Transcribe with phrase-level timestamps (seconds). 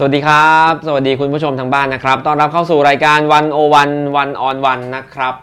[0.00, 5.34] สวัสดีครับ สวัสดีคุณผู้ชมทางบ้านนะครับ ต้อนรับเข้าสู่รายการวันโอวันวันออนวันนะครับ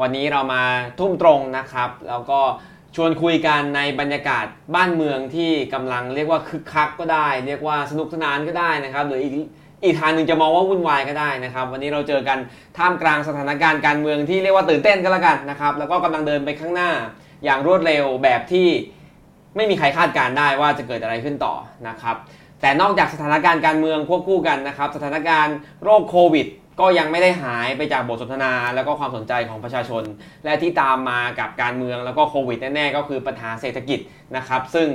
[0.00, 0.62] วันนี้เรามา
[0.98, 2.40] ทุ่มตรงนะครับ แล้วก็
[2.96, 9.34] ชวนคุยกันในบรรยากาศบ้านเมืองที่กำลังเรียกว่าคึกคักก็ได้ เรียกว่าสนุกสนานก็ได้นะครับหรืออีก
[9.84, 12.38] อีกทางหนึ่งจะมองว่าวุ่นวายก็ได้นะครับ วันนี้เราเจอกัน
[12.78, 16.90] ท่ามกลางสถานการณ์การเมืองที่เรียกว่าตื่นเต้นก็แล้วกันนะครับ แล้วก็กำลังเดินไปข้างหน้า
[17.44, 18.68] อย่างรวดเร็วแบบที่
[19.56, 21.54] ไม่มีใครคาดการได้ว่าจะเกิดอะไรขึ้นต่อ
[21.88, 22.16] นะครับ
[22.60, 26.46] แต่นอกจากสถานการณ์การเมืองควบคู่กันนะครับ สถานการณ์โรคโควิด
[26.80, 30.02] ก็ยังไม่ได้หายไปจากบทสนทนา แล้วก็ความสนใจของประชาชน
[30.44, 33.98] และที่ตามมากับการเมืองแล้วก็โควิดแน่ๆก็คือปัญหาเศรษฐกิจ
[34.36, 34.88] นะครับ ซึ่ง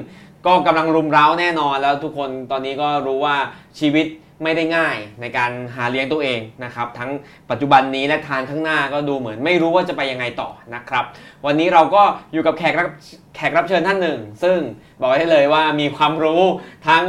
[0.46, 3.36] ก็กำลังรุมเร้าแน่นอนแล้วทุกคนตอนนี้ก็รู้ว่า
[3.80, 4.06] ชีวิต
[4.44, 7.12] ไม่ได้ง่ายในการหาเลี้ยงตัวเองนะครับ ทั้ง
[7.50, 11.06] ปัจจุบันนี้และทานข้างหน้าก็ดูเหมือนไม่รู้ว่าจะไปยังไงต่อนะครับ
[11.46, 12.04] วันนี้เราก็
[12.34, 12.88] อยู่กับแขกรับ
[13.36, 14.58] แขกรับเชิญท่านหนึ่ง ซึ่ง
[15.02, 16.42] บอกได้เลยว่ามีความรู้
[16.88, 17.04] ทั้ง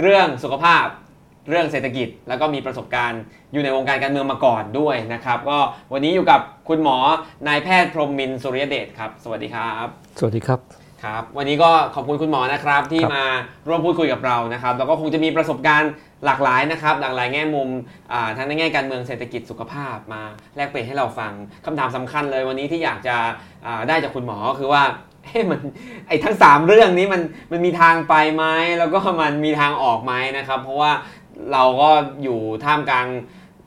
[0.00, 0.86] เรื่องสุขภาพ
[1.48, 5.58] เรื่องเศรษฐกิจ แล้วก็มีประสบการณ์อยู่ในวงการการเมืองมาก่อนด้วยนะครับ ก็
[5.92, 6.96] วันนี้อยู่กับคุณหมอ
[7.48, 9.86] นายแพทย์พรหมมินทร์สุริยเดชครับ สวัสดีครับ
[10.18, 10.60] สวัสดีครับ
[11.04, 13.24] ครับ วันนี้ก็ขอบคุณคุณหมอนะครับที่ครับมา
[13.68, 15.90] ร่วมพูดคุยกับเรานะครับ แล้วก็คงจะมีประสบการณ์
[16.26, 17.68] หลากหลายนะครับหลากหลายแง่มุม
[18.36, 20.22] ทั้งในแง่การเมืองเศรษฐกิจสุขภาพมา
[20.56, 21.32] แลกเปลี่ยนให้เราฟัง
[21.66, 23.16] คำถามสำคัญเลยวันนี้ที่อยากจะ
[23.88, 24.82] ได้จากคุณหมอก็คือว่า
[25.26, 25.60] เฮ้มัน
[26.08, 28.44] ไอ้ทั้ง 3 เรื่องนี้มันมันมีทางไปไหม
[28.78, 30.92] แล้วก็มันมีทางออกไหมนะครับ เพราะว่า
[31.52, 31.88] เราก็
[32.22, 33.06] อยู่ท่ามกลาง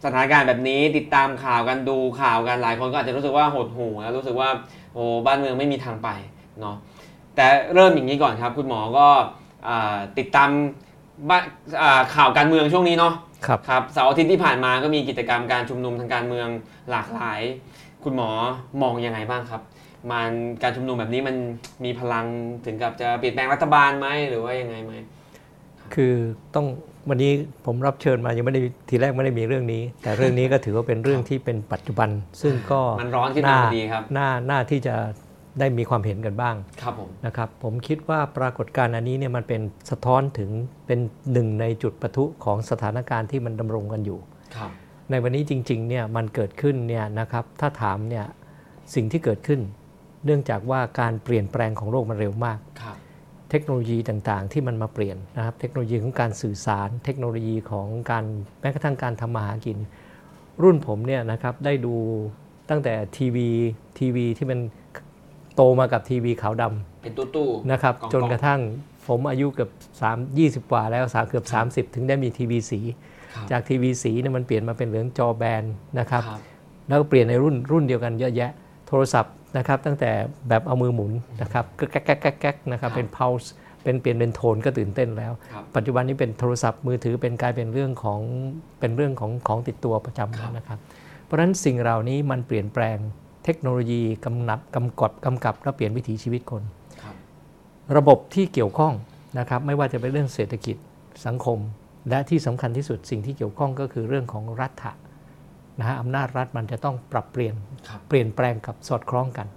[0.03, 4.49] สถานการณ์แบบนี้ติดตามข่าวกันดูข่าวกันหลายคนก็อาจจะรู้สึกว่าหดหู่แล้วรู้สึกว่า
[4.93, 6.09] โอ้บ้านเมืองไม่มีทางไป
[6.61, 6.75] เนาะ
[7.35, 9.07] แต่เริ่มอย่างนี้ก่อนครับ คุณหมอก็
[9.67, 9.69] อ
[10.17, 10.49] ติดตาม
[11.29, 11.43] บ้าน
[11.81, 13.13] อ่าข่าวการเมืองช่วงนี้เนาะ
[13.47, 16.47] ครับครับเสาร์อาทิตย์ที่ผ่านมาก็มีกิจกรรมการชุมนุมทางการเมือง
[16.91, 17.41] หลากหลาย
[18.03, 18.29] คุณหมอ
[18.81, 19.61] มองยังไงบ้างครับ
[20.11, 20.31] มัน
[20.63, 21.35] การชุมนุมแบบนี้มัน
[21.83, 22.25] มีพลัง
[22.65, 24.93] ถึงกับจะเปลี่ยนแปลงรัฐบาลไหมหรือว่ายังไงไหม
[25.93, 26.13] คือ
[26.55, 26.65] ต้อง
[27.09, 27.31] วันนี้
[27.65, 32.09] ผมรับเชิญมายังไม่ได้ทีแรกไม่ได้มีเรื่องนี้ แต่เรื่องนี้ก็ถือว่าเป็นเรื่องที่เป็นปัจจุบัน
[32.41, 34.95] ซึ่งก็มันร้อนขึ้นมาพอดีครับ น่าน่าที่จะ
[35.59, 40.49] ได้มีความเห็นกันบ้างครับผมนะครับผมคิดว่าปรากฏการณ์อันนี้เนี่ยมันเป็นสะท้อนถึง
[40.87, 40.99] เป็น
[41.31, 44.19] หนึ่งในจุดปะทุของสถานการณ์ที่มันดำรงกันอยู่
[44.55, 44.71] ครับ
[45.09, 48.25] ในวันนี้จริงๆเนี่ยมันเกิดขึ้นเนี่ยนะครับถ้าถามเนี่ย
[48.95, 49.59] สิ่งที่เกิดขึ้น
[50.25, 52.97] เนื่องจากว่าการเปลี่ยนแปลงของโลกมันเร็วมากครับ
[53.49, 58.25] เทคโนโลยีต่างๆ ที่มันมาเปลี่ยนนะครับ เทคโนโลยีของการสื่อสาร เทคโนโลยีของการ
[58.61, 59.77] แม้กระทั่งการทำมาหากิน
[60.63, 61.95] รุ่นผมเนี่ยนะครับได้ดู
[62.69, 63.47] ตั้งแต่ทีวี
[63.99, 64.59] ทีวีที่มัน
[65.57, 66.63] โตมากับทีวีขาวด
[67.03, 68.59] เป็นตู้ตู้ำนะครับกล่องๆจนกระทั่ง
[69.07, 69.69] ผมอายุเกือบ
[70.01, 72.79] 3 20 กว่าแล้วสามเกือบ 30 ถึงได้มีทีวีสี
[73.33, 75.63] ครับจากทีวีสีเนี่ยมันเปลี่ยนมาเป็นเหลืองจอแบน
[75.99, 76.39] นะครับครับ
[76.87, 78.51] แล้วก็เปลี่ยนในรุ่นรุ่นเดียวกันเยอะแยะ
[78.87, 80.11] โทรศัพท์นะครับตั้งแต่
[80.49, 83.47] แบบเอามือหมุนนะครับก็แก๊กแก๊กแก๊กแก๊กนะครับเป็น pulse
[83.83, 88.19] เป็นเปลี่ยนเป็นโทนก็ตื่นเต้นแล้วครับปัจจุบันนี้เป็นโทรศัพท์มือถือเป็นกลายเป็นเรื่องของ
[88.79, 90.79] เป็นเรื่องของของติดตัวประจำแล้วนะครับ
[91.23, 92.97] เพราะฉะนั้นสิ่งเหล่านี้มันเปลี่ยนแปลง
[93.49, 96.63] เทคโนโลยีกำนับกำกับกำกับและเปลี่ยนวิถีชีวิตคน
[97.01, 97.15] ครับ
[97.97, 98.93] ระบบที่เกี่ยวข้อง
[99.39, 100.77] นะครับไม่ว่าจะเป็นเรื่องเศรษฐกิจ
[101.25, 101.59] สังคม
[102.09, 104.93] และที่สำคัญที่สุดสิ่งที่เกี่ยวข้องก็คือเรื่องของรัฐะ
[105.79, 107.55] นะฮะอำนาจรัฐมันจะต้องปรับเปลี่ยน
[107.89, 109.47] ครับเปลี่ยนแปลงกับสอดคล้องกัน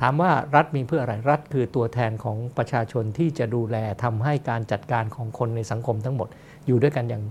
[0.00, 6.28] ถามว่ารัฐมีเพื่ออะไรรัฐคือตัวแทนของประชาชนที่จะดูแลทำให้การจัดการของคนในสังคมทั้งหมด
[6.66, 7.22] อยู่ด้วยกันอย่าง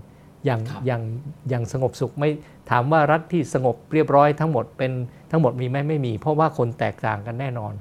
[0.44, 1.02] อย่างครับอย่าง
[1.48, 2.30] อย่างสงบสุขไม่
[2.70, 4.92] ถามว่ารัฐที่สงบเรียบร้อยทั้งหมดเป็น
[5.30, 7.72] ทั้งหมดมีไหมไม่มี เพราะว่าคนแตกต่างกันแน่นอน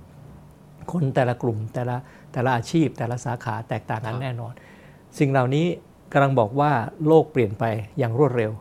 [0.92, 1.96] คนแต่ละกลุ่มแต่ละ
[2.34, 4.54] แต่ละอาชีพ แต่ละสาขาแตกต่างกันแน่นอน
[5.20, 5.66] สิ่งเหล่านี้
[6.14, 6.72] กำลังบอกว่า
[7.08, 7.64] โลกเปลี่ยนไป
[8.00, 8.52] อย่างรวดเร็ว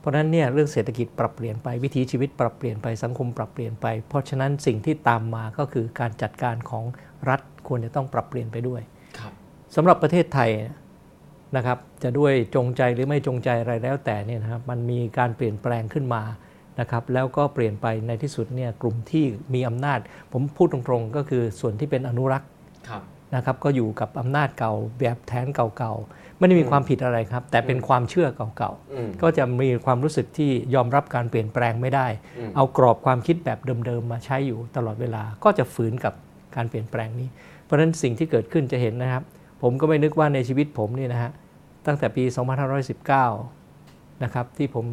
[0.00, 6.84] เพราะฉะนั้นเนี่ยเรื่องเศรษฐกิจปรับเปลี่ยนไปวิถีชีวิตปรับเปลี่ยนไปสังคมปรับเปลี่ยนไป เพราะฉะนั้นสิ่งที่ตามมาก็คือการจัดการของ
[7.28, 8.82] รัฐควรจะต้องปรับเปลี่ยนไปด้วย
[9.18, 9.32] ครับ
[9.74, 10.50] สำหรับประเทศไทย
[11.56, 16.22] นะครับจะด้วยจงใจหรือไม่จงใจอะไรแล้วแต่เนี่ยนะครับมันมีการเปลี่ยนแปลงขึ้นมา
[16.80, 19.98] นะครับแล้วก็เปลี่ยนไปในที่สุดเนี่ยกลุ่มที่มีอำนาจ
[20.32, 22.48] ผมพูดตรงๆ ก็คือส่วนที่เป็นอนุรักษ์
[22.88, 23.02] ครับ
[23.34, 32.06] นะครับก็อยู่กับอำนาจเก่าแบบแทนเก่าๆ ไม่ได้มีความผิดอะไรครับ แต่เป็นความเชื่อเก่าอืมๆก็จะมีความรู้สึกที่ยอมรับการเปลี่ยนแปลงไม่ได้
[32.38, 36.14] อืมเอากรอบความคิดแบบเดิมๆ มาใช้อยู่ตลอดเวลาก็จะฝืนกับ
[36.56, 37.28] การเปลี่ยนแปลงนี้
[37.64, 39.24] เพราะฉะนั้นสิ่งที่เกิดขึ้นจะเห็นนะครับ
[39.62, 41.30] ผมก็ไม่นึกว่าในชีวิตผมนี่นะฮะ
[41.86, 42.24] ตั้งแต่ปี
[43.18, 44.86] 2519 นะครับ ที่ผม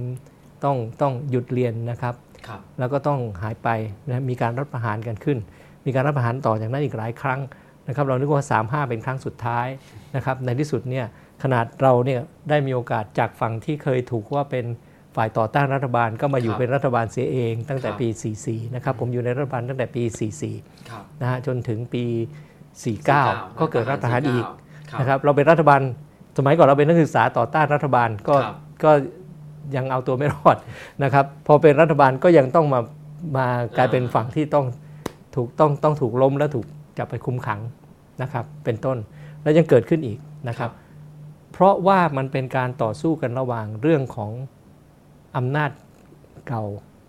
[0.63, 2.15] ต้องต้องหยุดเรียนนะครับ
[2.47, 3.69] ครับแล้วก็ต้องหายไป
[4.07, 5.37] นะมีการรัฐประหารกันขึ้น
[5.85, 7.39] มีการรัฐประหารต่อจากนั้นอีกหลายครั้ง
[7.87, 9.67] นะครับ เรานึกว่า 35 เป็นครั้งสุดท้าย
[10.15, 11.05] นะครับ ในที่สุดเนี่ย
[11.43, 14.65] ขนาดเราเนี่ยได้มีโอกาสจากฝั่งที่เคยถูกว่าเป็น
[15.15, 18.07] ฝ่ายต่อต้านรัฐบาลก็มาอยู่ครับเป็นรัฐบาลเสียเอง ตั้งแต่ครับปี
[18.41, 20.03] 44 นะครับ ผมอยู่ในรัฐบาลตั้งแต่ปี
[20.47, 22.05] 44ครับนะฮะจนถึงปี
[22.83, 24.45] 49 49 ก็เกิดรัฐประหารอีก
[24.91, 25.81] ครับนะครับเราเป็นรัฐบาล
[26.37, 28.91] สมัยก่อนเราเป็นนักศึกษาต่อต้านรัฐบาลก็ครับก็
[29.75, 30.57] ยังเอาตัวไม่รอด
[31.03, 32.79] นะครับพอเป็นรัฐบาลก็ยังต้องมา
[33.37, 34.65] มากลายเป็นฝั่งที่ต้อง
[35.35, 36.65] ถูกต้องต้องถูกล้มและถูก
[36.97, 37.59] จับไปคุมขัง
[38.21, 38.97] นะครับเป็นต้น
[39.41, 40.19] แล้วยังเกิดขึ้นอีก
[40.49, 40.71] นะครับ
[41.51, 44.31] เพราะว่ามันเป็นการต่อสู้กันระหว่างเรื่องของ
[45.37, 45.71] อำนาจ
[46.47, 46.63] เก่า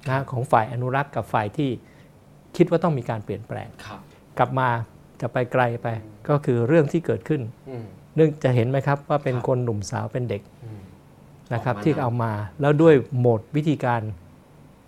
[0.08, 1.70] นะของฝ่ายอนุรักษ์กับฝ่ายที่
[2.56, 4.00] คิดว่าต้องมีการเปลี่ยนแปลงครับ
[4.38, 4.68] กลับมา
[5.20, 5.86] จะไปไกลไป
[6.28, 7.84] ก็คือเรื่องที่เกิดขึ้นอืม
[8.14, 10.80] เนื่องจะเห็นไหมครับว่าเป็นครับคนหนุ่มสาวเป็นเด็กอืม
[11.52, 14.00] นะครับออกมาที่เอามาแล้วด้วยโหมดวิธีการ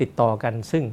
[0.01, 0.85] ติดต่อกัน ซึ่ง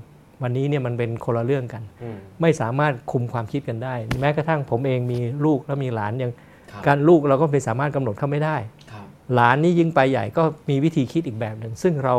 [0.42, 6.32] วันนี้เนี่ยมันเป็นคนละเรื่องกันอืมไม่สามารถคุมความคิดกันได้ แม้กระทั่งผมเองมีลูกแล้วมีหลานยัง
[6.72, 8.58] ครับการลูกเราก็ไม่สามารถกำหนดเขาไม่ได้
[8.92, 12.16] ครับหลานนี่ยิ่งไปใหญ่ก็มีวิธีคิดอีกแบบหนึ่งซึ่งเรา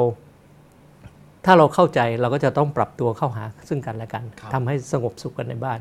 [1.45, 5.79] ถ้าเราเข้าใจเราก็จะต้องปรับตัวเข้าหาซึ่งกันและกันครับทำให้สงบสุขกันในบ้าน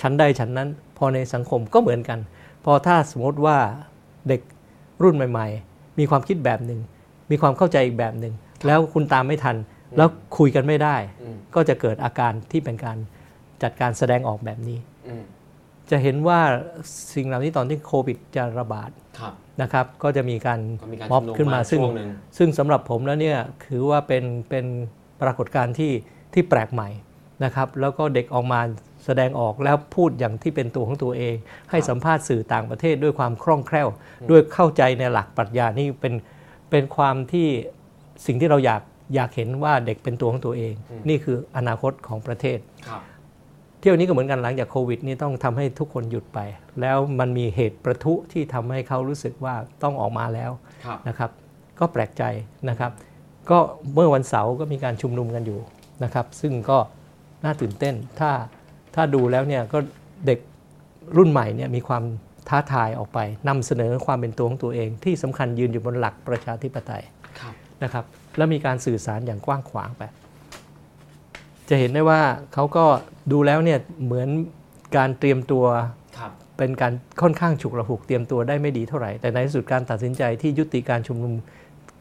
[0.00, 0.68] ชั้นใดชั้นนั้น
[0.98, 2.18] พอในสังคมก็เหมือนกัน
[2.64, 3.56] พอถ้าสมมติว่า
[4.28, 4.40] เด็ก
[5.02, 6.80] รุ่นใหม่ ๆ มีความคิดแบบหนึ่ง
[7.30, 8.34] มีความเข้าใจอีกแบบหนึ่ง
[8.66, 9.56] แล้วคุณตามไม่ทัน
[9.96, 10.08] แล้ว
[10.38, 12.96] คุยกันไม่ได้อืมก็จะเกิดอาการที่เป็นการ
[13.62, 15.24] จัดการแสดงออกแบบนี้อืม
[15.90, 16.40] จะเห็นว่า
[17.14, 19.32] สิ่งเหล่านี้ตอนที่โควิดจะระบาดครับ
[19.62, 24.66] นะครับ ก็จะมีการก็มีการม็อบชุมนุมขึ้นมามาซึ่งช่วงหนึ่ง ซึ่งสำหรับผมแล้วเนี่ยถือว่าเป็นเป็น
[25.22, 25.92] ปรากฏการณ์ที่
[26.34, 26.88] ที่แปลกใหม่
[27.44, 28.60] นะครับ แล้วก็เด็กออกมา
[29.04, 31.34] แสดงออกแล้วพูดอย่างที่เป็นตัวของตัวเอง
[31.70, 33.88] ให้สัมภาษณ์สื่อต่างประเทศด้วยความคล่องแคล่ว
[34.30, 36.14] ด้วยเข้าใจในหลักปรัชญานี่เป็น
[36.70, 37.48] เป็นความที่
[38.26, 38.82] สิ่งที่เราอยาก
[39.14, 40.74] อยากเห็นว่าเด็กเป็นตัวของตัวเอง
[41.08, 42.58] นี่คืออนาคตของประเทศ
[42.88, 43.02] ครับ
[43.80, 46.38] เที่ยวนี้ก็เหมือนกันหลังจากโควิดนี่ต้องทำให้ทุกคนหยุดไป
[46.80, 50.50] แล้วมันมีเหตุประทุที่ทำให้เขารู้สึกว่าต้องออกมาแล้ว
[50.84, 51.30] ครับนะครับ
[51.78, 52.22] ก็แปลกใจ
[52.68, 52.92] นะครับ
[53.50, 53.58] ก็
[53.94, 55.58] เมื่อวันเสาร์ก็มีการชุมนุมกันอยู่
[56.04, 56.78] นะครับ ซึ่งก็
[57.44, 58.30] น่าตื่นเต้นถ้า
[58.94, 59.78] ถ้าดูแล้วเนี่ยก็
[60.26, 60.38] เด็ก
[61.16, 62.02] รุ่นใหม่เนี่ยมีความ
[62.48, 63.18] ท้าทายออกไป
[63.48, 67.02] นำเสนอความเป็นตัวของตัวเอง ที่สำคัญยืนอยู่บนหลักประชาธิปไตย
[67.40, 68.04] ครับนะครับ
[68.36, 70.02] แล้วมีการสื่อสารอย่างกว้างขวางไป
[71.68, 72.20] จะเห็นได้ว่า
[72.54, 72.84] เขาก็
[73.32, 74.28] ดูแล้วเนี่ยเหมือน
[74.96, 75.64] การเตรียมตัว
[76.18, 76.92] ครับเป็นการ
[77.22, 81.34] ค่อนข้างฉุกระหุกเตรียมตัวได้ไม่ดีเท่าไหร่ แต่ในที่สุดการตัดสินใจที่ยุติการชุมนุม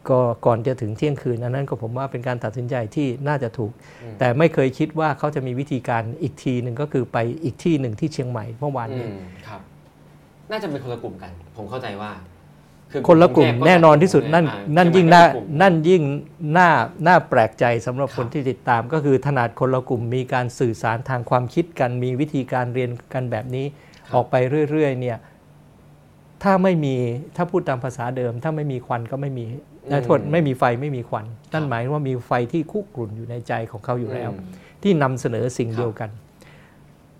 [0.10, 3.72] ก็ก่อนจะถึงเที่ยงคืนอันนั้นก็ผมว่าเป็นการตัดสินใจที่น่าจะถูก
[4.04, 9.14] อืมแต่ไม่เคยคิดว่าเขาจะมีวิธีการอีกทีหนึ่งก็คือไปอีกที่หนึ่งที่เชียงใหม่เมื่อวานอืนี้ม
[9.48, 9.62] ครับ
[10.52, 12.12] น่าจะเป็นคนละกลุ่มกัน ผมเข้าใจว่า
[13.08, 16.04] คนละกลุ่มแน่นอนที่สุดนั่นอ่านั่นเชียิ่ยงใหม่น่าก็เป็กลุ่มนั่นยิ่ง
[16.58, 16.70] น่า
[17.08, 23.66] น่าแปลกใจสำหรับครับคนที่ติดตาม ก็คือถนัดคนละกลุ่มมีการสื่อสารทางความคิดกันมีวิธีการเรียนกันแบบนี้
[24.16, 24.36] ออกไป
[24.70, 25.18] เรื่อยๆเนี่ย
[26.44, 26.96] ถ้าไม่มี
[27.36, 29.46] ถ้าพูดตามภาษาเดิม ถ้าไม่มีควันก็ไม่มี
[29.92, 36.10] นะโทษไม่มีไฟไม่มีควัน นั่นหมายว่ามีไฟที่คุกรุ่นอยู่ในใจของเขาอยู่แล้วอืมที่นำเสนอสิ่งครับเดียวกัน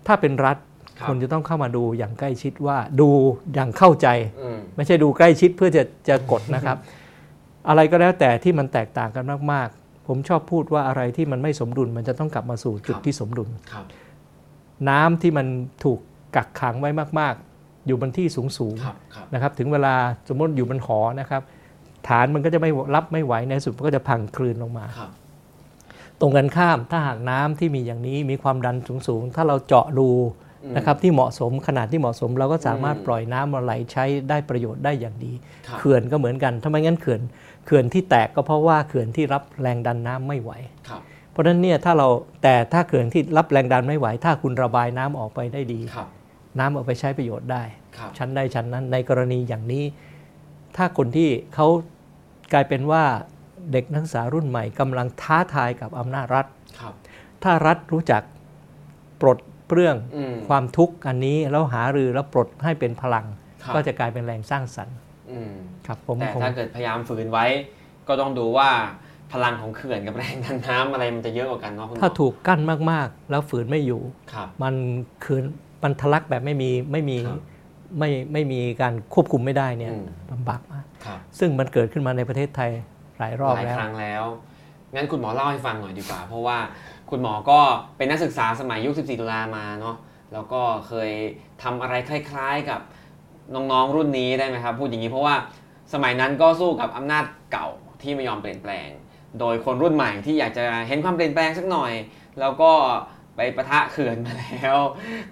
[0.06, 0.56] ถ้าเป็นรัฐ
[0.98, 3.08] ครับคนจะต้องเข้ามาดูอย่างใกล้ชิดว่าดู
[3.54, 4.08] อย่างเข้าใจ
[4.42, 6.76] อืมไม่ใช่ดูใกล้ชิดเพื่อจะจะกดนะครับ
[7.68, 13.84] อะไรก็แล้วแต่ที่มันแตกต่างกันมาก ๆ ผมชอบพูดว่าอะไรที่มันไม่สมดุล มันจะต้องกลับมาสู่จุดครับที่สมดุลครับ
[14.88, 15.46] น้ำที่มัน
[15.84, 15.98] ถูก
[16.36, 16.90] กักขังไว้
[17.20, 19.94] มาก ๆ อยู่บนที่สูงครับครับๆนะครับ ถึงเวลา
[20.28, 21.42] สมมติอยู่บนหอนะครับ
[22.08, 25.10] ฐานมันก็จะไม่รับไม่ไหวในที่สุดมันก็จะพังคลืนลงมาครับ
[26.20, 28.76] ตรงกันข้ามถ้าหากน้ำที่มีอย่างนี้มีความดัน
[29.08, 30.10] สูงๆถ้าเราเจาะรู
[30.64, 35.32] อืมนะครับที่เหมาะสมขนาดที่เหมาะสม เราก็สามารถอืมปล่อยน้ำมาไหลใช้ได้ประโยชน์ได้อย่างดี
[35.66, 37.20] ครับเขื่อนก็เหมือนกันถ้าไม่งั้นเขื่อน
[37.66, 40.52] เขื่อนที่แตกก็เพราะว่าเขื่อนที่รับแรงดันน้ำไม่ไหว
[40.88, 42.08] ครับเพราะฉะนั้นเนี่ยถ้าเรา
[42.42, 46.08] แต่ถ้าเขื่อนที่รับแรงดันไม่ไหว ถ้าคุณระบายน้ำออกไปได้ดีครับ
[46.58, 47.62] น้ำเอาไปใช้ประโยชน์ได้
[47.96, 49.84] ครับชั้นใดชั้นนั้นในกรณีอย่างนี้
[50.76, 51.66] ถ้าคนที่เขา
[52.52, 53.04] กลายเป็นว่า
[53.72, 56.46] เด็กนักศึกษารุ่นใหม่กำลังท้าทายกับอำนาจรัฐ
[56.80, 56.94] ครับ
[57.42, 58.22] ถ้ารัฐรู้จัก
[59.20, 63.26] ปลดเปลื้องอืมความทุกข์อันนี้แล้วหารือแล้วปลดให้เป็นพลัง
[63.62, 64.96] ครับก็จะกลายเป็นแรงสร้างสรรค์
[65.30, 65.52] อืม
[65.86, 67.46] ครับผมแต่ผมถ้าเกิดพยายามฝืนไว้
[68.08, 68.68] ก็ต้องดูว่า
[69.32, 72.60] พลังของเขื่อนกับแรงดันน้ำอะไรมันจะเยอะกว่ากันเนาะคุณหมอถ้าถูกกั้น
[72.90, 74.74] มากๆ แล้วฝืนไม่อยู่ครับมัน
[75.24, 75.42] คืน
[75.82, 77.40] มันทะลักแบบไม่มีไม่มีครับ
[77.98, 80.93] ไม่ไม่มีการควบคุมไม่ได้เนี่ยอืมลำบากมากครับ
[81.38, 82.70] ซึ่งมันเกิดขึ้นมาในประเทศไทย
[83.18, 84.24] หลายรอบหลายแล้วครั้งแล้ว
[84.94, 86.58] งั้นคุณหมอเล่าให้ฟังหน่อยดีกว่า เพราะว่า
[87.10, 87.60] คุณหมอก็
[87.96, 89.96] เป็นนักศึกษาสมัยยุค 14 ตุลามาเนาะ
[90.32, 91.10] แล้วก็เคย
[91.62, 92.80] ทำอะไรคล้ายๆกับ
[93.54, 95.34] น้องๆรุ่นนี้ได้ไหมครับ พูดอย่างนี้เพราะว่า
[95.94, 97.68] สมัยนั้นก็สู้กับอำนาจเก่า
[98.02, 98.88] ที่ไม่ยอมเปลี่ยนแปลง
[99.40, 101.92] โดยคนรุ่นใหม่ที่อยากจะเห็นความเปลี่ยนแปลงสักหน่อย
[102.40, 102.72] แล้วก็
[103.36, 104.76] ไปประทะเขื่อนมาแล้ว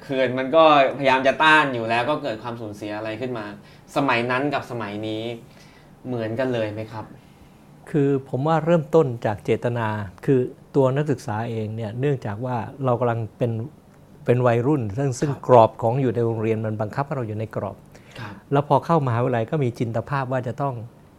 [0.03, 0.65] เขื่อนมันก็
[0.99, 3.45] พยายามจะต้านอยู่แล้วก็เกิดความสูญเสียอะไรขึ้นมา
[3.97, 5.23] สมัยนั้นกับสมัยนี้
[6.07, 7.05] เหมือนกันเลยไหมครับ
[7.91, 9.89] คือผมว่าเริ่มต้นจากเจตนา
[10.25, 10.41] คือ
[10.77, 13.53] ตัวนักศึกษาเองเนี่ยเนื่องจากว่าเรากำลังเป็น
[14.25, 17.77] เป็นวัยรุ่น ซึ่งซึ่งครับกรอบของอยู่ในโรงเรียนมันบังคับให้เราอยู่ในกรอบ
[18.19, 20.75] ครับแล้วพอเข้ามหาวิทยาลัยก็มีจินตภาพว่าจะต้อง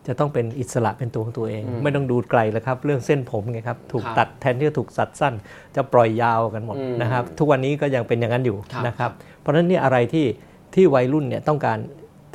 [0.08, 5.34] จะต้องเป็นอิสระเป็นตัวของตัวเองอืมไม่ต้องดูไกลแล้วครับ เรื่องเส้นผมไงครับ ถูกครับตัดแทนที่จะถูกสัดสั้น
[5.76, 10.26] จะปล่อยยาวกันหมดอืมนะครับ ทุกวันนี้ก็ยังเป็นอย่างนั้นอยู่ครับนะครับ เพราะฉะนั้นนี่อะไรที่
[10.76, 11.78] ที่วัยรุ่นเนี่ยต้องการ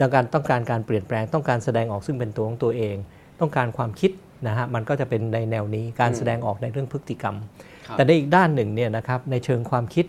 [0.00, 2.96] ต้องการต้องการการเปลี่ยนแปลงต้องการแสดงออกซึ่งเป็นตัวของตัวเอง
[3.40, 4.10] ต้องการความคิด
[4.46, 7.36] นะฮะมันก็จะเป็นในแนวนี้การอืมแสดงออกในเรื่องพฤติกรรม
[7.86, 10.06] ครับแต่ในอีกด้านหนึ่งเนี่ยนะครับในเชิงความคิด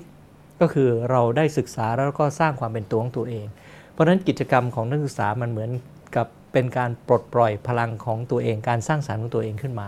[0.61, 3.45] ก็คือเราได้ศึกษาแล้วก็สร้างความเป็นตัวของตัวเอง
[3.91, 5.71] เพราะฉะนั้นกิจกรรมของนักศึกษามันเหมือน
[6.15, 9.87] กับเป็นการปลดปล่อยพลังของตัวเอง การสร้างสรรค์ของตัวเองขึ้นมา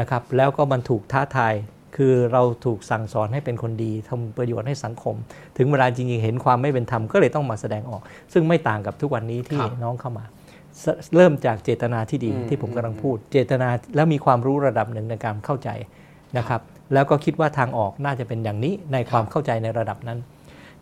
[0.00, 1.54] นะครับแล้วก็มันถูกท้าทาย
[1.96, 5.16] คือเราถูกสั่งสอนให้เป็นคนดีทำประโยชน์ให้สังคม
[5.56, 10.24] ถึงเวลาจริงๆ เห็นความไม่เป็นธรรมก็เลยต้องมาแสดงออก ซึ่งไม่ต่างกับทุกวันนี้ที่ครับน้องเข้ามา
[10.82, 10.84] ส
[11.16, 15.68] เริ่มจากเจตนาที่ดีอืมที่ผมกำลังพูด เจตนาแล้วมีความรู้ระดับหนึ่งในการเข้าใจ
[16.38, 16.60] นะครับ
[16.94, 20.18] แล้วก็คิดว่าทางออกน่าจะเป็นอย่างนี้ในความเข้าใจในระดับนั้น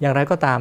[0.00, 0.60] อย่างไรก็ตาม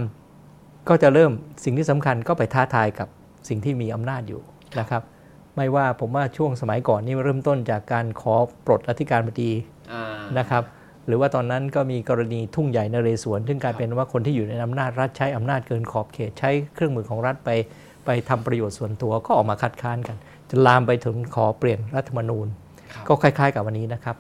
[0.90, 1.32] ก็จะเริ่ม
[1.64, 3.08] สิ่งที่สำคัญก็ไปท้าทายกับ
[3.50, 4.42] สิ่งที่มีอำนาจอยู่
[4.80, 5.04] นะครับ
[5.56, 9.79] ไม่ว่าผมว่าช่วงสมัยก่อนนี่เริ่มต้นจากการขอปลดอธิการบดีอ่า
[10.40, 10.64] นะครับ
[11.08, 17.50] หรือว่าตอนนั้นก็มีกรณีทุ่งใหญ่นเรศวรซึ่งกลายเป็นว่าคนที่อยู่ในอำนาจรัฐใช้อำนาจเกินขอบเขตใช้เครื่องมือของรัฐไป
[18.06, 20.18] ไปทำประโยชน์ส่วนตัวก็ออกมาคัดค้านกัน
[20.50, 22.48] จนลามไปถึงขอเปลี่ยนรัฐธรรมนูญ
[22.94, 24.16] ครับก็คล้าย ๆ กับวันนี้นะครับ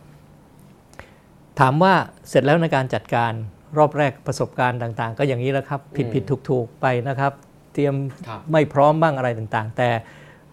[1.59, 1.93] ถามว่า
[2.29, 3.31] เสร็จแล้วในการจัดการ
[3.77, 7.33] รอบแรกประสบการณ์ต่างๆ ก็อย่างนี้แหล้วครับ ผิดผิดถูกถูกๆไปนะครับ
[7.73, 7.95] เตรียม
[8.27, 9.89] ครับไม่พร้อมบ้างอะไรต่างๆ แต่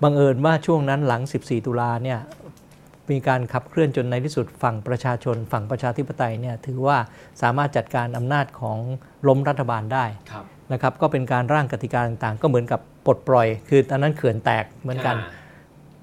[0.02, 2.18] บังเอิญว่าช่วงนั้นหลัง 14 ตุลาเนี่ย
[3.10, 6.98] มีการขับเคลื่อนจนในที่สุดฝั่งประชาชน ฝั่งประชาธิปไตยเนี่ยถือว่า
[7.42, 8.78] สามารถจัดการอำนาจของ
[9.28, 15.44] ล้มรัฐบาลได้ครับนะครับก็เป็นการร่างกติกาต่างๆ ก็เหมือนกับปลดปล่อย คือตอนนั้นเขื่อนแตกเหมือนกันา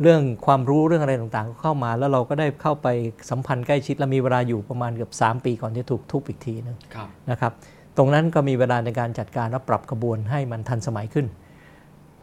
[0.01, 2.87] เรื่องความรู้เรื่องอะไรต่างๆ ก็เข้ามาแล้วเราก็ได้เข้าไป
[3.29, 7.51] สัมพันธ์ใกล้ชิดและมีเวลาอยู่ประมาณเกือบ3 ปีก่อนจะถูกทุบอีกทีหนึงครับนะครับ
[7.97, 11.25] ตรงนั้นก็มีเวลาในการจัดการและปรับกระบวนให้มันทันสมัยขึ้น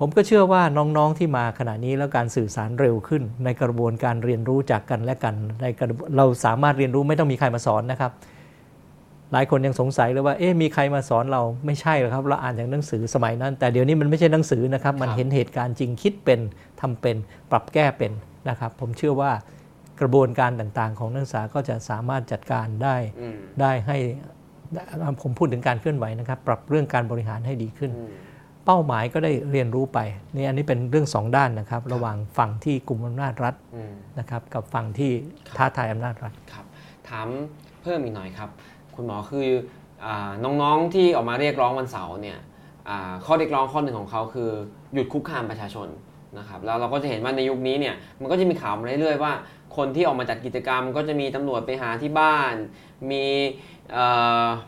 [0.02, 8.12] ผมก็เชื่อว่าน้องๆที่มาขณะนี้แล้วการสื่อสารเร็วขึ้น ในกระบวนการเรียนรู้จากกันและกันในกระบวนเราสามารถเรียนรู้ไม่ต้องมีใครมาสอนนะครับ
[9.32, 16.40] หลายคนยังสงสัยเลยว่าเอ๊ะมีใครมาสอนเราไม่ใช่หรอกครับ เราอ่านจากหนังสือสมัยนั้น แต่เดี๋ยวนี้มันไม่ใช่หนังสือนะครับ มันครับเห็นเหตุการณ์จริงคิดเป็น
[16.80, 17.16] ทำเป็น
[17.50, 18.12] ปรับแก้เป็น
[18.48, 19.32] นะครับ ผมเชื่อว่า
[20.00, 23.96] กระบวนการต่างๆ ของนักศึกษาก็จะสามารถจัดการได้อืมได้ให้
[25.22, 28.29] ผมพูดถึงการเคลื่อนไหวนะครับ ปรับเรื่องการบริหารให้ดีขึ้นอืม
[28.66, 29.98] เป้าหมายก็ได้เรียนรู้ไป
[30.34, 35.10] นี่อันนี้เป็นเรื่องสองด้านนะครับ ระหว่างฝั่งที่กลุ่มอำนาจรัฐอืมนะครับกับฝั่งที่
[35.56, 36.64] ท้าทายอำนาจรัฐครับ
[37.08, 37.28] ถาม
[37.82, 38.50] เพิ่มอีกหน่อยครับ
[38.94, 39.48] คุณหมอคือ
[40.04, 42.38] อาน้องๆที่ออกมาเรียกร้องวันเสาร์เนี่ย
[42.88, 44.50] อ่าข้อเรียกร้องข้อหนึ่งของเขาคือ
[44.94, 45.88] หยุดคุกคามประชาชน
[46.38, 49.32] นะครับแล้วเราก็จะเห็นว่าในยุคนี้เนี่ยมันก็จะมีข่าวมาเรื่อยๆว่า
[49.76, 52.54] คนที่ออกมาจัดกิจกรรม ก็จะมีตำรวจไปหาที่บ้าน
[53.10, 53.24] มี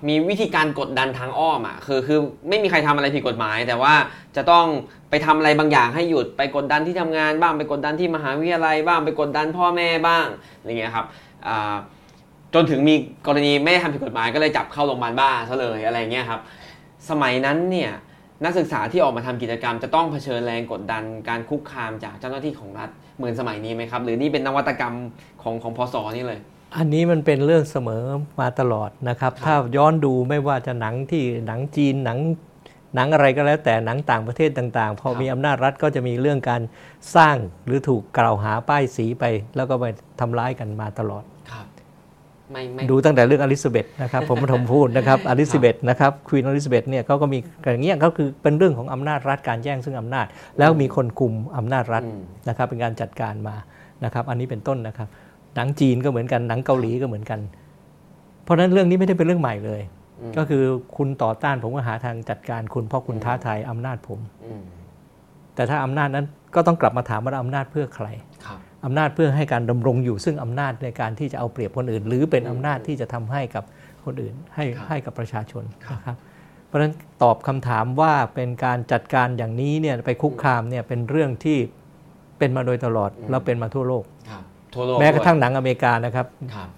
[0.09, 3.95] มีวิธีการกดดันทางอ้อมอะคือคือไม่มีใครทำอะไรผิดกฎหมาย แต่ว่า
[4.37, 4.67] จะต้อง
[5.11, 10.27] ไปทำอะไรบางอย่างให้หยุดไปกดดันที่ทำงานบ้างไปกดดันที่มหาวิทยาลัยบ้างไปกดดันพ่อแม่บ้าง
[10.59, 11.07] อะไรเงี้ยครับ
[12.55, 12.95] จนถึงมี
[13.27, 16.41] กรณีไม่ได้ทำผิดกฎหมายก็เลยจับเข้าโรงพยาบาลบ้าซะเลยอะไรเงี้ยครับ
[17.11, 17.91] สมัยนั้นเนี่ย
[18.45, 24.95] นักศึกษาที่ออกมาทำกิจกรรม จะต้องเผชิญแรงกดดันการคุกคามจากเจ้าหน้าที่ของรัฐเหมือนสมัยนี้ไหมครับ หรือนี่เป็นนวัตกรรม
[25.43, 26.41] ของของพศนี่เลย
[26.76, 28.02] อันนี้มันเป็นเรื่องเสมอ
[28.41, 32.19] มาตลอดนะครับครับ ถ้าย้อนดูไม่ว่าจะหนังที่หนังจีนหนัง
[32.95, 36.62] หนังอะไรก็แล้วแต่หนังต่างประเทศต่างๆ พอครับมีอำนาจรัฐก็จะมีเรื่องการ
[37.17, 37.37] สร้าง
[37.67, 39.25] หรือถูกกล่าวหาป้ายสีไป
[39.57, 39.85] แล้วก็ไป
[40.21, 41.67] ทำร้ายกันมาตลอดครับ
[42.50, 47.38] ไม่ไม่ดูตั้งแต่เรื่องอลิซาเบธนะครับ ผมปฐมพูดนะครับอลิซาเบธนะครับควีนอลิซาเบธเนี่ยเขาก็มี
[47.73, 50.26] อย่างเงี้ยก็คือเป็นเรื่องของอำนาจรัฐการแย่งซึ่งอำนาจ
[50.59, 53.57] แล้วมีคนคุมอำนาจรัฐอืมนะครับเป็นการจัดการมา
[54.05, 55.09] นะครับ อันนี้เป็นต้นนะครับ
[55.57, 57.41] หนังจีนก็เหมือนกันหนังเกาหลีก็เหมือนกัน
[58.45, 59.81] เพราะฉะนั้นเรื่องนี้ไม่ได้เป็นเรื่องใหม่เลย
[60.21, 60.63] อืมก็คือ
[60.97, 64.65] คุณต่อต้านผมก็หาทางจัดการคุณเพราะคุณท้าทายอำนาจผมอืม
[65.55, 68.07] แต่ถ้าอำนาจนั้นก็ต้องกลับมาถามว่าอำนาจเพื่อใคร
[68.47, 73.65] ครับอำนาจเพื่อให้การดำรงอยู่ ซึ่งอำนาจในการที่จะเอาเปรียบคนอื่น หรือเป็นอืมอำนาจที่จะทำให้กับ
[74.05, 76.17] คนอื่น ให้ครับให้กับประชาชนครับนะครับ
[76.67, 76.93] เพราะฉะนั้น
[77.23, 81.59] ตอบคำถามว่าเป็นการจัดการอย่างนี้เนี่ยไปคุกคามเนี่ยเป็นเรื่องที่
[82.39, 84.22] เป็นมาโดยตลอดอืมแล้วเป็นมาทั่วโลกครับ
[84.75, 86.69] ทั่วโลกแม้กระทั่งด้วยหนังอเมริกานะครับครับ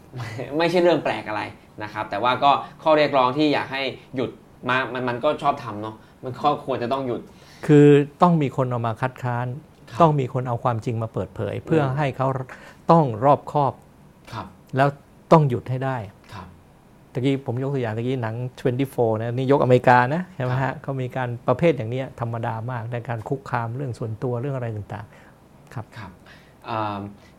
[0.59, 1.43] ไม่ใช่เรื่องแปลกอะไร
[1.83, 2.51] นะครับ แต่ว่าก็
[2.83, 3.83] ข้อเรียกร้องที่อยากให้
[4.17, 4.31] หยุด
[4.69, 7.21] มามันมันก็ชอบทำเนาะมันก็ควรจะต้องหยุด
[7.67, 7.87] คือ
[8.23, 9.47] ต้องมีคนออกมาคัดค้าน
[9.91, 12.29] ครับต้องมีคนเอาความจริงมาเปิดเผย เพื่อให้เขา
[12.91, 13.73] ต้องรอบคอบ
[14.33, 14.47] ครับ
[14.77, 14.89] แล้ว
[15.33, 15.97] ต้องหยุดให้ได้
[16.33, 16.47] ครับ
[17.13, 18.35] ตะกี้ผมยกตัวอย่างตะกี้หนัง
[18.79, 25.07] 24 นะนี่ยกอเมริกานะใช่ไหมฮะเขามีการประเภทอย่างเนี้ยธรรมดามากในการคุกคามเรื่องส่วนตัวเรื่องอะไรต่าง
[25.75, 26.07] ครับอ่า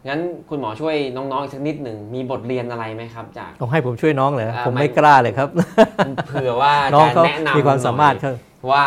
[0.07, 5.49] งั้นคุณหมอช่วยน้องๆอีกสักนิดหนึ่งมีบทเรียนอะไรไหมครับจากๆต้องให้ผมช่วยน้องเลยอ่าผมไม่ไม่กล้าเลยครับ
[6.27, 8.35] เผื่อว่าน้องจะเขาแนะนำมีความสามารถหน่เขาอย
[8.71, 8.85] ว่า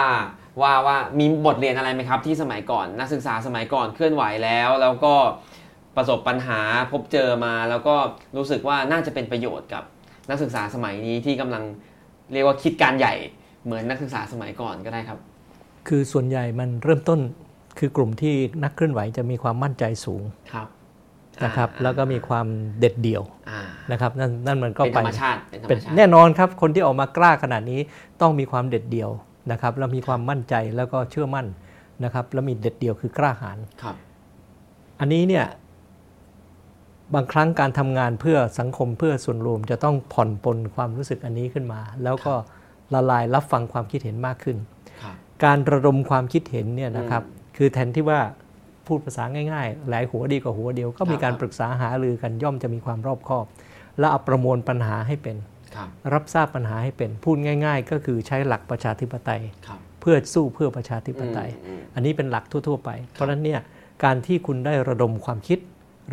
[0.63, 5.15] ว่าว่ามีบทเรียนอะไรไหมครับที่สมัยก่อน นักศึกษาสมัยก่อนเคลื่อนไหวแล้ว แล้วก็
[5.97, 6.61] ประสบปัญหา
[6.93, 7.95] พบเจอมา แล้วก็
[8.37, 9.83] รู้สึกว่าน่าจะเป็นประโยชน์กับ
[10.31, 11.63] นักศึกษาสมัยนี้ที่กำลัง
[12.33, 13.15] เรียกว่าคิดการใหญ่
[13.65, 15.19] เหมือนนักศึกษาสมัยก่อนก็ได้ครับ
[15.89, 17.21] คือส่วนใหญ่มันเริ่มต้น
[17.79, 20.69] คือกลุ่มที่นักเคลื่อนไหวจะมีความมั่นใจสูงครับ
[21.45, 22.47] นะครับอ่าแล้วก็มีความ
[22.81, 23.61] เด็ดเดี่ยวอ่า
[23.93, 27.81] นะครับนั่นนั่นมันก็เป็นไปธรรมชาติเป็นธรรเป็มนชาติแน่นอนครับคนที่ออกมากล้าขนาดนี้
[28.21, 29.11] ต้องมีความเด็ดเดี่ยว
[29.53, 31.47] นะครับแล้วมีความมั่นใจแล้วก็เชื่อมั่น
[32.05, 33.97] นะครับ แล้วมีเด็ดเดี่ยวคือกล้าหาญครับ
[35.01, 35.47] อันนี้เนี่ย
[37.15, 42.35] บางครั้งการทำงานเพื่อสังคมเพื่อส่วนรวม จะต้องผ่อนปลนความรู้สึกอันนี้ขึ้นมา แล้วก็
[42.95, 44.57] ละลายรับฟังความคิดเห็นมากขึ้น
[45.03, 47.23] ครับการระดมความคิดเห็นเนี่ยนะครับ
[47.59, 48.21] คือแทนที่ว่า
[48.87, 53.47] พูดภาษาง่ายๆ หลายหัวดีกว่าหัวเดียว ก็มีการครับปรึกษาหารือกันย่อมจะมีความรอบคอบ
[53.99, 55.37] และเอาประมวลปัญหาให้เป็น
[55.75, 63.61] ครับรับทราบปัญหาให้เป็น พูดง่าย ๆ ก็คือใช้หลักประชาธิปไตยครับเพื่อสู้เพื่อประชาธิปไตยอืมอันนี้เป็นหลักทั่ว ๆ ไป เพราะฉะนั้นเนี่ย
[64.05, 65.59] การที่คุณได้ระดมความคิด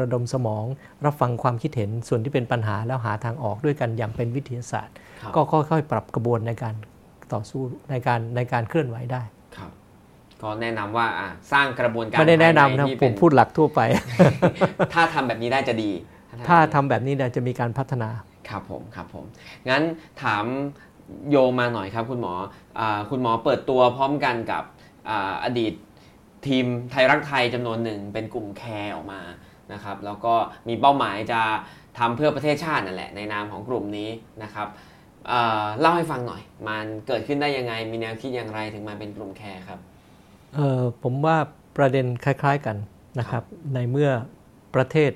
[0.02, 0.66] ระดมสมอง
[1.06, 6.76] รับฟังความคิดเห็นส่วนที่เป็นปัญหาแล้วหาทางออกด้วยกันอย่างเป็นวิทยาศาสตร์ครับก็ค่อยๆ ปรับกระบวนในการ
[7.34, 7.62] ต่อสู้
[7.92, 9.35] ในการในการเคลื่อนไหวได้ครับ
[10.44, 13.82] ก็แนะนำว่าอะสร้างกระบวนการไม่ได้แนะนำภายนะที่ผเป็มพูดหลักทั่วไป
[14.94, 15.92] ถ้าทำแบบนี้ได้จะดี
[16.48, 18.10] ถ้าทำแบบนี้เนี่ยจะมีการพัฒนา
[18.50, 19.26] ครับผมครับผม
[19.70, 19.84] งั้น
[20.24, 20.46] ถาม
[21.30, 22.34] โยมาหน่อยครับ คุณหมอ
[22.80, 24.64] อาคุณหมอเปิดตัวพร้อมกันกับ
[25.10, 25.74] อาอดีต
[26.48, 29.22] ทีมไทยรักไทยจำนวนหนึ่งเป็นกลุ่มแคร์ออกมา
[29.74, 30.34] นะครับ แล้วก็
[30.68, 31.42] มีเป้าหมายจะ
[32.00, 34.10] ทำเพื่อประเทศชาตินั่นแหละในนามของกลุ่มนี้
[34.44, 34.68] นะครับ
[35.32, 39.95] อ่าเล่าให้ฟังหน่อย มันเกิดขึ้นได้ยังไงมีแนวคิดอย่างไรถึงมาเป็นกลุ่มแคร์ครับเอ่อ
[41.04, 41.38] ผมว่า
[41.78, 42.78] ประเด็นคล้ายๆกัน
[43.20, 43.44] นะครับ
[43.74, 44.10] ในเมื่อ
[44.76, 45.12] ประเทศ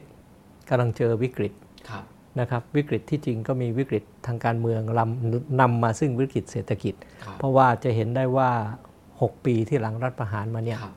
[0.69, 1.53] กำลังเจอวิกฤต
[1.89, 2.03] ครับ
[2.39, 6.93] นะครับวิกฤตที่จริงก็มีวิกฤตทางการเมืองลำนำมาซึ่งวิกฤตเศรษฐกิจ
[7.23, 8.51] ครับเพราะว่าจะเห็นได้ว่า
[8.99, 10.95] 6 ปีที่หลังรัฐประหารมาเนี่ยครับ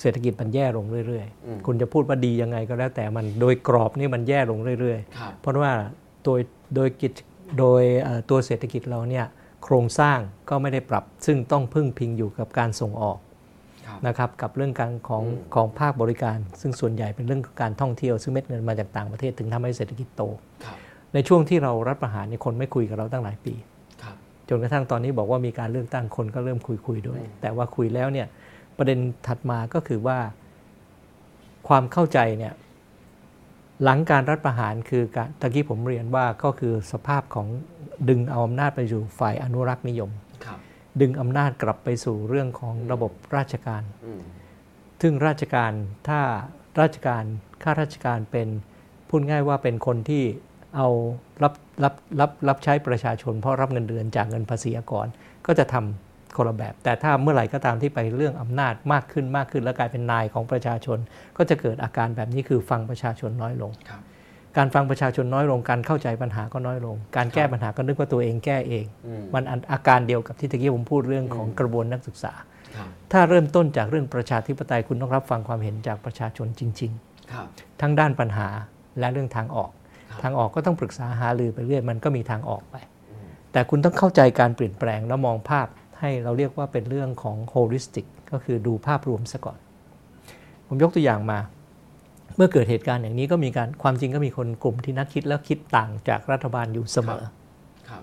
[0.00, 5.72] เศรษฐกิจมันแย่ลงเรื่อยอืมๆคุณจะพูดว่าดียังไงก็แล้วแต่มันโดยกรอบนี่มันแย่ลงเรื่อยครับๆเพราะว่า
[6.24, 6.40] โดย
[6.74, 7.12] โดยกิจ
[7.58, 9.26] โดยเอ่อตัวเศรษฐกิจเราเนี่ย
[9.64, 10.18] โครงสร้าง
[10.48, 13.29] ก็ไม่ได้ปรับ ซึ่งต้องพึ่งพิงอยู่กับการส่งออกครับ
[14.06, 20.22] นะครับกับเรื่องการของอืมของภาคบริการ ซึ่งส่วนใหญ่เป็นเรื่องของการท่องเที่ยวซึ่งเม็ดเงินมาจากต่างประเทศถึงทำให้เศรษฐกิจโต
[20.64, 20.76] ครับ
[21.14, 23.54] ในช่วงที่เรารัฐประหารเนี่ยคนไม่คุยกับเราตั้งหลายปี
[24.02, 24.16] ครับ
[24.48, 28.26] จนกระทั่งตอนนี้บอกว่ามีการเลือกตั้งคนก็เริ่มคุยคุยๆด้วยอืมแต่ว่าคุยแล้วเนี่ย
[28.76, 30.18] ประเด็นถัดมาก็คือว่า
[31.68, 32.52] ความเข้าใจเนี่ย
[33.84, 37.46] หลังการรัฐประหารคือการตะกี้ผมเรียนว่าก็คือสภาพของ
[38.08, 40.29] ดึงเอาอำนาจไปสู่ฝ่ายอนุรักษ์นิยมครับ
[41.00, 44.22] ดึงอำนาจกลับไปสู่เรื่องของระบบราชการอืม
[45.02, 45.72] ซึ่งราชการ
[46.08, 46.20] ถ้า
[46.80, 47.24] ราชการ
[47.62, 48.48] ข้าราชการเป็น
[49.08, 50.24] พูดง่ายว่าเป็นคนที่
[50.76, 50.88] เอา
[51.42, 55.06] รับรับรับรับใช้ประชาชน เพราะรับเงินเดือนจากเงินภาษีอากร
[55.46, 60.98] ก็จะทำคนละแบบ แต่ถ้าเมื่อไหร่ก็ตามที่ไปเรื่องอำนาจมากขึ้นมากขึ้น แล้วกลายเป็นนายของประชาชน
[61.36, 64.02] ก็จะเกิดอาการแบบนี้คือฟังประชาชนน้อยลงครับ
[64.56, 72.32] การฟังประชาชนน้อยลง การเข้าใจปัญหาก็น้อยลง การแก้ปัญหาก็นึกว่าตัวเองแก้เองอืมมันอันอาการเดียวกับที่ตะกี้ผมพูดเรื่องของอืมกระบวนนักศึกษา
[72.76, 76.92] ครับถ้าเริ่มต้นจากเรื่องประชาธิปไตยคุณต้องรับฟังความเห็นจากประชาชนจริง
[77.32, 78.48] ครับๆทั้งด้านปัญหา
[78.98, 79.70] และเรื่องทางออก
[80.10, 82.76] ครับทางออกก็ต้องปรึกษาหารือไปเรื่อยมันก็มีทางออกไป
[83.10, 85.66] อืมแต่คุณต้องเข้าใจการเปลี่ยนแปลงแล้วมองภาพ
[86.00, 89.58] ให้เราเรียกว่าเป็นเรื่องของ holistic ก็คือดูภาพรวมซะก่อน
[90.66, 97.22] ผมยกตัวอย่างมาเมื่อเกิดเหตุการณ์อย่างนี้ก็มีการความจริงก็มีคนกลุ่มที่นักคิดแล้วคิดต่างจากรัฐบาลอยู่เสมอ
[97.88, 98.02] ครับ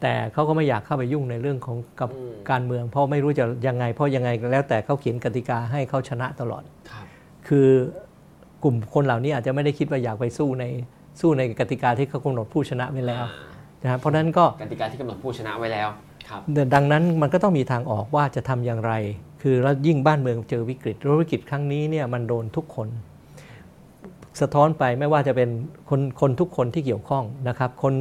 [0.00, 7.06] แต่เขาก็ไม่อยากเข้าไปยุ่งในเรื่องของกับอืมการเมือง เพราะไม่รู้จะยังไง เพราะยังไงก็แล้วแต่เขาเขียนกติกาให้เขาชนะตลอดครับ
[7.48, 7.68] คือ
[8.62, 10.64] กลุ่มคนเหล่านี้อาจจะไม่ได้คิดว่าอยากไปสู้ใน
[11.20, 13.24] สู้ในกติกาที่เขากำหนดผู้ชนะไว้แล้ว
[13.82, 15.88] นะครับเพราะฉะนั้นก็กติกาที่กำหนดผู้ชนะไว้แล้ว
[16.28, 16.40] ครับ
[16.74, 18.92] ดังนั้นมันก็ต้องมีทางออกว่าจะทำอย่างไร
[19.42, 22.88] คือแล้วยิ่งบ้านเมืองเจอวิกฤตแล้ววิกฤตครั้งนี้เนี่ยมันโดนทุกคน
[24.40, 25.50] สะท้อนไปไม่ว่าจะเป็น
[25.90, 27.94] คนคนทุกคนที่เกี่ยวข้องนะครับ คน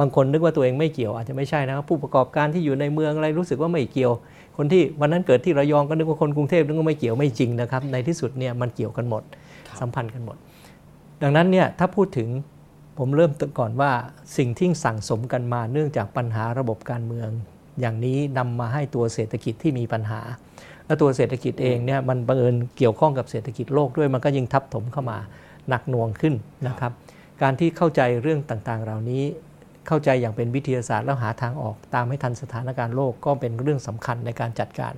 [0.00, 4.12] บางคนนึกว่าตัวเองไม่เกี่ยวอาจจะไม่ใช่นะครับผู้ประกอบการที่อยู่ในเมืองอะไรรู้สึกว่าไม่เกี่ยว
[4.56, 9.22] คนที่วันนั้นเกิดที่ระยองก็นึกว่าคนกรุงเทพนึกว่าไม่เกี่ยวไม่จริงนะครับ ในที่สุดเนี่ยมันเกี่ยวกันหมด
[9.68, 10.36] ครับสัมพันธ์กันหมด
[11.22, 12.28] ดังนั้นเนี่ยถ้าพูดถึง
[12.98, 13.90] ผมเริ่มต้นก่อนว่า
[14.36, 17.28] สิ่งที่สั่งสมกันมาเนื่องจากปัญหาระบบการเมือง
[17.80, 20.20] อย่างนี้นำมาให้ตัวเศรษฐกิจที่มีปัญหา
[20.86, 25.18] และตัวเศรษฐกิจเองเนี่ยมันบังเอิญเกี่ยวข้องกับเศรษฐกิจโลกด้วยมันก็ยิ่งทับถมเข้ามา
[25.68, 26.34] หนักหน่วงขึ้น
[26.68, 26.92] นะครับ
[27.42, 29.24] การที่เข้าใจเรื่องต่างๆ เหล่านี้
[29.88, 34.94] เข้าใจอย่างเป็นวิทยาศาสตร์แล้วหาทางออกตามให้ทันสถานการณ์โลกก็เป็นเรื่องสำคัญในการจัดการ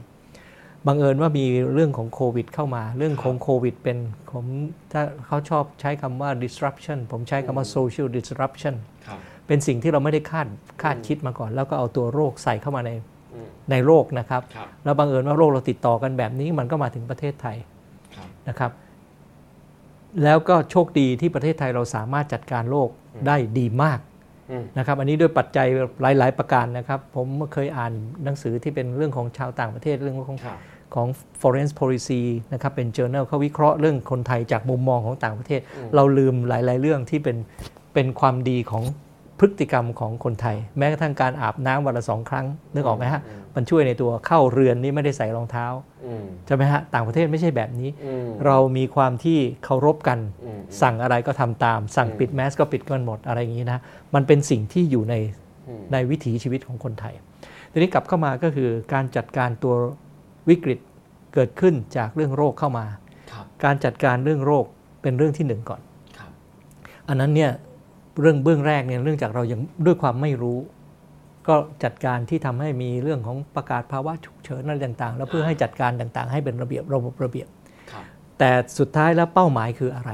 [0.86, 3.98] บังเอิญว่ามีเรื่องของโควิดเข้ามา เรื่องของโควิดเป็น
[4.30, 4.46] ผม
[4.92, 8.74] ถ้าเขาชอบใช้คำว่า disruption ผมใช้คำว่า social disruption
[9.06, 10.46] ครับเป็นสิ่งที่เราไม่ได้คาด
[10.82, 12.90] คาดคิดมาก่อน แล้วก็เอาตัวโรคใส่เข้ามาใน
[13.34, 17.56] อืมในโลกนะครับครับ แล้วบังเอิญว่าโรคเราติดต่อกันแบบนี้มันก็มาถึงประเทศไทย
[18.16, 18.70] ครับนะครับ
[20.24, 22.88] แล้วก็โชคดีที่ประเทศไทยเราสามารถจัดการโรค
[23.26, 23.98] ได้ดีมาก
[24.50, 25.66] อืมนะครับอันนี้ด้วยปัจจัย
[26.18, 27.92] หลาย ๆ ประการนะครับ ผมเคยอ่าน
[28.24, 30.58] หนังสือที่เป็นเรื่องของชาวต่างประเทศเรื่องของครับ
[30.94, 31.08] ของ
[31.40, 35.60] Foreign Policy นะครับเป็น journal เขาวิเคราะห์เรื่องคนไทยจากมุมมองของต่างประเทศ
[35.94, 37.36] เราลืมหลาย ๆ เรื่องที่เป็น
[37.94, 38.84] เป็นความดีของ
[39.40, 43.22] พฤติกรรมของคนไทย แม้กระทั่งการอาบน้ำวันละสองครั้งนึกออกไหมฮะ
[43.54, 45.66] มันช่วยในตัวเข้าเรือนนี่ไม่ได้ใส่รองเท้า
[46.06, 53.80] อืมใช่ไหมฮะต่างประเทศไม่ใช่แบบนี้อืมเรามีความที่เคารพกันอืมสั่งอะไรก็ทำตาม สั่งปิดแมสก็ปิดกันหมดอะไรอย่างนี้นะ
[54.14, 55.14] มันเป็นสิ่งที่อยู่ใน
[55.68, 57.14] อืมในวิถีชีวิตของคนไทย
[57.72, 59.74] ทีนี้กลับเข้ามาก็คือการจัดการตัว
[60.48, 60.78] วิกฤต
[61.34, 62.86] เกิดขึ้นจากเรื่องโรคเข้ามา
[63.32, 64.64] ครับการจัดการเรื่องโรค
[65.02, 65.80] เป็นเรื่องที่หนึ่งก่อน
[66.18, 66.30] ครับ
[67.08, 67.52] อันนั้นเนี่ย
[68.20, 70.58] เรื่องเบื้องแรกเนี่ยเรื่องจากเรายังด้วยความไม่รู้
[71.48, 77.48] ก็จัดการที่ทำให้มีเรื่องของประกาศภาวะฉุกเฉินอะไรต่างๆ แล้วเพื่อให้จัดการต่างๆ ให้เป็นระเบียบระบบระเบียบ
[77.92, 78.04] ครับ
[78.38, 80.12] แต่สุดท้ายแล้วเป้าหมายคืออะไร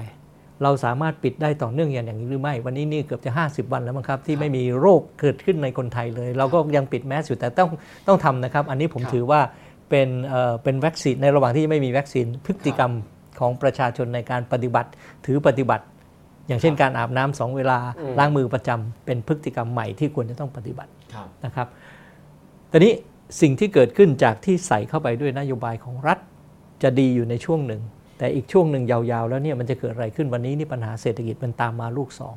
[0.62, 7.68] เราสามารถปิดได้ต่อเนื่องอย่างอย่างนี้หรือไม่ วันนี้นี่เกือบจะ 50 วันแล้วมั้งครับ ที่ไม่มีโรคเกิดขึ้นในคนไทยเลย เราก็ยังปิดแมสอยู่แต่ต้อง
[8.06, 9.40] ต้องทำนะครับ อันนี้ผมครับถือว่า
[9.90, 12.92] เป็นเอ่อเป็นวัคซีนในระหว่างที่ยังไม่มีวัคซีนพฤติกรรม
[13.40, 14.90] ของประชาชนในการปฏิบัติ
[15.26, 15.84] ถือปฏิบัติ
[16.46, 21.68] อย่างเช่นการอาบน้ำสองเวลาอืมล้างมือประจำเป็นพฤติกรรมใหม่ที่ควรจะต้องปฏิบัติครับนะครับ
[22.70, 22.92] ตอนนี้
[23.40, 26.18] สิ่งที่เกิดขึ้นจากที่ใส่เข้าไปด้วยนโยบายของรัฐ
[26.82, 27.82] จะดีอยู่ในช่วงหนึ่ง
[28.18, 32.34] แต่อีกช่วงหนึ่งยาวๆ แล้วเนี่ยมันจะเกิดอะไรขึ้นวันนี้นี่ปัญหาเศรษฐกิจมันตามมาลูกสอง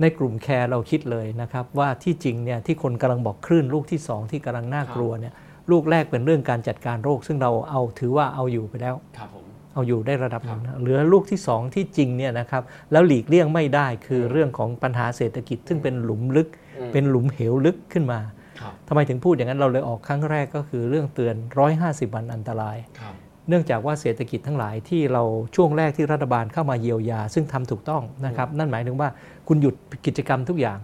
[0.00, 5.34] ในกลุ่มแคร์เราคิดเลยนะครับว่าที่จริงเนี่ยที่คนกำลังบอกคลื่นลูกที่สองที่กำลังน่ากลัวเนี่ย
[5.70, 9.45] ลูกแรกเป็นเรื่องการจัดการโรค ซึ่งเราเอาถือว่าเอาอยู่ไปแล้วครับผม
[9.76, 12.62] เอาอยู่ได้ระดับหนึ่งนะเหลือลูกที่สองที่จริงเนี่ยนะครับ
[12.92, 18.20] แล้วหลีกเลี่ยงไม่ได้คือเรื่องของปัญหาเศรษฐกิจ ซึ่งเป็นหลุมลึกอืมเป็นหลุมเหวลึกขึ้นมา
[18.60, 21.34] ครับทำไมถึงพูดอย่างนั้นเราเลยออกครั้งแรกก็คือเรื่องเตือน
[21.76, 23.14] 150 วันอันตรายครับ
[23.48, 25.22] เนื่องจากว่าเศรษฐกิจทั้งหลายที่เรา
[25.56, 29.08] ช่วงแรกที่รัฐบาลเข้ามาเยียวยา ซึ่งทำถูกต้องนะครับนั่นหมายถึงว่า
[29.48, 29.74] คุณหยุด
[30.06, 30.78] กิจกรรมทุกอย่าง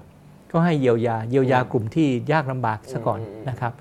[0.53, 3.73] ก็ให้เยียวยา เยียวยากลุ่มที่ยากลำบากซะก่อนอืมอืมนะครับ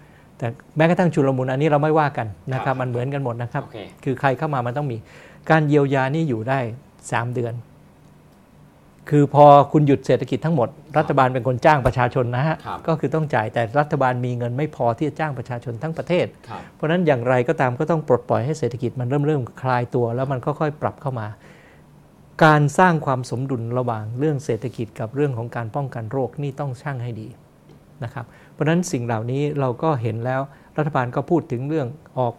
[0.41, 4.97] แต่แม้กระทั่งชุลมุนอันนี้เราไม่ว่ากันนะคครัรับบมันเหมือนกันหมดนะครับโอเคคือใครเข้ามามันต้องมี
[5.49, 6.60] การเยียวยานี่อยู่ได้
[7.01, 7.54] 3 เดือน
[9.10, 21.27] คือพอคุณหยุดเศรษฐกิจทั้งหมด รัฐบาลเป็นคนจ้างประชาชนนะฮะครับก็คือต้องจ่ายแต่รัฐบาลมีเงินไม่พอที่จะจ้างประชาชนทั้งประเทศครับเพราะฉะนั้นอย่างไรก็ตามก็ต้องปลดปล่อยให้เศรษฐกิจมันเริ่มเริ่มคลายตัว แล้วมันก็ค่อยปรับเข้ามา
[22.43, 27.27] การสร้างความสมดุลระหว่างเรื่องเศรษฐกิจกับเรื่องของการป้องกันโรคนี่ต้องช่างให้ดี
[28.04, 30.41] นะครับเพ ราะฉะนั้นสิ่งเหล่านี้เราก็เห็นแล้ว
[30.78, 32.34] รัฐบาลก็พูดถึงเรื่องออก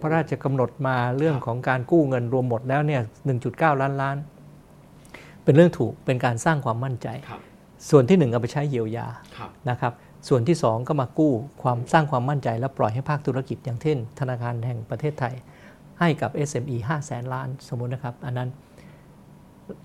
[0.00, 3.02] พระราชกำหนดมาเรื่องของการกู้เงินรวมหมดแล้วเนี่ย
[3.40, 4.16] 1.9 ล้านล้าน
[5.44, 7.40] เป็นเรื่องถูกเป็นการสร้างความมั่นใจครับ
[7.90, 9.92] ส่วนที่หนึ่งเอาไปใช้เยียวยาครับนะครับ
[10.28, 15.34] ส่วนที่ 2 ก็มากู้ความสร้างความมั่นใจ และปล่อยให้ภาคธุรกิจอย่างเช่น ธนาคารแห่งประเทศไทย
[16.00, 18.48] ให้กับ SME 5 0 0แสนล้านสมมตินะครับ อันนั้น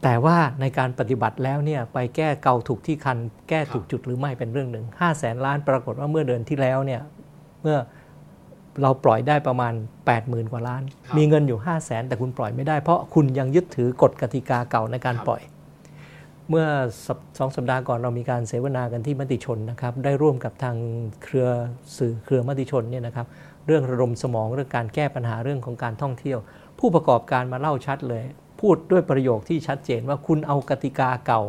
[0.04, 3.17] แต่ว่าในการปฏิบัติแล้วเนี่ยไปแก้เกาถูกที่คัน
[3.50, 7.02] แก้ถูกจุดหรือไม่เป็นเรื่องหนึ่ง5 0 0แสนล้านปรากฏว่าเมื่อเดือนที่แล้วเนี่ย
[7.62, 7.78] เมื่อ
[8.82, 9.74] เราปล่อยได้ประมาณ
[10.13, 15.41] 80,000 กว่าล้านครับมีเงินอยู่ 5 0 0แสนแต่คุณปล่อยไม่ได้เพราะคุณยังยึดถือกฎกติกาเก่าในการครับปล่อย
[16.50, 16.67] เมื่อ
[17.06, 20.76] สัปสองสัปดาห์ก่อนเรามีการเสวนากันที่มติชนนะครับได้ร่วมกับทาง
[21.24, 21.48] เครือ
[21.98, 23.28] สื่อเครือมติชนเนี่ยนะครับ
[23.67, 26.39] เรื่องระดมสมองเรื่องการแก้ปัญหาเรื่องของการท่องเที่ยว
[26.80, 28.24] ผู้ประกอบการมาเล่าชัดเลย
[28.63, 31.41] พูดด้วยประโยคที่ชัดเจนว่าคุณเอากติกาเก่า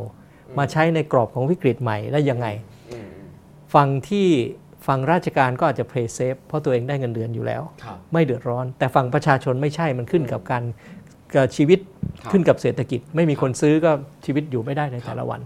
[0.59, 2.46] มาใช้ในกรอบของวิกฤตใหม่ได้ยังไง
[2.92, 3.09] อืม
[3.74, 4.29] ฝั่งที่
[4.87, 10.62] ฝั่งราชการก็อาจจะ play safe เพราะตัวเองได้เงินเดือนอยู่แล้วครับไม่เดือดร้อน แต่ฝั่งประชาชนไม่ใช่มันขึ้นกับการ
[11.35, 11.79] กับชีวิต
[12.22, 13.90] ครับขึ้นกับเศรษฐกิจ ไม่มีคนซื้อก็
[14.24, 15.40] ชีวิตอยู่ไม่ได้ในแต่ละวัน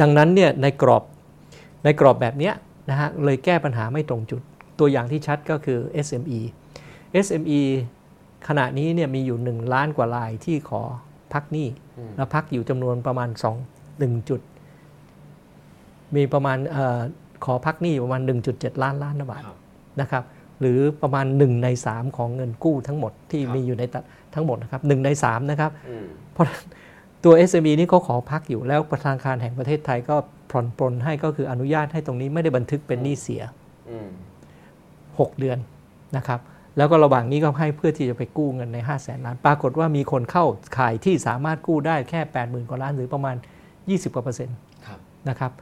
[0.00, 1.04] ดังนั้นเนี่ยในกรอบ
[1.84, 2.54] ในกรอบแบบเนี้ย
[2.90, 4.42] นะฮะเลยแก้ปัญหาไม่ตรงจุด
[4.78, 6.40] ตัวอย่างที่ชัดก็คือ SME
[7.24, 7.60] SME
[8.48, 10.82] ขณะนี้เนี่ยมีอยู่ 1 ล้านกว่ารายที่ขอ
[11.32, 13.28] พักหนี้อืมแล้วพักอยู่จำนวนประมาณ
[13.68, 14.40] 2 1จุด
[16.16, 17.00] มีประมาณเออ
[17.44, 18.20] ขอพักหนี้ประมาณ
[18.52, 19.58] 1.7 ล้านล้านบาทครับ
[20.00, 20.24] นะครับ
[20.60, 24.00] หรือประมาณ 1 ใน 3 ของเงินกู้ทั้งหมดที่ครับมีอยู่ในตะ
[24.34, 26.46] ทั้งหมดนะครับหใน 3 นะครับอืมเพราะ
[27.24, 30.16] ตัว SME นี่เขาขอพักอยู่แล้วประธนาคารแห่งประเทศไทยก็
[30.50, 33.42] ผ่อนปลนให้ก็คืออนุญาตให้ตรงนี้ไม่ได้บันทึกเป็นหนี้เสีย
[33.90, 34.08] อืม
[34.90, 35.58] 6เดือน
[36.16, 36.40] นะครับ
[36.76, 40.44] แล้วก็ระหว่างนี้ก็ให้เพื่อที่จะไปกู้เงินใน 5 0 0แสนล้าน ปรากฏว่ามีคนเข้า
[40.78, 43.36] ขายที่สามารถกู้ได้แค่ 8 0,000 กว่าล้านหรือประมาณ
[43.74, 44.56] 20กว่าเปอร์เซ็นต์
[44.86, 45.52] ครับนะครับ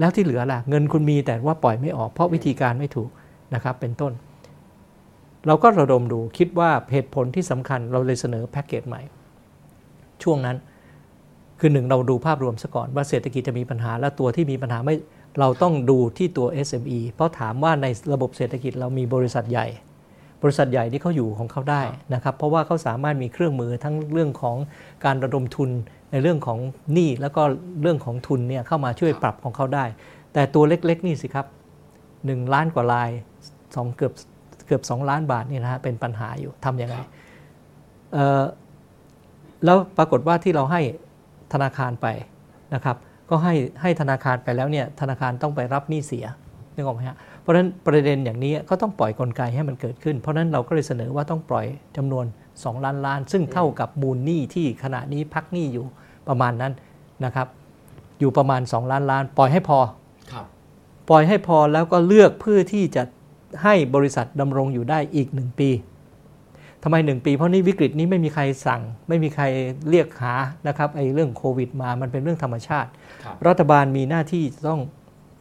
[0.00, 3.10] แล้วที่เหลือล่ะ เงินคุณมีแต่ว่าปล่อยไม่ออกเพราะวิธีการไม่ถูก
[3.54, 4.12] นะครับ เป็นต้น
[5.46, 9.00] เราก็ระดมดูคิดว่าเหตุผลที่สำคัญเราเลยเสนอแพ็กเกจใหม่
[10.22, 10.56] ช่วงนั้น
[11.60, 14.94] คือหนึ่งเราดูภาพรวมซะก่อนว่าเศรษฐกิจจะมีปัญหาและตัวที่มีปัญหาไม่
[15.40, 19.66] เราต้องดูที่ตัว SME เพราะถามว่าในระบบเศรษฐกิจเรามีบริษัทใหญ่
[20.42, 21.82] บริษัทใหญ่ที่เขาอยู่ของเขาได้
[22.14, 24.56] นะครับ เพราะว่าเขาสามารถมีเครื่องมือทั้งเรื่องของ
[25.04, 25.70] การระดมทุน
[26.12, 26.58] ในเรื่องของ
[26.92, 27.42] หนี้แล้วก็
[27.82, 29.84] เรื่องของทุนเนี่ยเข้ามาช่วยปรับของเขาได้
[30.32, 31.46] แต่ตัวเล็กๆนี่สิครับ
[32.00, 33.10] 1ล้านกว่าลาย
[33.76, 34.12] สองเกือบ
[34.66, 36.96] เกือบ2ล้านบาทนี่นะฮะเป็นปัญหาอยู่ทำยังไง
[38.12, 38.42] เอ่อ
[39.64, 40.80] แล้วปรากฏว่าที่เราให้
[41.52, 42.06] ธนาคารไป
[42.74, 42.96] นะครับ
[43.30, 46.26] ก็ให้ให้ธนาคารไปแล้วเนี่ยธนาคารต้องไปรับหนี้เสีย
[46.74, 47.16] นึกออกไหมฮะ
[47.46, 55.84] เพราะฉะนั้นประเด็นอย่างนี้ก็ต้องปล่อยกลไกให้มันเกิดขึ้น เพราะฉะนั้นเราก็เลยเสนอว่าต้องปล่อยจำนวน 2 ล้านล้าน ซึ่งเท่ากับมูลหนี้ที่ขณะนี้พักหนี้อยู่
[56.28, 56.72] ประมาณนั้น
[57.24, 57.46] นะครับ
[58.20, 59.78] อยู่ประมาณ 2 ล้านล้าน ปล่อยให้พอ
[60.32, 60.46] ครับ
[61.10, 63.02] ปล่อยให้พอแล้วก็เลือกเพื่อที่จะ
[63.62, 65.70] ให้บริษัทดำรงอยู่ได้อีกหนึ่งปี
[66.82, 69.44] ทำไมหนึ่งปี เพราะนี่วิกฤตนี้ไม่มีใครสั่ง ไม่มีใคร
[69.90, 70.34] เรียกหา
[70.68, 72.90] นะครับไอ้เรื่องโควิดมามันเป็นเรื่องธรรมชาติ
[73.24, 74.80] ครับรัฐบาลมีหน้าที่ต้อง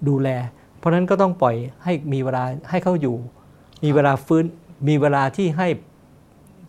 [0.10, 0.30] ดูแล
[0.65, 3.16] เพ ราะฉะนั้นก็ต้องปล่อยให้มีเวลาให้เขาอยู่
[3.84, 4.46] มีเวลาฟื้น
[4.88, 5.68] มีเวลาที่ให้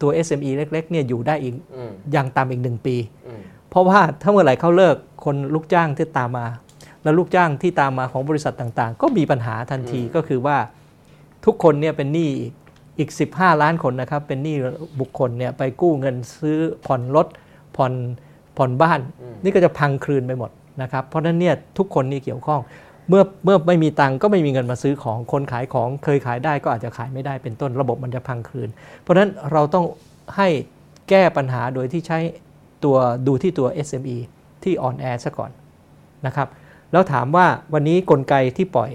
[0.01, 6.47] ตัว SME เล็ก ๆ เนี่ยอยู่ได้อีกอืมอย่างต่ำอีกหนึ่งปีอืมเพราะว่าถ้าเมื่อไหร่เขาเลิกคนลูกจ้างที่ตามมา
[7.03, 10.57] แล้วลูกจ้างที่ตามมาของบริษัทต่างๆ ก็มีปัญหาทันทีก็คือว่า
[11.45, 12.53] ทุกคนเนี่ยเป็นหนี้อีก
[12.99, 14.57] อีก15 ล้านคนนะครับ เป็นหนี้
[15.01, 17.27] บุคคลเนี่ยไปกู้เงินซื้อผ่อนรถ
[17.77, 17.93] ผ่อน
[18.57, 19.01] ผ่อนบ้าน
[19.43, 20.51] นี่ก็จะพังคลืนไปหมด
[20.83, 22.61] นะครับ เพราะฉะนั้นเนี่ยทุกคนนี่เกี่ยวข้อง
[23.09, 28.69] เมื่อเมื่อไม่มีตังค์ก็ไม่มีเงินมาซื้อของคนขายของเคยขายได้ก็อาจจะขายไม่ได้เป็นต้นระบบมันจะพังคลืน
[29.01, 29.85] เพราะฉะนั้นเราต้อง
[30.37, 30.49] ให้
[31.09, 32.19] แก้ปัญหาโดยที่ใช้
[32.85, 34.17] ตัวดูที่ตัว SME
[34.63, 35.51] ที่อ่อนแอซะก่อน
[36.27, 36.49] นะครับ
[36.93, 38.91] แล้วถามว่าวันนี้กลไกที่ปล่อย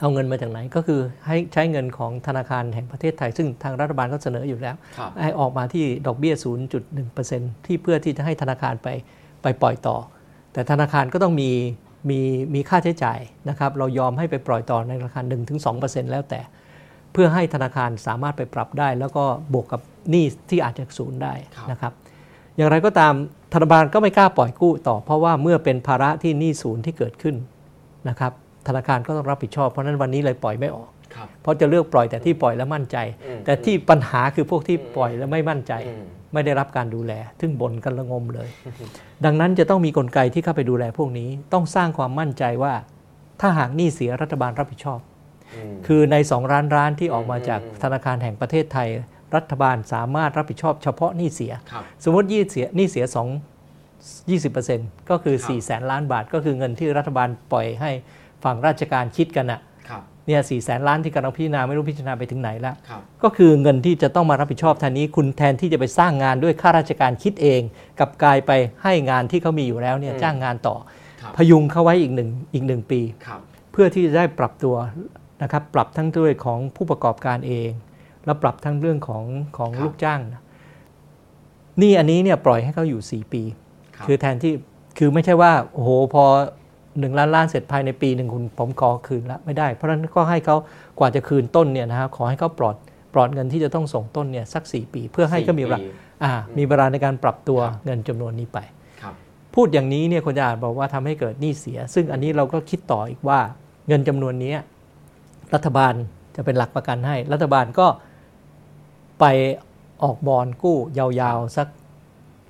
[0.00, 6.34] เอาเงินมาจากไหนก็คือให้ใช้เงินของธนาคารแห่งประเทศไทย ซึ่งทางรัฐบาลก็เสนออยู่แล้วครับให้ออกมาที่ดอกเบี้ย
[7.00, 8.88] 0.1%ที่เพื่อที่จะให้ธนาคารไป
[9.42, 9.96] ไปปล่อยต่อ
[10.52, 11.50] แต่ธนาคารก็ต้องมี
[12.08, 12.20] มี
[12.54, 15.20] มีค่าใช้จ่ายนะครับเรายอมให้ไปปล่อยต่อในราคา
[15.66, 16.40] 1-2%แล้วแต่
[17.12, 21.92] เพื่อให้ธนาคารสามารถไปปรับได้ แล้วก็บวกกับหนี้ที่อาจจะศูนย์ได้ครับนะครับ
[22.56, 23.12] อย่างไรก็ตาม
[23.54, 27.36] ธนาคารก็ไม่กล้าปล่อยกู้ต่อ เพราะว่าเมื่อเป็นภาระที่หนี้ศูนย์ที่เกิดขึ้น
[28.08, 28.32] นะครับ
[28.68, 38.48] ธนาคารก็ต้องรับผิดชอบเพราะฉะนั้นวันนี้เลยปล่อยไม่ออกครับเพราะจะเลือกปล่อยแต่ที่ปล่อยแล้วมั่นใจอืมแต่ที่ปัญหาคือพวกที่ปล่อยแล้วไม่มั่นใจอืม ไม่ได้รับการดูแลซึ่งบ่นกันระงมเลย
[39.24, 42.74] ดังนั้นจะต้องมีกลไกที่เข้าไปดูแลพวกนี้ต้องสร้างความมั่นใจว่า
[43.40, 45.00] ถ้าหากหนี้เสียรัฐบาลรับผิดชอบ
[45.54, 48.88] อืมคือใน2ร้านร้านที่ออกมาจากอืมธนาคารแห่งประเทศไทย
[49.34, 53.16] รัฐบาลสามารถรับผิดชอบเฉพาะหนี้เสียครับสมมติยี่เสียหนี้เสีย2
[54.30, 57.90] 20%ก็คือครับ4แสนล้านบาทก็คือเงินที่รัฐบาลปล่อยให้
[58.44, 59.69] ฝั่งราชการคิดกันอะครับ
[60.30, 67.60] เนี่ย4แสนล้านที่กำลังพิจารณาไม่รู้พิจารณาไปถึงไหนแล้วครับก็คือเงินที่จะต้องมารับผิดชอบแทนนี้คุณแทนที่จะไปสร้างงานด้วยข้าราชการคิดเอง
[67.98, 68.50] กลับกลายไป
[68.82, 70.76] ให้งานที่เขามีอยู่แล้วเนี่ยอืมจ้างงานต่อ
[71.22, 73.40] ครับพยุงเขาไว้อีกหนึ่งอีกหนึ่งปีครับ
[73.72, 74.76] เพื่อที่จะได้ปรับตัว
[75.42, 77.70] นะครับปรับทั้งด้วยของผู้ประกอบการเอง
[78.24, 79.24] แล้วปรับทั้งเรื่องของ
[79.56, 80.42] ของครับลูกจ้างนะ
[81.82, 83.42] นี่อันนี้เนี่ยปล่อยให้เขาอยู่ 4 ปี
[83.96, 84.52] ครับคือแทนที่
[84.98, 86.24] คือไม่ใช่ว่าโอ้โหพอ
[86.98, 90.56] หนึ่งล้านล้านเสร็จภายในปีหนึ่งคุณผมขอคืนละไม่ได้ เพราะฉะนั้นก็ให้เขา
[90.98, 92.76] กว่าจะคืนต้นเนี่ยนะฮะขอให้เขาปลอด
[93.14, 98.58] ปลอดเงินที่จะต้องส่งต้นเนี่ยสัก 4 ปี เพื่อให้เขามีเวลาสี่ปีอ่ามีเวลาในการปรับตัวครับเงินจำนวนนี้ไป
[99.02, 99.14] ครับ
[99.54, 103.38] พูดอย่างนี้เนี่ยคนจะอาจบอกว่าทำให้เกิดหนี้เสีย ซึ่งอันนี้เราก็คิดต่ออีกว่า
[103.88, 104.54] เงินจำนวนนี้
[105.54, 105.94] รัฐบาล
[106.36, 107.86] จะเป็นหลักประกันให้ รัฐบาลก็
[109.20, 109.24] ไป
[110.02, 111.66] ออกบอลกู้ยาวๆ สัก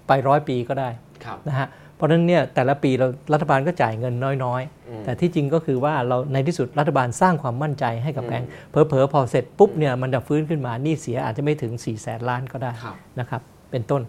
[0.07, 0.89] ไปร้อยปีก็ได้
[1.25, 1.69] ครับนะฮะ
[2.01, 14.03] เพราะฉะนั้นเนี่ยแต่ละปีเรารัฐบาลก็จ่ายเงินน้อยอืมๆแต่ที่จริงก็คือว่าเราในที่สุดรัฐบาลสร้างความมั่นใจให้กับอืมแบงค์เผลอๆพอเสร็จปุ๊บเนี่ยมันจะฟื้นขึ้นมาหนี้เสียอาจจะไม่ถึง4ี่แสนล้านก็ได้ครับนะครับเป็นต้น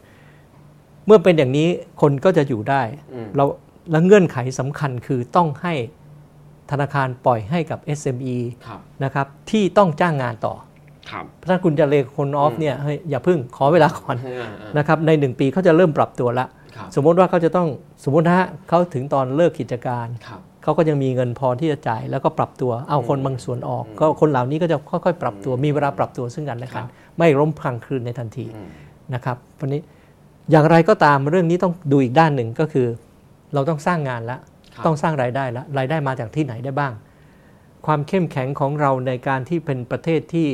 [1.05, 1.67] เมื่อเป็นอย่างนี้
[2.01, 2.81] คนก็จะอยู่ได้
[3.13, 3.45] อืมเรา
[3.91, 5.73] และเงื่อนไขสำคัญคือต้องให้
[6.71, 10.55] ธนาคารปล่อยให้กับ SME ครับนะครับที่ต้องจ้างงานต่อ
[11.11, 16.60] ครับถ้าคุณจะเลคนออฟอืมเนี่ยเฮ้ยอย่าพึ่งขอเวลาก่อนอ่าอ่านะครับใน 1 ปีเขาจะเริ่มปรับตัวละครับ
[16.95, 17.67] สมมติว่าเขาจะต้อง
[18.03, 26.85] สมมตินะฮะเขาถึงตอนเลิกกิจการครับเขาก็ยังมีเงินพอที่จะจ่ายแล้วก็ปรับตัวเอาคนบางส่วนออก ก็คนเหล่านี้ก็จะค่อยๆ ปรับตัวมีเวลาปรับตัวซึ่งกันและกัน
[27.17, 28.67] ไม่ล้มพังคลืนในทันทีอืม
[29.13, 29.81] นะครับวันนี้
[30.51, 32.87] อย่างไรก็ตามเรื่องนี้ต้องดูอีกด้านหนึ่งก็คือ
[33.53, 34.37] เราต้องสร้างงานละ
[34.73, 36.93] ครับต้องสร้างรายได้ละรายได้มาจากที่ไหนได้บ้าง
[37.85, 40.47] ความเข้มแข็งของเราในการที่เป็นประเทศที่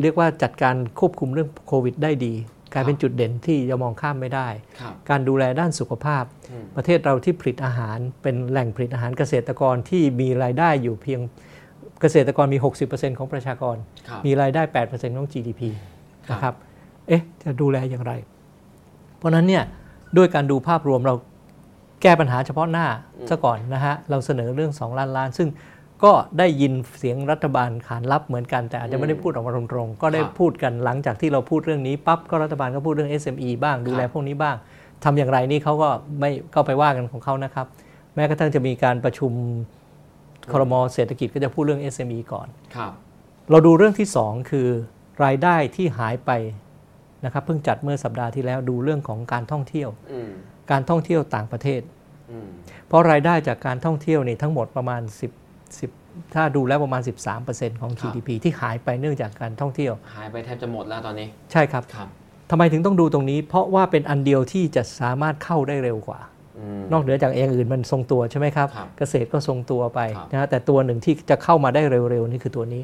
[0.00, 4.48] เรียกว่าจัดการควบคุมเรื่องโควิด ได้ดีก ลายเป็นจุดเด่นที่จะมองข้ามไม่ได้
[4.80, 11.20] ครับการดูแลด้านสุขภาพอืมประเทศเราที่ผลิตอาหารเป็นแหล่งผลิตอาหารเกษตรกรที่มีรายได้อยู่เพียง
[12.00, 12.58] เกษตรกรมี
[12.88, 13.76] 60%ของประชากร
[14.08, 15.60] ครับมีรายได้ 8%ของ GDP
[16.28, 16.54] ครับนะครับ
[17.08, 18.12] เอ๊ะจะดูแลอย่างไร
[19.18, 19.64] เพราะฉะนั้นเนี่ย
[20.16, 21.14] ด้วยการดูภาพรวมเรา
[22.02, 22.86] แก้ปัญหาเฉพาะหน้า
[23.30, 25.48] ซะก่อนนะฮะเราเสนอเรื่อง 2 ล้านล้าน ซึ่ง
[26.04, 34.56] ก็ได้ยินเสียงรัฐบาลขานรับเหมือนกันแต่อาจจะไม่ได้พูดออกมาตรงๆ ก็ได้ครับพูดกันหลังจากที่เราพูดเรื่องนี้ปั๊บก็รัฐบาลก็พูดเรื่อง SME บ้างดูแลครับพวกนี้บ้าง
[35.04, 35.88] ทำอย่างไรนี่เขาก็
[36.20, 37.66] ไม่ก็ไปว่ากันของเขานะครับ
[38.14, 39.32] แม้กระทั่งจะมีการประชุม
[40.52, 42.92] ครมเศรษฐกิจก็จะพูดเรื่อง SME ก่อนครับ
[43.50, 44.68] เราดูเรื่องที่ 2 คือ
[45.24, 46.30] รายได้ที่หายไป
[47.24, 50.30] นะครับเพิ่งจัดเมื่อสัปดาห์ที่แล้วดูเรื่องของการท่องเที่ยวอืม
[50.70, 51.80] การท่องเที่ยวต่างประเทศ
[52.30, 52.48] อืม
[52.86, 57.02] เพราะรายได้จากการท่องเที่ยวนี่ทั้งหมดประมาณ10 10 ถ้าดูแล้วประมาณ
[57.42, 62.08] 13%ของ GDP ที่หายไปเนื่องจากการท่องเที่ยว หายไปแทบจะหมดแล้วตอนนี้ ใช่ครับครับ
[62.50, 66.20] ทำไมถึงต้องดูตรงนี้ เพราะว่าเป็นอันเดียวที่จะสามารถเข้าได้เร็วกว่า
[66.58, 72.82] อืมนอกเหนือจากอย่างอื่นมันทรงตัวใช่ไหมครับครับเกษตรก็ทรงตัวไปครับนะฮะแต่ตัวหนึ่งที่จะเข้ามาได้เร็วๆนี่คือตัวนี้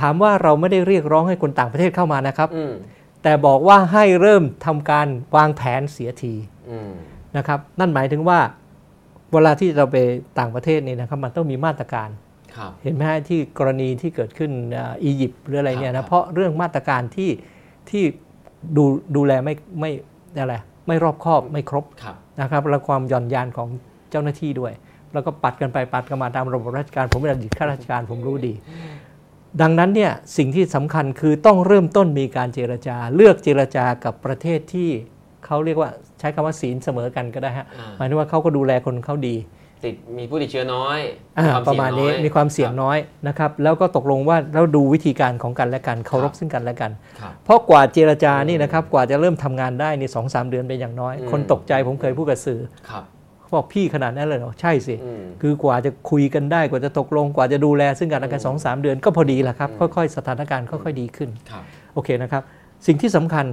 [0.00, 2.74] ถามว่าเราไม่ได้เรียกร้องให้คนต่างประเทศเข้ามานะครับอืม
[3.22, 6.34] แต่บอกว่าให้เริ่มทำการวางแผนเสียที
[6.70, 6.90] อืม
[7.36, 8.38] นะครับ นั่นหมายถึงว่า
[9.36, 9.96] เวลาที่เราไป
[10.38, 12.08] ต่างประเทศนี่นะครับมันต้องมีมาตรการ
[12.56, 17.30] ครับเห็นไหมฮะที่กรณีที่เกิดขึ้นอ่าอียิปต์หรืออะไรเนี่ยครันะบเพราะเรื่องมาตรการที่
[17.90, 18.04] ที่
[18.76, 18.84] ดู
[19.16, 19.90] ดูแลไม่ไม่
[20.40, 20.54] อะไร
[20.86, 23.68] ไม่รอบคอบไม่ครบครับนะครับและความหย่อนยานของ
[24.10, 24.72] เจ้าหน้าที่ด้วย
[25.12, 28.54] แล้วก็ปัดกันไปปัดกันมาตามระบบราชการผมเป็นอดีตข้าราชการผมรู้ดี
[29.62, 34.90] ดังนั้นเนี่ยสิ่งที่สำคัญคือต้องเริ่มต้นมีการเจรจา เลือกเจรจากับประเทศที่
[35.44, 39.36] เขาเรียกว่า ใช้คำว่าศีลเสมอกันก็ได้ฮะอ่าหมายถึงว่าเขาก็ดูแลคนเขาดี
[39.84, 40.98] ติดมีผู้ติดเชื้อน้อย
[41.38, 42.98] อ่าควประมาณนี้เสี่ยงอยมีความเสี่ยงน้อย
[43.28, 53.04] นะครับ แล้วก็ตกลงว่าเราดูวิธีการของกันและกันเคารพซึ่งกันและกันครับเพราะกว่าเจรจานี่นะครับกว่าจะเริ่มทำงานได้นี่สองสามเดือนเป็นอย่างน้อยอืมคนตกใจผมเคยพูดกับสื่อครับ
[53.40, 61.62] เขาบอกพี่ขนาดนั้นเลยเหรอใช่สิอืมคือกว่าจะคุยกันได้กว่าจะตกลงกว่าจะดูแลซึ่งกันและกันสองสามเดือนก็พอดีแหละครับอืมค่อยๆ สถานการณ์ค่อยๆดีขึ้นครับ
[61.94, 62.42] โอเคนะครับ
[62.86, 63.46] สิ่งที่สำคัญ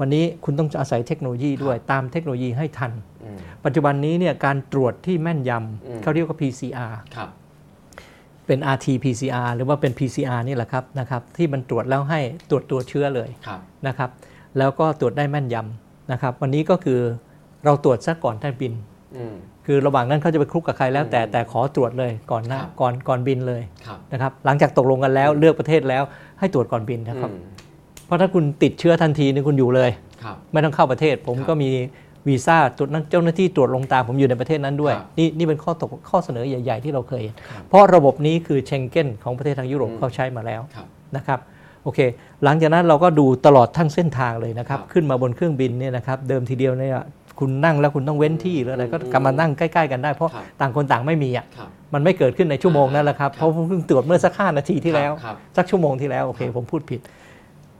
[0.00, 2.92] วันนี้คุณต้องอาศัยเทคโนโลยีด้วยตามเทคโนโลยีให้ทัน
[3.24, 7.28] อืมปัจจุบันนี้เนี่ยการตรวจที่แม่นยอืมำเขาเรียกว่า PCR ครับ
[8.46, 14.10] เป็น RT PCR หรือว่าเป็น PCR นี่แหละครับนะครับที่มันตรวจแล้วให้ตรวจตัวเชื้อเลยครับนะครับ
[14.58, 17.00] แล้วก็ตรวจได้แม่นยำนะครับ วันนี้ก็คือ
[17.64, 18.72] เราตรวจซะก่อนท่านบิน
[19.16, 19.34] อืม
[19.66, 26.02] คือระหว่างนั้นเขาจะไปคลุกกับใครแล้วแต่อืมแต่ขอตรวจเลยก่อนหนะครับก่อนก่อนบินเลยครับนะครับ หลังจากตกลงกันแล้วเลือกประเทศแล้ว
[26.38, 27.55] ให้ตรวจก่อนบินนะครับอืม
[28.06, 29.90] เพราะถ้าคุณติดเชื้อทันทีนี่คุณอยู่เลย
[30.22, 31.70] ครับไม่ต้องเข้าประเทศ ผมครับก็มี
[32.28, 41.38] วีซ่าตรวจนั้นเจ้าหน้าที่ตรวจลงตามผมอยู่ในประเทศนั้นด้วยครับนี่นี่เป็นข้อตกข้อเสนอใหญ่ ๆ ที่เราเคยเห็นครับเพราะระบบนี้คือเชงเก้นของประเทศทางยุโรปอืมเขาใช้มาแล้วครับนะครับ
[41.84, 42.00] โอเค
[42.44, 47.02] หลังจากนั้นเราก็ดูตลอดทั้งเส้นทางเลยนะครับครับ ขึ้นมาบนเครื่องบินเนี่ยนะครับ เดิมทีเดียวเนี่ย
[47.38, 57.00] คุณนั่งแล้วคุณต้องเว้นที่หรืออะไรก็อืมกลับมานั่งใกล้ ๆ กันได้เพราะครับต่างคนต่างไม่มีอะครับมันไม่เกิดขึ้นในชั่วโมงนั่นแหละครับครับเพราะผมเพิ่งตรวจเมื่อสักห้านาทีที่แล้วครับสักชั่วโมงที่แล้วโอเคครับผมพูดผิด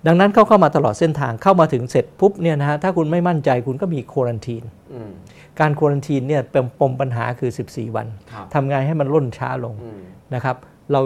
[0.07, 4.63] ดังนั้นเขาเข้ามาตลอดเส้นทางเข้ามาถึงเสร็จปุ๊บเนี่ยนะฮะถ้าคุณไม่มั่นใจคุณก็มีโควรันทีน
[4.95, 5.11] อืม
[5.61, 10.01] การโควรันทีนเนี่ยเป็นปมปัญหาคือ 14 วันครับทำไงให้มันล่นช้าลงอืม
[10.35, 10.57] นะครับ
[10.93, 11.01] เรา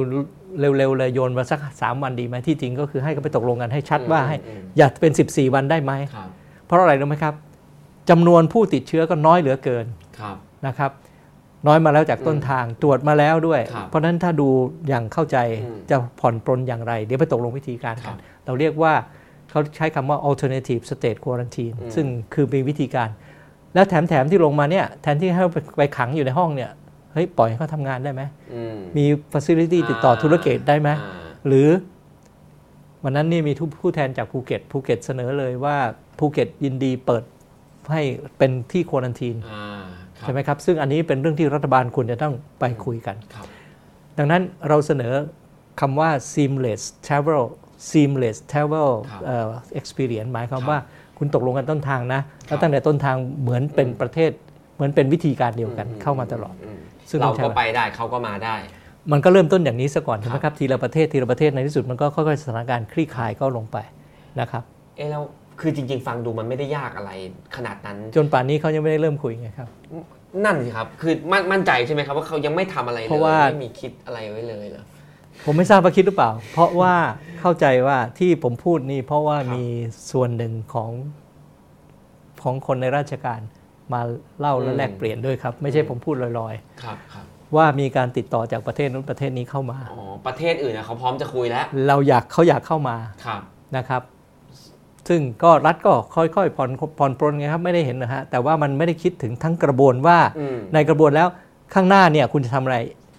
[0.60, 6.28] เร็วๆเลยโยนมาสัก 3 วันดีไหมที่จริงก็คือให้เขาไปตกลงกันให้ชัดว่าให้อืมอย่าเป็น 14 วันได้ไหมครับ
[6.66, 7.34] เพราะอะไรรู้ไหมครับ
[8.10, 9.86] จำนวนผู้ติดเชื้อก็น้อยเหลือเกิน
[10.20, 10.36] ครับ
[10.66, 10.90] นะครับ
[11.66, 14.48] น้อยมาแล้วจากต้นทางตรวจมาแล้วด้วยครับเพราะฉะนั้นถ้าดู
[14.88, 18.92] อย่างเข้าใจอืมจะผ่อนปรนอย่างไร เดี๋ยวไปตกลงวิธีการครักับนเราเรียกว่า
[19.50, 23.08] เขาใช้คำว่า alternative state quarantine อืมซึ่งคือมีวิธีการ
[23.74, 26.70] แล้วแถมๆที่ลงมาเนี่ยแทนที่ให้ไปไปขังอยู่ในห้องเนี่ย
[27.12, 28.22] เฮ้ยปล่อยให้เขาทำงานได้ไหม
[28.54, 31.12] อืมมี facility ติดต่อธุรกิจได้ไหมอ่า
[31.46, 31.68] หรือ
[33.04, 35.76] วันนั้นนี่มีทุกผู้แทนจากภูเก็ตภูเก็ตเสนอเลยว่า
[36.18, 37.24] ภูเก็ตยินดีเปิด
[37.92, 38.02] ให้
[38.38, 39.64] เป็นที่ quarantine อ่า
[39.98, 43.46] ครับ ใช่ไหมครับ ซึ่งอันนี้เป็นเรื่องที่รัฐบาลควรจะต้องไปคุยกันครับ
[44.18, 45.12] ดังนั้นเราเสนอ
[45.80, 47.42] คำว่า seamless travel
[47.90, 49.48] seamless travel ครับเอ่อ
[49.80, 50.78] experience หมายความครับว่า
[51.18, 54.30] คุณตกลงกันต้นทางนะ แล้วตั้งแต่ต้นทางเหมือนเป็นประเทศ
[54.74, 56.80] เหมือนเป็นวิธีการเดียวกันเข้ามาตลอดม
[57.10, 58.56] ซึ่งต้เราองใช้ก็ไปได้เขาก็มาได้
[59.12, 63.76] มันก็เริ่มต้นอย่างนี้ซะก่อนใช่ไหมครับครับทีละประเทศทีละประเทศในที่สุดมันก็ค่อยๆสถานการณ์คลี่คลายก็ลงไป
[64.40, 64.62] นะครับ
[64.96, 65.22] เอ๊ะแล้ว
[65.60, 67.10] คือจริง ๆ ฟังดูมันไม่ได้ยากอะไร
[67.56, 69.68] ขนาดนั้น จนป่านนี้เขายังไม่ได้เริ่มคุยไงครับ
[70.44, 74.84] นั่นสิครับ คือมั่นมั่นใจใช่ไหมครับว่าเขายังไม่ทำอะไรเลยเพราะว่าไม่มีคิดอะไรไว้เลยเหรอ
[75.44, 76.94] ผมไม่ทราบว่าคิดหรือเปล่า เพราะว่า
[77.40, 79.64] เข้าใจว่าที่ผมพูดนี่เพราะว่าครับมี
[80.10, 80.90] ส่วนหนึ่งของ
[82.42, 83.40] ของคนในราชการ
[83.92, 84.00] มา
[84.40, 92.96] เล่าและแลกเปลี่ยนด้วยครับ ไม่ใช่ผมพูดลอยครับครับๆว่ามีการติดต่อจากประเทศนู้นประเทศนี้เข้ามาอ๋อประเทศอื่นนะเขาพร้อมจะคุยแล้ว เราอยากเขาอยากเข้ามา
[93.26, 93.40] ครับ
[93.76, 94.02] นะครับ
[95.08, 101.28] ซึ่งก็รัฐก็ค่อยๆผ่อนผ่อนปรนไงครับไม่ได้เห็นนะฮะแต่ว่ามันไม่ได้คิดถึงทั้งกระบวนว่าอืมในกระบวนแล้ว
[101.74, 102.76] ข้างหน้าเนี่ยคุณจะทำอะไร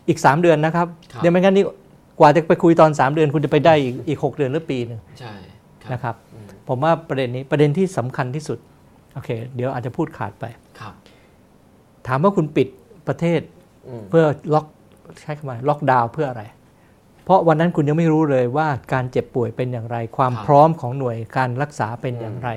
[0.07, 1.65] อีก 3 เดือนนะครับครับเดี๋ยวไม่งั้นนี่
[2.19, 5.33] กว่าจะไปคุยตอน 3 เดือน คุณจะไปได้อีกอีก6เดือนหรือปีหนึงใช่
[5.83, 8.57] ครับนะครับอืมผมว่าประเด็นนี้ประเด็นที่สำคัญที่สุด
[9.13, 10.45] โอเค เดี๋ยวอาจจะพูดขาดไป
[10.79, 10.93] ครับ
[12.07, 12.67] ถามว่าคุณปิด
[13.07, 13.41] ประเทศ
[13.87, 14.23] อืมเพื่อ
[14.53, 14.65] ล็อก
[15.21, 16.60] ใช้คำว่าล็อกดาวน์เพื่ออะไรเพ
[17.31, 22.49] ราะวันนั้นคุณยังไม่รู้เลยว่าการเจ็บป่วยเป็นอย่างไร ความพร้อมของหน่วยการรักษาเป็นอย่างไร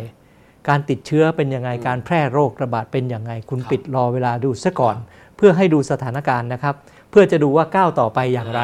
[0.69, 4.97] การติดเชื้อเป็นยังไงการแพร่โรคระบาดเป็นอย่างไง คุณปิดรอเวลาดูซะก่อน
[5.37, 6.75] เพื่อให้ดูสถานการณ์นะครับ
[7.11, 8.63] เพื่อจะดูว่าก้าวต่อไปอย่างไร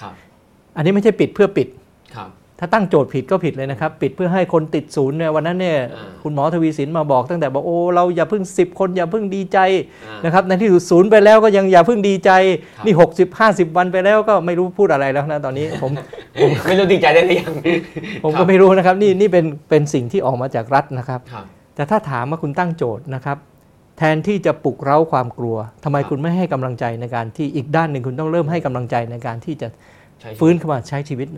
[0.00, 0.14] ครับ
[0.76, 1.68] อันนี้ไม่ใช่ปิดเพื่อปิด
[2.14, 2.30] ครับ
[2.64, 9.58] ถ้าตั้งโจทย์ผิดก็ผิดเลยนะครับ ปิดเพื่อให้คนติดศูนย์เนี่ยวันนั้นเนี่ยอ่าคุณหมอทวีสินมาบอกตั้งแต่บอกโอ้เราอย่าเพิ่ง 10 คนอย่าเพิ่งดีใจ
[10.06, 12.30] อ่านะครับในที่สุดศูนย์ไปแล้วก็ยังอย่าเพิ่งดีใจ
[12.76, 15.90] ครับนี่ 60 50 วันไปแล้วก็ไม่รู้พูดอะไรแล้วนะตอนนี้ผม
[16.66, 17.54] ไม่รู้ดีใจได้หรือยัง
[18.24, 21.44] ผมก็ไม่รู้นะครับนี่นี่เป็นเป็นสิ่งที่ออกมาจากรัฐนะครับครับ
[21.74, 23.38] แต่ถ้าถามว่าคุณตั้งโจทย์นะครับ
[23.98, 29.68] แทนที่จะปลุกเร้าความกลัวทำไมครับคุณไม่ให้กำลังใจในการที่อีกด้านหนึ่งคุณต้องเริ่มให้กำลังใจในการที่จะ
[30.20, 31.28] ใช่ฟื้นขึ้นมาใช้ชีวิต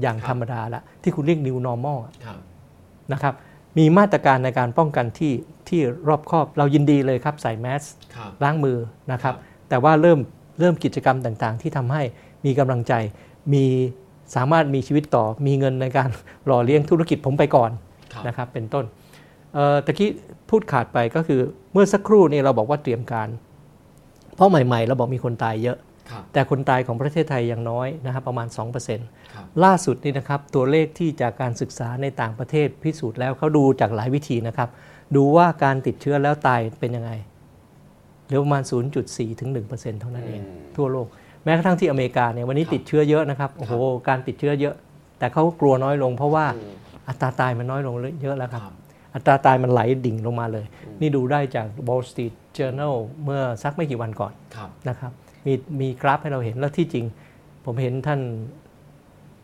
[0.00, 2.38] อย่างครับธรรมดาละที่คุณเรียก new normal อะครับ
[3.12, 3.34] นะครับ
[3.78, 5.32] มีมาตรการในการป้องกันที่
[5.68, 7.82] ที่รอบคอบเรายินดีเลยครับใส่แมส
[8.16, 8.78] ครับล้างมือ
[9.12, 10.18] นะครับครับ แต่ว่าเริ่ม
[10.60, 12.02] เริ่มกิจกรรมต่างๆ ที่ทำให้
[12.46, 12.92] มีกำลังใจ
[13.52, 13.64] มี
[14.34, 16.08] สามารถมีชีวิตต่อมีเงินในการ
[16.46, 17.70] หล่อเลี้ยงธุรกิจผมไปก่อน
[18.12, 18.84] ครับนะครับเป็นต้น
[19.54, 20.10] เอ่อตะกี้
[20.50, 21.40] พูดขาดไปก็คือ
[21.72, 23.28] เมื่อสักครู่นี่เราบอกว่าเตรียมการ
[24.34, 25.89] เพราะใหม่ ๆ เราบอกมีคนตายเยอะครับ
[26.32, 34.68] แต่คนตายของประเทศไทยยังน้อยนะครับประมาณ2%ครับล่าสุดนี่นะครับตัวเลขที่จากการศึกษาในต่างประเทศพิสูจน์แล้วเขาดูจากหลายวิธีนะครับ
[35.16, 37.10] ดูว่าการติดเชื้อแล้วตายเป็นยังไง
[38.26, 38.62] เหลือประมาณ
[39.00, 41.06] 0.4ถึง1%เท่านั้นเองอืมทั่วโลก
[41.44, 43.72] แม้กระทั่งที่อเมริกาเนี่ยวันนี้ครับติดเชื้อเยอะนะครับโอ้โห
[44.08, 44.74] การติดเชื้อเยอะ
[45.18, 46.74] แต่เขากลัวน้อยลง เพราะว่าอืม
[47.08, 48.74] อัตราตายมันน้อยลงเยอะแล้วคครัรับบ
[49.14, 52.94] อัตราตายมันไหลดิ่งลงมาเลยอืมนี่ดูได้จาก Wall Street Journal
[53.24, 55.12] เมื่อสักไม่กี่วันก่อนครับนะครับ
[55.46, 57.04] มีมีกราฟให้เราเห็นแล้วที่จริง
[57.64, 58.20] ผมเห็นท่าน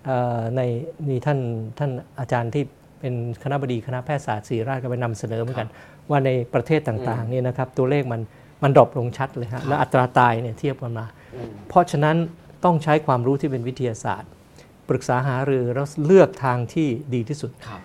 [0.05, 0.61] เอ่อใน
[1.09, 1.39] มีท่าน
[1.79, 1.91] ท่าน
[2.21, 2.65] อาจารย์ที่
[3.01, 5.69] เป็นคณะบดีคณะแพทยศาสตร์ศิริราชก็ไปนำเสนอเหมือนกัน
[6.11, 8.21] ว่าในประเทศต่างๆเนี่ยนะครับตัวเลขมัน
[8.63, 12.17] มันดรอปลงชัดเลยครัฮะบแล้วอัตราตายเนี่ยเทียบกันมาอืมเพราะฉะนั้น
[12.65, 14.31] ต้องใช้ความรู้ที่เป็นวิทยาศาสตร์
[14.89, 17.81] ปรึกษาหารือแล้วเลือกทางที่ดีที่สุดครับ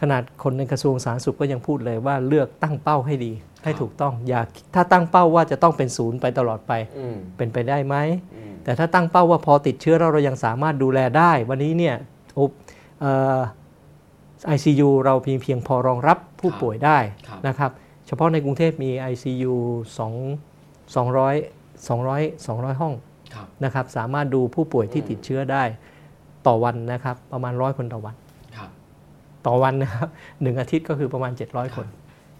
[0.00, 3.32] ขนาดคนในกระทรวงสาธารณสุขก็ยังพูดเลยว่าเลือกตั้งเป้าให้ดี
[3.64, 4.40] ให้ครับถูกต้องอย่า
[4.74, 7.96] ถ้าตั้งเป้าว่าจะต้องเป็นศูนย์ไปตลอดไปอืมเป็นไปได้ไหม
[8.34, 11.96] อืมแต่ถ้าตั้งเป้าว่าพอติดเชื้อแล้วเรายังสามารถดูแลได้ วันนี้เนี่ย
[12.34, 12.46] โอ้
[13.00, 13.38] เอ่อ
[14.56, 16.98] ICU เราเพียงเพียงพอรองรับผู้ป่วยได้
[17.28, 17.70] ครับนะครับ
[18.06, 19.54] เฉพาะในกรุงเทพมี ICU
[19.98, 22.94] 2 200 200 200 ห้อง
[23.34, 25.62] ครับนะครับสามารถดูผู้ป่วยที่อืมติดเชื้อได้
[26.46, 28.14] ต่อวันนะครับประมาณร้อยคนต่อวัน
[28.56, 28.70] ครับ
[29.46, 30.08] ต่อวันนะครับ
[30.42, 31.86] หนึ่งอาทิตย์ก็คือประมาณ 700 คน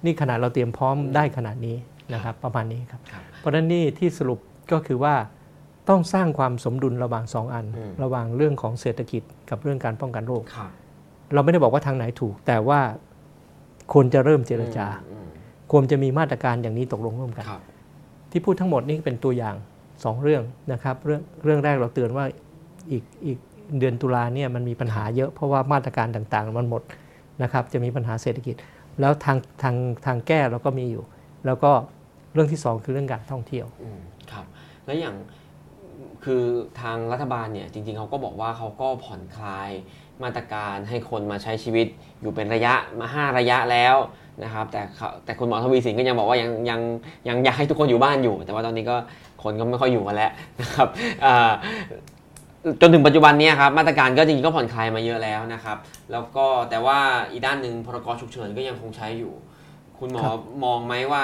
[0.04, 1.76] นี่ขนาดเราเตรียมพร้อมได้ขนาดนี้
[2.14, 4.38] นะครับประมาณนี้ครับครับเพราะฉะนั้นนี่ที่สรุป
[4.72, 5.14] ก็คือว่า
[5.88, 10.70] ต้องสร้างความสมดุลระหว่างสองอันอืมระหว่างเรื่องของเศรษฐกิจกับเรื่องการป้องกันโรคครับ
[11.34, 12.80] เราไม่ได้บอกว่าทางไหนถูก แต่ว่า
[13.92, 15.26] ควรจะเริ่มเจรจาอืม
[15.72, 17.62] ควรจะมีมาตรการอย่างนี้ตกลงร่วมกันครับ
[18.30, 19.56] ที่พูดทั้งหมดนี่เป็นตัวอย่าง
[20.04, 20.42] สองเรื่อง
[20.72, 22.24] นะครับ เรื่องเรื่องแรกเราเตือนว่า
[22.92, 23.38] อีกอีก
[23.78, 26.82] เดือนตุลาเนี่ยมันมีปัญหาเยอะเพราะว่ามาตรการต่างๆ มันหมด
[27.42, 28.54] นะครับ จะมีปัญหาเศรษฐกิจ
[29.00, 29.76] แล้วทางทาง
[30.06, 31.04] ทางแก้เราก็มีอยู่
[31.46, 31.72] แล้วก็
[32.34, 33.66] เรื่องที่สองคือเรื่องการท่องเที่ยว
[34.32, 34.44] ครับ
[34.86, 35.16] แล้วอย่าง
[36.24, 36.42] คือ
[36.80, 39.70] ทางรัฐบาลเนี่ยจริง ๆเขาก็บอกว่าเขาก็ผ่อนคลาย
[40.22, 41.86] มาตรการให้คนมาใช้ชีวิต
[42.20, 43.96] อยู่เป็นระยะมาห้าระยะแล้ว
[44.44, 44.82] นะครับ แต่
[45.24, 46.80] แต่คุณหมอทวีสินก็ยังบอกว่ายังยัง
[47.28, 48.96] ยังอยากให้ทุกคนอยู่บ้านอยู่ แต่ว่าตอนนี้ก็
[49.42, 50.88] คนก็ไม่ค่อยอยู่กันแล้วนะครับ
[52.80, 55.78] จนถึงปัจจุบันเนี้ครับมาตรการก็จริงๆก็ผ่อนคลายมาเยอะแล้วนะครับ
[56.12, 56.98] แล้วก็แต่ว่า
[57.30, 59.32] อีกด้านหนึ่งพรกฉุกเฉินก็ยังคงใช้อยู่
[59.98, 61.22] คุณหมอครับมองไหมว่า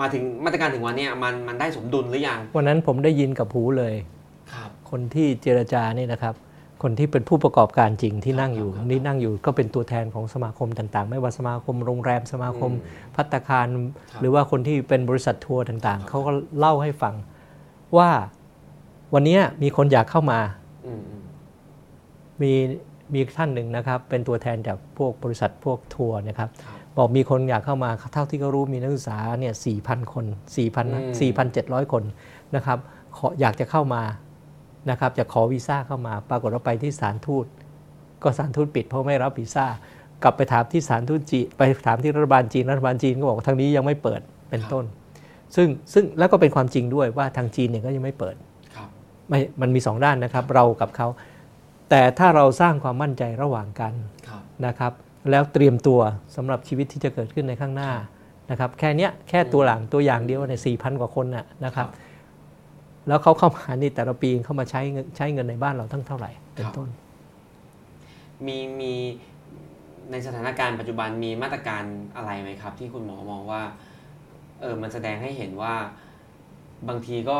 [0.00, 3.94] มาถึงมาตรการถึงวันเนี้ยมันมันได้สมดุลหรือยังวันนั้นผมได้ยินกับหูเลย
[4.52, 6.34] ครับคนที่เจรจานี่นะครับ
[6.82, 13.66] คนที่เป็นผู้ประกอบการจริงที่นั่งอยู่ครับนี่นั่งอยู่ก็เป็นตัวแทนของสมาคมต่างๆ ไม่ว่าสมาคมโรงแรมสมาคมอืมพัตตาคาร
[14.12, 17.14] ครับหรือว่าคนที่เป็นบริษัททัวร์ต่างครับๆเขาก็เล่าให้ฟัง
[17.96, 18.10] ว่า
[19.14, 21.22] วันนี้มีคนอยากเข้ามาอื มอืม
[22.42, 22.52] มี
[23.14, 30.24] มีท่านหนึ่งนะครับ เป็นตัวแทนจากพวกบริษัทพวกทัวร์นะครับครับบอกมีคนอยากเข้ามาเท่าที่เขารู้มีนักศึกษาเนี่ย4,000คน
[30.56, 32.02] อืม4,000 4,700คน
[32.56, 32.78] นะครับ
[33.16, 34.02] ขออยากจะเข้ามา
[34.90, 37.46] นะครับจะขอวีซ่าเข้ามา ปรากฏว่าไปที่สถานทูต
[38.22, 39.66] ก็สถานทูตปิดเพราะไม่รับวีซ่า
[40.22, 44.20] กลับไปถามที่สถานทูตจีนไปถามที่รัฐบาลจีนรัฐบาลจีนก็บอกว่าทางนี้ยังไม่เปิด
[44.50, 44.84] เป็นต้น
[45.56, 48.47] ซึ่งซึ่งแล้วก็เป็นความจริงด้วยว่าทางจีนเนี่ยก็ยังไม่เปิดครับ
[49.28, 51.08] ไม่มันมีสองด้านนะครับ เรากับเขา
[51.90, 53.92] แต่ถ้าเราสร้างความมั่นใจระหว่างกัน
[54.28, 54.92] ครับนะครับ
[55.30, 56.00] แล้วเตรียมตัว
[56.36, 57.92] สำหรับชีวิตที่จะเกิดขึ้นในข้างหน้า
[58.50, 61.88] นะครับแค่เนี้ยแค่ตัวหลังตัวอย่างเดียวในสี่พันกว่าคนน่ะนะครับ
[63.08, 66.88] แล้วเขาเข้ามานี่แต่ละปีเข้ามาใช้เงินใช้เงินในบ้านเราทั้งเท่าไหร่เป็นต้น
[68.46, 68.94] มีมี
[70.10, 71.82] ในสถานการณ์ปัจจุบันมีมาตรการ
[72.16, 73.62] อะไรไหมครับ ที่คุณหมอมองว่า
[74.60, 75.74] เออมันแสดงให้เห็นว่า
[76.88, 77.38] บางทีก็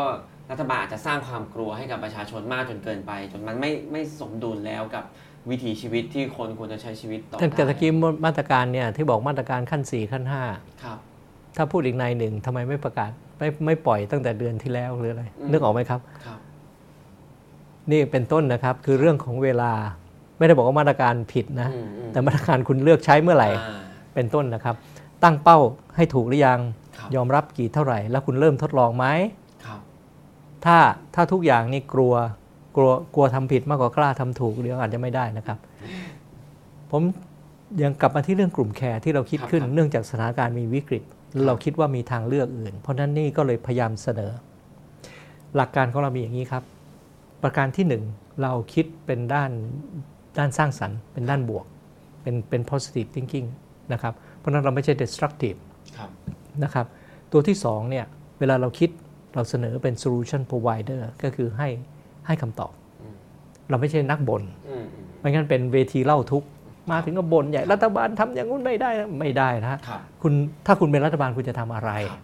[0.51, 5.05] รัฐบาลอาจจะสร้างความกลัวให้กับประชาชนมากจนเกินไป จนมันไม่ไม่สมดุลแล้วกับ
[5.51, 7.90] วิถีชีวิตที่คนควรจะใช้ชีวิตต่อท่านได้ตะกี้
[8.26, 10.34] มาตรการเนี่ยที่บอกมาตรการขั้น 4 ขั้นค
[10.86, 16.38] รับ5ถ้าพูดอีกในหนึ่งทำไมไม่ประกาศไม่ไม่ปล่อยตั้งแต่เดือนที่แล้วหรืออะไรอืมนึกออกไหมครับครับ
[17.90, 19.72] นี่เป็นต้นนะครับคือเรื่องของเวลา
[20.38, 23.80] ไม่ได้บอกว่ามาตรการผิดนะอืมอืมแต่มาตรการคุณเลือกใช้เมื่อไหร่อ่า
[24.14, 24.76] เป็นต้นนะครับ
[25.22, 25.59] ตั้งเป้า
[25.96, 26.61] ให้ถูกหรือยัง
[26.99, 29.47] ครับยอมรับกี่เท่าไหร่ แล้วคุณเริ่มทดลองไหมครับ
[30.64, 30.78] ถ้า
[31.14, 32.14] ถ้าทุกอย่างนี่กลัว
[32.76, 35.59] กลัวกลัวทำผิดมากกว่ากล้าทำถูกเดี๋ยวอาจจะไม่ได้นะครับ
[36.90, 37.02] ผม
[37.82, 41.02] ยังกลับมาที่เรื่องกลุ่มแคร์ที่เราคิดขึ้นเนื่องจากสถานการณ์มีวิกฤต
[41.32, 44.30] แล้วเราคิดว่ามีทางเลือกอื่น เพราะฉะนั้นนี่ก็เลยพยายามเสนอ
[45.56, 46.62] หลักการของเรามีอย่างนี้ครับ
[47.42, 48.02] ประการที่หนึ่ง
[48.42, 49.50] เราคิดเป็นด้าน
[50.38, 51.66] ด้านสร้างสรรค์ เป็นด้านบวก
[52.22, 53.48] เป็นเป็น positive thinking
[53.92, 55.59] นะครับ เพราะฉะนั้นเราไม่ใช่ destructive
[55.96, 56.11] ครับ
[56.64, 56.86] นะครับ
[57.32, 58.04] ตัวที่2เนี่ย
[58.38, 58.90] เวลาเราคิด
[59.34, 61.68] เราเสนอเป็น solution provider ก็คือให้
[62.26, 62.72] ให้คำตอบ
[63.70, 66.48] เราไม่ใช่นักบน่นอืมอืมไม่งั้นเป็นเวทีเล่าทุกข์
[66.90, 70.32] มาถึงก็บ่นใหญ่รัฐบาลทำอย่างนู้นไม่ได้นะไม่ได้นะฮะครับคุณ
[70.66, 72.20] ถ้าคุณเป็นรัฐบาลคุณจะทำอะไรครับ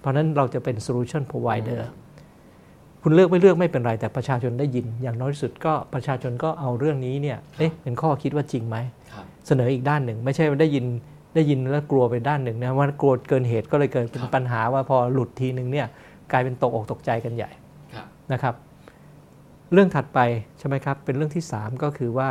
[0.00, 1.80] เพราะฉะนั้นเราจะเป็น solution provider
[3.02, 8.76] คุณเลือกไม่เลือกไม่เป็นไร แต่ประชาชนได้ยิน อย่างน้อยที่สุดก็ประชาชนก็เอาเรื่องนี้เนี่ยเอ๊ะเป็นข้อคิดว่าจริงไหม
[9.12, 10.84] ครับเสนออีกด้านหนึ่ง ไม่ใช่ว่าได้ยิน
[11.34, 15.86] ได้ยินแล้วกลัวไปด้านหนึ่งนะว่ากลัวเกินเหตุก็เลยเกิดเป็นครับปัญหาว่าพอหลุดทีหนึ่งเนี่ย
[16.32, 17.50] กลายเป็นตกอกตกใจกันใหญ่
[17.94, 18.54] ครับนะครับ
[19.72, 20.20] เรื่องถัดไป
[20.58, 22.30] ใช่ไหมครับ เป็นเรื่องที่ 3 ก็คือว่า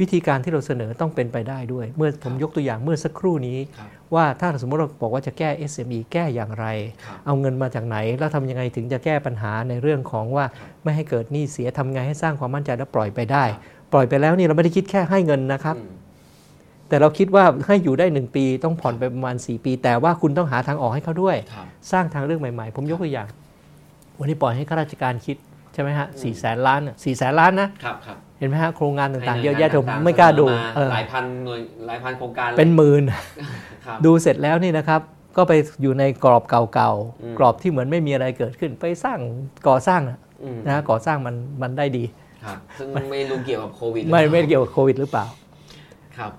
[0.00, 6.66] วิธีการที่เราเสนอต้องเป็นไปได้ด้วย เมื่อผมยกตัวอย่างเมื่อสักครู่นี้ครับว่าถ้าสมมติเราบอกว่าจะแก้ SME แก้อย่างไร
[7.04, 10.44] ครับเอาเงินมาจากไหน แล้วทำยังไงถึงจะแก้ปัญหาในเรื่องของว่า
[10.82, 13.44] ไม่ให้เกิดหนี้เสียทำไงให้สร้างความมั่นใจแล้วปล่อยไปได้
[13.92, 15.97] ปล่อยไปแล้วนี่เราไม่ได้คิดแค่ให้เงินนะครับอืม
[16.88, 23.28] แต่เราคิดว่าให้อยู่ได้ 1 ปี ต้องผ่อนไปประมาณ 4 ปี แต่ว่าคุณต้องหาทางออกให้เขาด้วยครับสร้างทางเรื่องใหม่ๆ ผมยกตัวอย่าง
[24.18, 25.36] วันนี้ปล่อยให้ข้าราชการคิด
[25.72, 33.02] ใช่ไหมฮะสี่แสนล้านสี่แสนล้านนะครับครับเห็นไหมฮะโครงงานต่างๆให้เยอะแยะหน่ผวมงนต่งๆไม่กล้าดูเสนอเออหลายพันหน่วยหลายพันโครงการลยเป็นหมื่น
[33.86, 35.00] ครับดูเสร็จแล้วนี่นะครับ
[35.36, 36.90] ก็ไปอยู่ในกรอบเก่า
[37.22, 39.18] อืมๆกรอบที่เหมือนไม่มีอะไรเกิดขึ้น ไปสร้าง
[39.68, 42.04] ก่อสร้างนะอืมนะฮะก่อสร้างมันมันได้ดี
[42.44, 45.24] ครับ ซึ่งไม่รู้เกี่ยวกับโควิดหรือไม่เปล่าไม่เกี่ยวกับโควิดหรือเปล่า
[46.18, 46.32] ครับ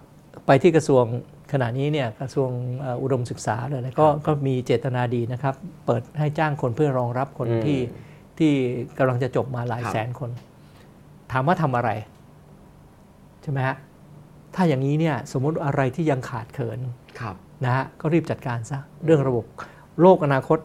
[0.52, 1.06] ไปที่กระทรวง
[1.52, 7.80] ขณะนี้เนี่ยกระทรวงเอ่ออุดมศึกษาเลยนะก็ก็มีเจตนาดีนะครับ เปิดให้จ้างคนเพื่อรองรับคนอืมที่
[8.38, 8.52] ที่
[8.98, 10.30] กำลังจะจบมาหลายครับแสนคน
[11.32, 11.90] ถามว่าทำอะไร
[13.42, 13.76] ใช่ไหมฮะ
[14.56, 16.80] ถ้าอย่างนี้เนี่ยสมมติอะไรที่ยังขาดเขิน
[17.20, 17.36] ครับ
[17.66, 19.46] นะฮะก็รีบจัดการซะเรื่องระบบ
[20.02, 20.60] โลกอนาคต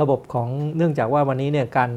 [0.00, 1.90] ระบบของเนื่องจากว่าวันนี้เนี่ยการ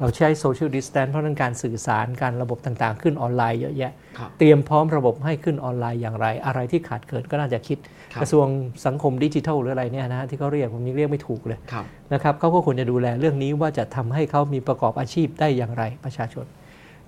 [0.00, 7.78] เราใช้ social distance เพราะฉะนั้นการสื่อสารการระบบต่างๆ ขึ้นออนไลน์เยอะแยะครับเตรียมพร้อมระบบให้ขึ้นออนไลน์อย่างไร อะไรที่ขาดเกินก็น่าจะคิด
[8.12, 8.46] ครับกระทรวง
[8.86, 16.46] สังคมดิจิทัลหรืออะไรเนี่ยนะฮะที่เขาเรียกผมยังเรียกไม่ถูกเลยครับนะครับเขาก็ควรจะดูแลเรื่องนี้ว่าจะทำให้เขามีประกอบอาชีพได้อย่างไรประชาชน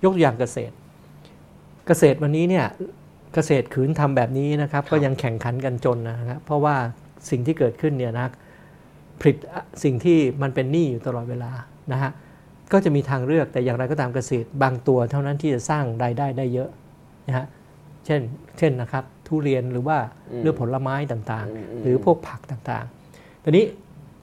[0.03, 0.73] ยกตัวอย่างเกษตร
[1.87, 2.65] เกษตรวันนี้เนี่ย
[3.33, 6.75] เกษตรขืนทำแบบนี้นะครับก็ยังแข่งขันกันจนนะครับเพราะว่า
[7.29, 8.27] สิ่งที่เกิดขึ้นเนี่ยนะ
[9.19, 9.35] ผลิต
[9.83, 11.51] สิ่งที่มันเป็นหนี้อยู่ตลอดเวลา
[11.91, 12.11] นะฮะ
[12.71, 16.69] ก็จะมีทางเลือกแต่อย่างไรก็ตามเกษตร บางตัวเท่านั้นที่จะสร้างรายได้ได้เยอะ
[17.27, 17.45] นะฮะ
[18.05, 18.21] เช่น
[18.57, 19.97] เช่นนะครับ ทุเรียนหรือว่า
[20.31, 23.65] อืมเรื่องผลไม้ต่างอืมอืมๆหรือพวกผักต่างๆทีนี้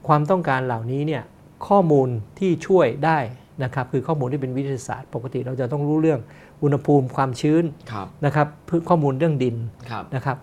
[0.09, 1.23] ความต้องการเหล่านี้เนี่ย
[1.69, 3.19] ข้อมูลที่ช่วยได้
[3.65, 6.21] นะครับคือข้อมูลที่เป็นวิทยาศาสตร์ ปกติเราจะต้องรู้เรื่อง
[6.63, 9.57] อุณหภูมิความชื้นครับนะครับเพื่อข้อมูลเรื่องดิน
[9.91, 10.37] ครับนะครับ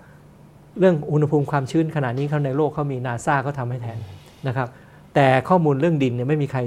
[0.79, 3.99] เรื่องอุณหภูมิความชื้นขณะนี้เขาในโลกเขามีนาซาเขาทำให้แทน
[4.47, 4.67] นะครับ
[5.15, 6.59] แต่ข้อมูลเรื่องดินเนี่ยไม่มีใคร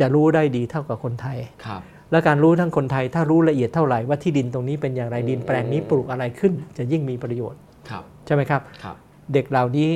[0.00, 8.96] จะรู้ได้ดีเท่ากับคนไทยครับและการรู้ทั้งคนไทยถ้ารู้ละเอียดเท่าไหร่ว่าที่ดินตรงนี้เป็นอย่างไรอืมดินแปลงนี้ปลูกอะไรขึ้น จะยิ่งมีประโยชน์ครับใช่ไหมครับครับ
[9.32, 9.90] เด็กเหล่านี้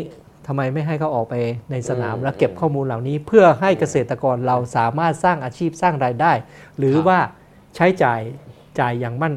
[0.47, 1.35] ทำไมไม่ให้เขาออกไป
[1.71, 6.33] ในสนามอืมและเก็บข้อมูลเหล่านี้ เพื่อให้เกษตรกรเราสามารถสร้างอาชีพสร้างรายได้
[6.79, 7.21] หรือครับว่า
[7.77, 8.21] ใช้จ่าย
[8.81, 9.35] จ่ายอย่างมั่น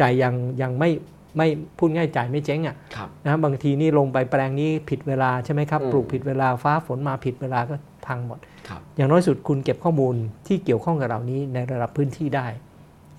[0.00, 0.90] จ่ายอย่างยังไม่
[1.36, 1.48] ไม่
[1.78, 7.74] พูดง่ายจ่ายไม่เจ๊งอะครับนะบางทีนี่ลงไปแปลงนี้ผิดเวลาใช่ไหมครับอืมปลูกผิดเวลาฟ้าฝนมาผิดเวลาก็
[8.06, 8.49] พังหมดครับ
[8.96, 10.14] อย่างน้อยสุดคุณเก็บข้อมูล
[10.46, 12.46] ที่เกี่ยวข้องกับเหล่านี้ในระดับพื้นที่ได้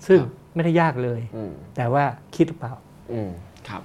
[0.06, 2.04] ซึ่งครับไม่ได้ยากเลยอืมแต่ว่า
[2.36, 2.72] คิดหรือเปล่า
[3.12, 3.30] อืม
[3.68, 3.82] ครับ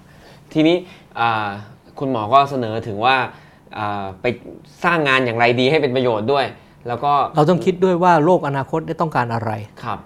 [0.54, 0.76] ทีนี้
[1.20, 1.48] อ่า
[2.00, 3.16] คุณหมอก็เสนอถึงว่า
[3.78, 4.26] อ่าไป
[4.84, 6.46] สร้างงานอย่างไรดีให้เป็นประโยชน์ด้วย
[6.88, 9.52] แล้วก็เราต้องคิดด้วยว่าโลกอนาคตได้ต้องการอะไร
[9.84, 10.00] ครับ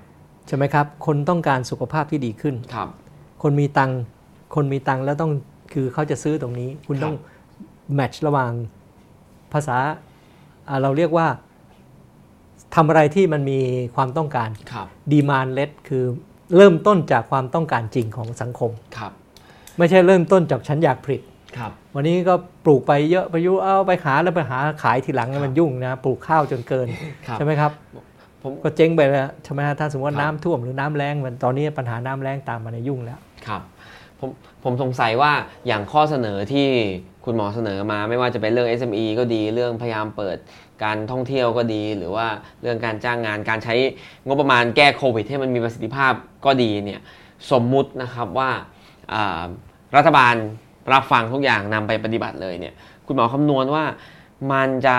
[0.47, 2.89] ใช่ไหมครับ คนต้องการสุขภาพที่ดีขึ้นครับ
[3.43, 3.99] คนมีตังค์
[4.55, 5.31] คนมีตังค์แล้วต้อง
[5.73, 7.15] คือเขาจะซื้อตรงนี้ คุณครับต้อง
[7.93, 8.51] แมทช์ระหว่าง
[9.53, 9.77] ภาษา
[10.67, 11.27] อ่าเราเรียกว่า
[12.75, 13.59] ทำอะไรที่มันมี
[13.95, 16.03] ความต้องการครับดีมานเลดคือ
[16.57, 19.11] เริ่มต้นจากความต้องการจริงของสังคมครับ
[19.77, 21.21] ไม่ใช่เริ่มต้นจากฉันอยากผลิต
[21.57, 22.33] ครับ วันนี้ก็
[22.65, 26.87] ปลูกไปเยอะไปยุเอาไปหาแล้วไปหาขายทีหลังแล้วมันยุ่งนะปลูกข้าวจนเกิน
[27.27, 27.71] ครับใช่ไหมครับ
[28.43, 33.61] ผมก็เจ๊งไปแล้วใช่ไหมฮะถ้าสมมติว่าครับน้ำท่วมหรือน้ำแรงมันตอนนี้ปัญหาน้ำแรงตามมาในยยุ่งแล้วครับ
[34.19, 34.29] ผม
[34.63, 35.31] ผมสงสัยว่า
[35.67, 36.67] อย่างข้อเสนอที่
[37.25, 40.37] คุณหมอเสนอมาไม่ว่าจะเป็นเรื่อง SME ก็ดีเรื่องพยายามเปิด
[40.83, 42.27] การท่องเที่ยวก็ดี หรือว่า
[42.61, 43.75] เรื่องการจ้างงานการใช้
[44.27, 46.13] งบประมาณแก้โควิดให้มันมีประสิทธิภาพ
[46.45, 47.01] ก็ดีเนี่ย
[47.51, 48.49] สมมุตินะครับว่า
[49.13, 49.43] อ่า
[49.95, 50.35] รัฐบาล
[50.93, 52.73] รับฟังทุกอย่างนำไปปฏิบัติเลยเนี่ย
[53.05, 53.85] คุณหมอคำนวณว่า
[54.51, 54.97] มันจะ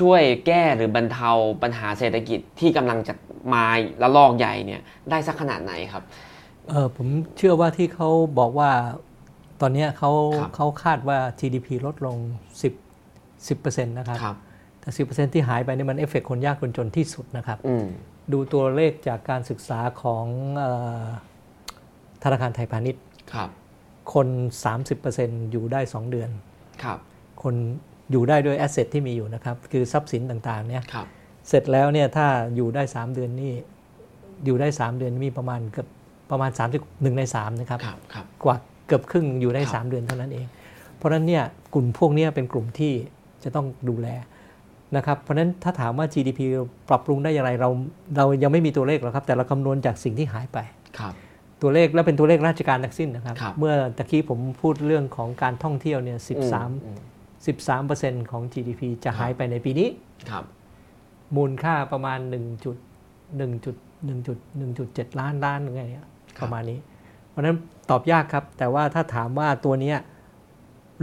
[0.00, 1.30] ช่วยแก้หรือบรรเทา
[1.62, 3.14] ปัญหาเศรษฐกิจที่กำลังจะ
[3.54, 3.64] มา
[4.02, 4.80] ละลอกใหญ่เนี่ย
[5.10, 6.02] ได้สักขนาดไหนครับ
[6.68, 8.70] เออผมเชื่อว่าที่เขาบอกว่า
[9.60, 12.16] ตอนเนี้ยเขาครับเขาคาดว่า GDP ลดลง
[13.02, 14.36] 10 10%นะครับครับ
[14.84, 17.86] แต่10%ที่หายไปนี่มันเอฟเฟกคนยากคนจนที่สุดนะครับอืม
[18.32, 20.26] ดูตัวเลขจากการศึกษาของ
[20.56, 20.64] เอ
[21.02, 21.04] อ
[22.22, 23.48] ธนาคารไทยพาณิชย์ครับ
[24.14, 24.28] คน
[24.90, 26.30] 30%อยู่ได้ 2 เดือน
[26.82, 26.98] ครับ
[27.42, 27.54] คน
[28.10, 31.06] อยู่ได้ด้วยแอสเซทที่มีอยู่นะครับ คือทรัพย์สินต่างๆเนี่ยครับ
[31.48, 32.26] เสร็จแล้วเนี่ยถ้า
[32.56, 33.52] อยู่ได้ 3 เดือนนี่
[34.44, 35.88] อยู่ได้ 3 เดือนมีประมาณเกือบ
[36.30, 38.56] ประมาณ3 1ใน3นะครับครับครับกว่า
[38.86, 40.46] เกือบครึ่งอยู่ได้ครับ3เดือนเท่านั้นเอง
[40.96, 42.92] เพราะฉะนั้นเนี่ยกลุ่มพวกเนี้ยเป็นกลุ่มที่
[43.44, 44.08] จะต้องดูแล
[44.96, 46.40] นะครับเพราะฉะนั้นถ้าถามว่า GDP
[46.88, 47.68] ปรับปรุงได้อย่างไรเรา
[48.16, 50.58] เรายังไม่มีตัวเลขหรอกครับ แต่เราคำนวณจากสิ่งที่หายไป
[50.98, 51.14] ครับ
[51.62, 56.34] ตัวเลขแล้วเป็นตัวเลขราชการทั้งสิ้นนะครับครับเมื่อตะกี้ผมพูดเรื่องของการท่องเที่ยวเนี่ยอื
[56.68, 56.72] ม
[57.46, 59.88] 13 13%ของ GDP จะหายไปในปีนี้
[60.30, 60.44] ครับ
[61.36, 62.76] มูลค่าประมาณ1จุด
[63.22, 66.06] 1จุด1จุด1จุด7ล้านล้านหรือไงเนี่ย
[66.42, 66.78] ประมาณนี้
[67.28, 67.56] เพราะฉะนั้น
[67.90, 69.96] ตอบยากครับ แต่ว่าถ้าถามว่าตัวเนี้ย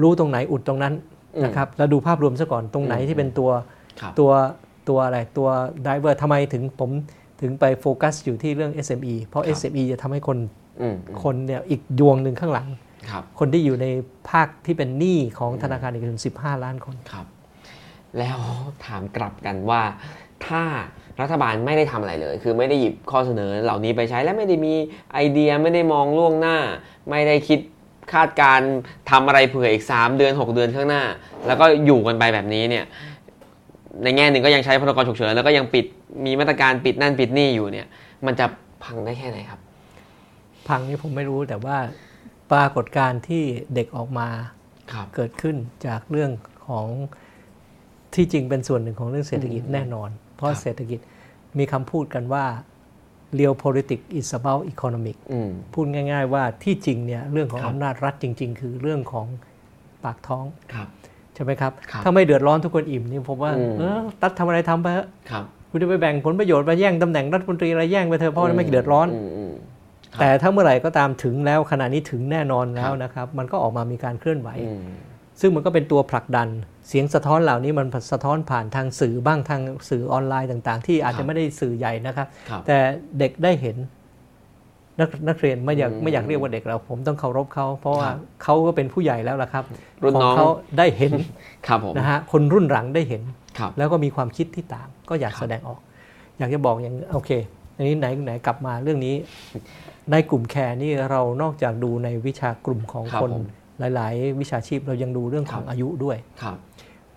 [0.01, 0.93] รู้ตรงไหนอุดตรงนั้น
[1.37, 3.67] อืมนะครับแล้วดูภาพรวมซะก่อนตรงไหนอืมที่เป็นตัวครับ
[4.19, 4.31] ตัว
[4.89, 5.49] ตัวอะไรตัว
[5.83, 6.89] ไดเวอร์ทำไมถึงผม
[7.41, 10.37] ถึงไปโฟกัสอยู่ที่เรื่อง SME เพราะครับ SME จะทำให้คน
[10.81, 12.67] อืมคนเนี่ยอีกดวงหนึ่งข้างหลัง
[13.09, 13.87] ครับคนที่อยู่ใน
[14.29, 17.25] ภาคที่เป็นหนี้ของธนาคารเอกชน15 ล้านคนครับ
[18.17, 18.39] แล้ว
[18.85, 19.81] ถามกลับกันว่า
[20.47, 20.63] ถ้า
[21.21, 24.73] รัฐบาลไม่ได้ทำอะไรเลย คือไม่ได้หยิบข้อเสนอเหล่านี้ไปใช้และไม่ได้มี
[25.13, 26.57] ไอเดียไม่ได้มองล่วงหน้า
[27.09, 27.59] ไม่ได้คิด
[28.13, 28.69] คาดการณ์
[29.11, 31.03] ทำอะไรเผื่ออีก 3 เดือน 6 เดือนข้างหน้า
[31.47, 32.85] แล้วก็อยู่กันไปแบบนี้เนี่ย
[34.03, 35.85] ในแง่หนึ่งก็ยังใช้พรกฉุกเฉินแล้วก็ยังปิด
[36.25, 37.87] มีมาตรการปิดนั่นปิดนี่อยู่เนี่ย
[38.25, 38.45] มันจะ
[38.83, 39.59] พังได้แค่ไหนครับ
[40.67, 41.77] พังนี่ผมไม่รู้แต่ว่า
[42.51, 43.43] ปรากฏการณ์ที่
[43.75, 44.27] เด็กออกมา
[44.93, 46.31] ครับเกิดขึ้นจากเรื่อง
[46.67, 46.87] ของ
[48.15, 50.99] ที่จริงเป็นส่วนหนึ่งของเรื่องเศรษฐกิจแน่นอน เพราะครับเศรษฐกิจ
[51.57, 52.45] มีคำพูดกันว่า
[53.39, 59.27] real politics is about economic อืมพูดง่าย ๆ ว่าที่จริงเนี่ยเรื่องของครับอำนาจรัฐจริง ๆ คือเรื่องของ
[60.03, 69.51] ปากท้องครับใช่ไหมครับครับถ้าไม่เดือดร้อนทุกคนอิ่มนี่ผมว่าอืมเออตัดทำอะไรทำไปเถอะครับคุณจะไปแบ่งผลประโยชน์มาแย่งตำแหน่งรัฐมนตรีอะไรแย่งไปเถอะเพราะมันไม่เดือดร้อนมม
[70.13, 74.81] ครับแต่ถ้าเมื่อไหร่ก็ตามถึงแล้วขณะนี้ถึงแน่นอนแล้วครับนะครับ มันก็ออกมามีการเคลื่อนไหวอืม
[75.39, 76.47] ซึ่งมันก็เป็นตัวผลักดัน
[76.87, 82.77] เสียงสะท้อนเหล่านี้มันสะท้อนผ่านทางสื่อบ้างทางสื่อออนไลน์ต่าง ๆ ที่อาจครัจะบไม่ได้สื่อใหญ่นะครับครับแต่
[83.19, 83.77] เด็กได้เห็น
[84.99, 89.63] นักนักเรียนไม่อยากอืมไม่อยากเรียกว่าเด็กเรา ผมต้องเคารพเขาเพราะว่าครับเขาก็เป็นผู้ใหญ่แล้วล่ะครับ
[90.03, 91.11] รุ่นของน้องเขาได้เห็น
[91.67, 93.21] ครับผมนะฮะคนรุ่นหลังได้เห็น
[93.59, 95.79] ครับแล้วก็มีความคิดที่ต่างก็อยากครับแสดงออก
[96.37, 97.31] อยากจะบอกอย่างโอเค
[97.75, 99.15] อันนี้ไหนไหนกลับมาเรื่องนี้
[100.11, 103.45] ในกลุ่มแคร์นี่เรานอกจากดูในวิชากลุ่มของครับคนผม
[103.95, 106.57] หลาย ๆ วิชาชีพเรายังดูเรื่องของครับอายุด้วยครับ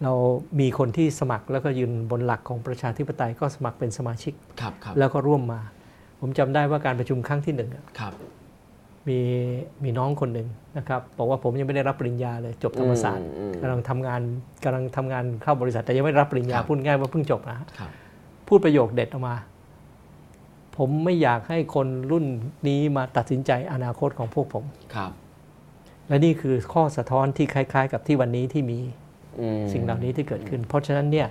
[0.03, 0.12] เรา
[0.61, 5.61] มีคนที่สมัครแล้วก็ยืนบนหลักของประชาธิปไตยก็สมัครเป็นสมาชิกครับครับแล้วก็ร่วมมา
[6.27, 8.12] ผมจำได้ว่าการประชุมครั้งที่หนึ่งอะครับ
[9.09, 9.20] มี
[9.85, 14.20] มีน้องคนหนึ่งนะครับ บอกว่าผมยังไม่ได้รับปริญญาเลยจบธรรมศาสตร์อืมกำลังทำงาน
[14.64, 17.91] กำลังทำงานเข้าบริษัท แต่ยังไม่ได้รับปริญญาครับพูดง่ายว่าเพิ่งจบนะฮะครับ
[18.49, 19.35] พูดประโยคเด็ดออกมา
[20.77, 22.25] ผมไม่อยากให้คนรุ่น
[22.68, 24.64] นี้มาตัดสินใจอนาคตของพวกผม
[24.95, 25.11] ครับ
[26.09, 28.79] และนี่คือข้อสะท้อนที่คล้าย ๆ กับที่วันนี้ที่มี
[29.41, 31.29] อืมสิ่งเหล่านี้ที่เกิดขึ้น เพราะฉะนั้นเนี่ย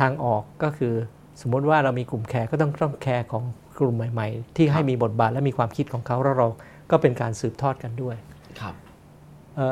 [0.00, 0.94] ทางออกก็คือ
[1.40, 3.44] สมมติว่าเรามีกลุ่มแคร์ก็ต้องต้องแคร์ของ
[3.78, 6.48] กลุ่มใหม่ ๆ ที่ให้มีบทบาทและมีความคิดของเขาแล้วเรา
[6.90, 8.16] ก็เป็นการสืบทอดกันด้วย
[8.60, 8.74] ครับ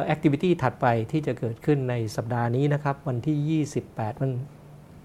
[0.07, 4.31] activity ถัดไปที่จะเกิดขึ้นในสัปดาห์นี้นะครับ วันที่ 28มัน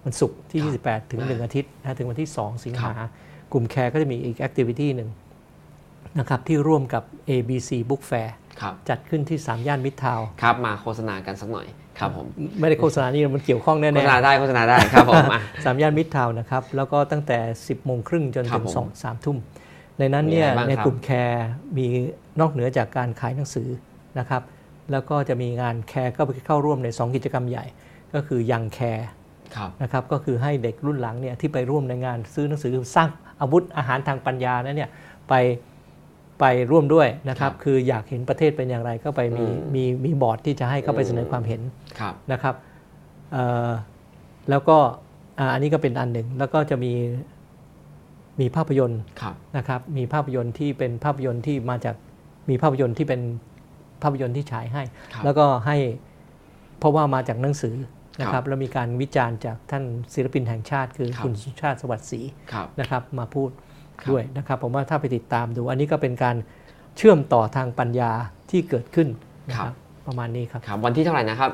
[0.03, 2.93] วันศุกร์ที่ 28 ถึง 1 อาทิตย์นะถึงวันที่ 2 สิงหา
[3.53, 5.09] กลุ่มแคร์ก็จะมีอีก activity หนึ่ง
[6.19, 8.29] นะครับที่ร่วมกับ ABC Book Fair
[8.61, 11.67] ครับจัดขึ้นที่ สามย่านมิตรทาวน์ครับ มาโฆษณากันสักหน่อย
[11.99, 12.27] ครับผม
[12.59, 19.37] ไม่ได้โฆษณานี่มันเกี่ยวข้องแน่โฆษณาได้โฆษณาได้ครับผมอะสามย่านมิตรทาวน์นะครับแล้วก็ตั้งแต่ 10โมงครึ่งจนถึงครับผมสองสามทุ่ม
[19.99, 21.45] ในนั้นเนี่ยมีอะไรบ้างในครับกลุ่มแคร์
[21.77, 21.85] มี
[22.39, 23.67] นอกเหนือจากการขายหนังสือ
[24.19, 24.41] นะครับ
[24.91, 27.65] แล้วก็จะมีงานแคร์ก็ไปเข้าร่วมใน 2 กิจกรรมใหญ่
[28.13, 29.07] ก็คือ Young Care
[29.55, 33.09] ครับนะครับก็คือให้เด็กรุ่นหลังเนี่ยที่ไปร่วมในงานซื้อหนังสือสร้าง
[33.41, 34.89] อาวุธอาหารทางปัญญานั้นเนี่ย
[35.29, 35.33] ไป
[36.39, 41.61] ไปร่วมด้วยนะครับครับ คืออยากเห็นประเทศเป็นอย่างไรก็ไปมีอืมมีมีบอร์ดที่จะให้เข้าไปอืมเสนอความเห็น
[41.99, 42.55] ครับนะครับ
[43.31, 43.69] เอ่อ
[44.49, 44.77] แล้วก็
[45.39, 46.93] อ่าอันนี้ก็เป็นอันหนึ่งแล้วก็จะมี
[48.39, 51.95] มีภาพยนตร์ครับนะครับ มีภาพยนตร์ที่เป็นภาพยนตร์ที่มาจาก
[52.49, 53.21] มีภาพยนตร์ที่เป็น
[54.01, 54.83] ภาพยนตร์ที่ฉายให้
[55.13, 55.77] ครับแล้วก็ให้
[56.79, 57.75] เพราะว่ามาจากหนังสือ
[58.19, 59.83] นะคครัรับบแล้วมีการวิจารณ์จากท่าน
[60.13, 62.21] ศิลปินแห่งชาติคือครับคุณสุชาติสวัสดิ์ศรี
[62.51, 63.64] ครับนะครับ มาพูดครับ
[64.11, 66.35] ด้วยนะครับผมว่าถ้าไปติดตามดู อันนี้ก็เป็นการ
[66.97, 68.11] เชื่อมต่อทางปัญญา
[68.51, 69.07] ที่เกิดขึ้น
[69.49, 69.75] นะคครัรับบ
[70.07, 71.51] ประมาณนี้ครับครับ วันที่เท่าไหร่นะครับ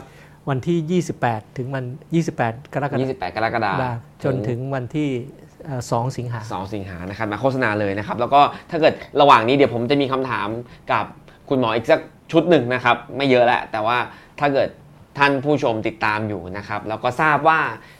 [0.49, 1.83] วันที่ 28 ถึงวัน
[2.29, 3.83] 28 กรกฎาคม28 กรกฎาคม
[4.23, 5.09] จนถึงวันที่
[5.65, 10.47] เอ่อ2สิงหาสองสิงหานะครับมาโฆษณาเลยนะครับ แล้วก็ถ้าเกิดระหว่างนี้เดี๋ยวผมจะมีคำถาม
[10.91, 11.05] กับ
[11.49, 11.99] คุณหมออีกสัก
[12.31, 13.97] ชุดหนึ่งนะครับ ไม่เยอะแหละแต่ว่า
[14.39, 14.69] ถ้าเกิด
[15.17, 17.59] ท่านผู้ชมติดตามอยู่นะครับแล้วก็ทราบว่า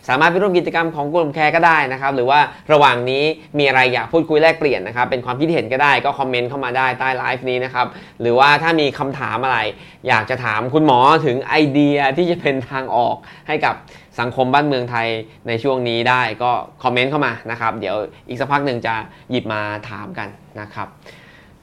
[0.09, 2.39] สามารถไปร่วมกิจกรรมของกลุ่มแคร์ก็ได้นะครับหรือว่า
[2.73, 3.23] ระหว่างนี้
[3.57, 7.87] มีอะไรอยากพูดคุยแลกเปลี่ยนนะครับเป็นความคิดเห็นก็ได้ก็คอมเมนต์เข้ามาได้ใต้ไลฟ์นี้นะครับ
[8.21, 9.59] หรือว่าถ้ามีคำถามอะไร
[10.07, 13.15] อยากจะถามคุณหมอถึงไอเดียที่จะเป็นทางออก
[13.47, 13.75] ให้กับ
[14.19, 15.07] สังคมบ้านเมืองไทย
[15.47, 16.51] ในช่วงนี้ได้ก็
[16.83, 17.95] คอมเมนต์เข้ามานะครับเดี๋ยว
[18.27, 18.93] อีกสักพักหนึ่งจะ
[19.31, 20.27] หยิบมาถามกัน
[20.59, 20.87] นะครับ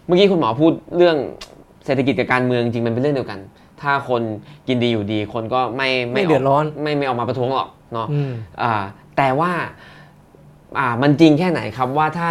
[0.07, 1.17] เมื่อกี้คุณหมอพูดเรื่อง
[1.87, 3.41] เศรษฐกิจกับการเมืองจริงมันเป็นเรื่องเดียวกัน
[3.83, 4.23] ถ้าคน
[4.69, 8.73] กินดีอยู่ดีคนก็ไม่ไม่เดือดร้อนไม่ไม่ออกมาประท้วงหรอกเนาะอืมอ่า
[9.17, 9.53] แต่ว่า
[10.79, 12.29] อ่ามันจริงแค่ไหนครับว่าถ้า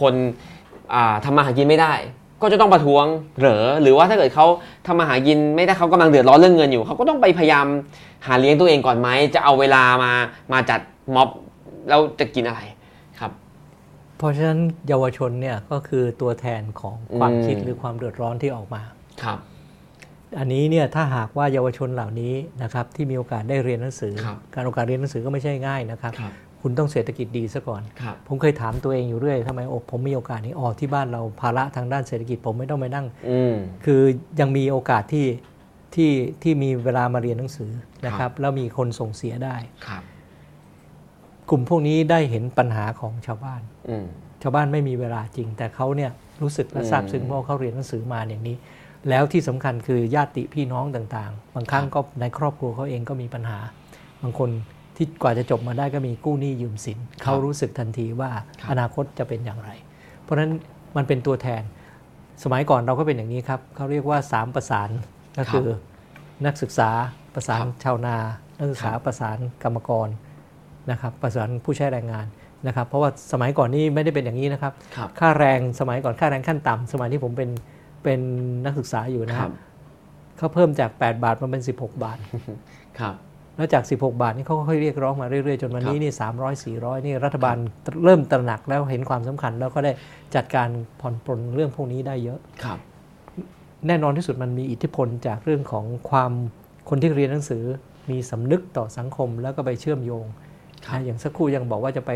[0.00, 0.14] คน
[0.94, 1.92] อ่าทำมาหากินไม่ได้
[2.42, 3.04] ก็จะต้องประท้วง
[3.38, 4.46] เหรอหรือว่าถ้าเกิดเขา
[4.86, 7.66] ทำมาหากินไม่ได้เขากำลังเดือดร้อนเรื่องเงินอยู่เขาก็ต้องไปพยายาม
[8.26, 10.12] หาเลี้ยงตัวเองก่อนไหมจะเอาเวลามา
[10.52, 10.80] มาจัด
[11.14, 11.28] ม็อบ
[11.88, 12.60] แล้วจะกินอะไร
[13.20, 13.32] ครับ
[14.16, 18.82] เพราะฉะนั้นเยาวชนเนี่ยก็คือตัวแทนของความอืมคิดหรือความเดือดร้อนที่ออกมา
[19.22, 19.38] ครับ
[20.38, 33.54] อันนี้เนี่ยถ้าหากว่าเยาวชนเหล่านี้นะครับที่มีโอกาสได้เรียนหนังสือครับการโอกาสเรียนหนังสือก็ไม่ใช่ง่ายนะครับครับคุณต้องเศรษฐกิจดีซะก่อนครับผมเคยถามตัวเองอยู่เรื่อยทำไมโอ้ผมมีโอกาสนี้อ๋อที่บ้านเราภาระทางด้านเศรษฐกิจผมไม่ต้องไปนั่งอืม
[33.84, 34.00] คือ
[34.40, 35.26] ยังมีโอกาสที่
[35.94, 36.12] ที่
[36.42, 37.70] ที่มีเวลามาเรียนหนังสือ
[38.06, 39.56] นะครับ แล้วมีคนส่งเสียได้
[39.86, 40.02] ครับ
[41.50, 44.06] กลุ่มพวกนี้ได้เห็นปัญหาของชาวบ้านอืม
[44.42, 46.10] ชาวบ้านไม่มีเวลาจริง แต่เขาเนี่ย
[46.42, 48.56] รู้สึกและอืมซาบซึ้งเพราะเขาเรียนหนังสือมาอย่างนี้
[49.10, 53.58] แล้วที่สำคัญคือญาติพี่น้องต่างๆ บางครั้งก็ในครอบครัวเขาเองก็มีปัญหา
[54.22, 54.50] บางคน
[54.96, 58.30] ที่กว่าจะจบมาได้ก็มีกู้หนี้ยืมสินเขารู้สึกทันทีว่า
[58.60, 59.70] ครับอนาคตจะเป็นอย่างไร
[60.22, 60.50] เพราะฉะนั้น
[60.96, 61.62] มันเป็นตัวแทน
[62.44, 64.90] สมัยก่อนเราก็เป็นอย่างนี้ครับเขาเรียกว่าสามประสาน
[65.38, 65.68] ก็คือ
[66.46, 66.90] นักศึกษา
[67.34, 68.16] ประสานครับชาวนา
[68.58, 70.08] นักศึกษาครับประสานกรรมกร
[70.90, 72.26] นะครับประสานผู้ใช้แรงงาน
[72.66, 77.50] นะครับ เพราะว่าสมัยก่อนนี่ไม่ได้เป็นอย่างนี้นะครับครับค่าแรงสมัยก่อนค่าแรงขั้นต่ำสมัยที่ผมเป็น
[78.08, 78.22] เป็น
[78.64, 79.54] นักศึกษาอยู่นะคครัรับบ
[80.38, 82.18] เขาเพิ่มจาก 8 บาทมาเป็น 16 บาท
[83.00, 83.14] ครับ
[83.56, 86.12] แล้วจาก 16 บาทนี่เขาก็ค่อยเรียกร้องมาเรื่อยๆ จนวันนี้ครับนี่
[86.72, 87.56] 300 400 นี่รัฐบาล
[88.04, 89.92] เริ่มตระหนักแล้วเห็นความสำคัญ แล้วก็ได้
[90.34, 90.68] จัดการ
[91.00, 92.78] ผ่อนปลนเรื่องพวกนี้ได้เยอะครับ
[93.86, 96.32] แน่นอนที่สุดมันมีอิทธิพลจากเรื่องของความ
[96.88, 97.64] คนที่เรียนหนังสือ
[98.10, 100.24] มีสำนึกต่อสังคมแล้วก็ไปเชื่อมโยง
[100.84, 102.10] ครับนะอย่างสักครู่ยังบอกว่าจะไป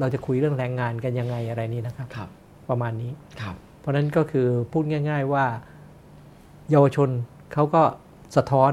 [0.00, 2.28] เราจะคุยเรื่องแรงงานกันยังไงอะไรนี่นะครับครับ
[2.68, 5.44] ประมาณนี้ครับ เพราะฉะนั้นก็คือพูดง่าย ๆว่า
[6.70, 7.08] เยาวชน
[7.52, 7.82] เขาก็
[8.36, 8.70] สะท้อน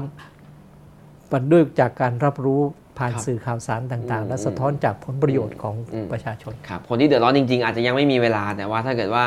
[1.30, 2.60] ปันด้วยจากการรับรู้
[2.98, 9.24] ผ่านครับสื่อข่าวสารต่างอืมๆและสะท้อนจากผลประโยชน์ของอืมประชาชนครับคนที่เดือดร้อนจริง ๆ อาจจะยังไม่มีเวลาแต่ว่าถ้าเกิดว่า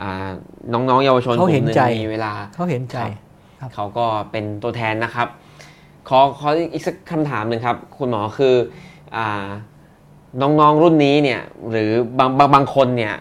[0.00, 0.28] อ่า
[0.72, 3.10] น้องๆเยาวชนเขาเห็นกลุ่มใจมีเวลาเขาเห็นใจครับ
[3.60, 5.28] ครับเขาก็เป็นตัวแทนนะครับ
[6.08, 8.54] ขอขออีกสักคำถามหนึ่งครับ คุณหมอคือ
[9.16, 9.44] อา
[10.40, 13.14] น้องๆรุ่นนี้เนี่ยหรือบางบางบางคนเนี่ย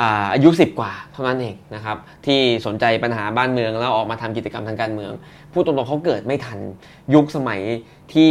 [0.00, 5.12] อายุ 10 กว่าเท่านั้นเองนะครับที่สนใจปัญหาบ้านเมืองแล้วออกมาทำกิจกรรมทางการเมือง
[5.52, 6.58] พูดตรงๆเขาเกิดไม่ทัน
[7.14, 7.60] ยุคสมัย
[8.14, 8.30] ที่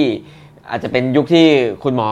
[0.69, 1.47] อาจจะเป็นยุคที่
[1.83, 2.09] คุณหมอ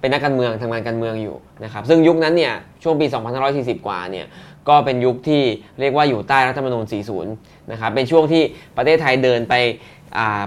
[0.00, 3.06] เป็นนักการเมืองทำงานการเมืองอยู่นะครับซึ่งยุคนั้นเนี่ยช่วงปี
[3.46, 4.26] 2540 กว่าเนี่ย
[4.68, 5.42] ก็เป็นยุคที่
[5.80, 6.84] เรียกว่าอยู่ใต้รัฐธรรมนูญ
[7.28, 8.42] 40นะครับเป็นช่วงที่
[8.76, 9.54] ประเทศไทยเดินไป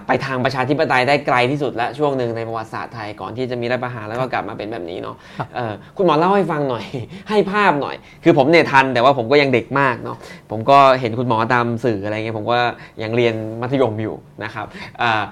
[0.08, 6.86] ไปทางประชาธิปไตยได้ไกลที่สุดและช่วงหนึ่งในประวัติศาสตร์ไทยก่อนที่จะมีรัฐประหารแล้วก็กลับมาเป็นแบบนี้เนาะครับเอ่อคุณหมอเล่าให้ฟังหน่อย
[7.30, 10.18] ให้ภาพหน่อย คือผมเนี่ยทันแต่ว่าผมก็ยังเด็กมากเนาะ
[10.52, 12.58] ผมก็เห็นคุณหมอตามสื่ออะไรเงี้ยผมก็
[13.04, 14.66] ยังเรียนมัธยมอยู่นะครับ
[15.02, 15.24] อ่า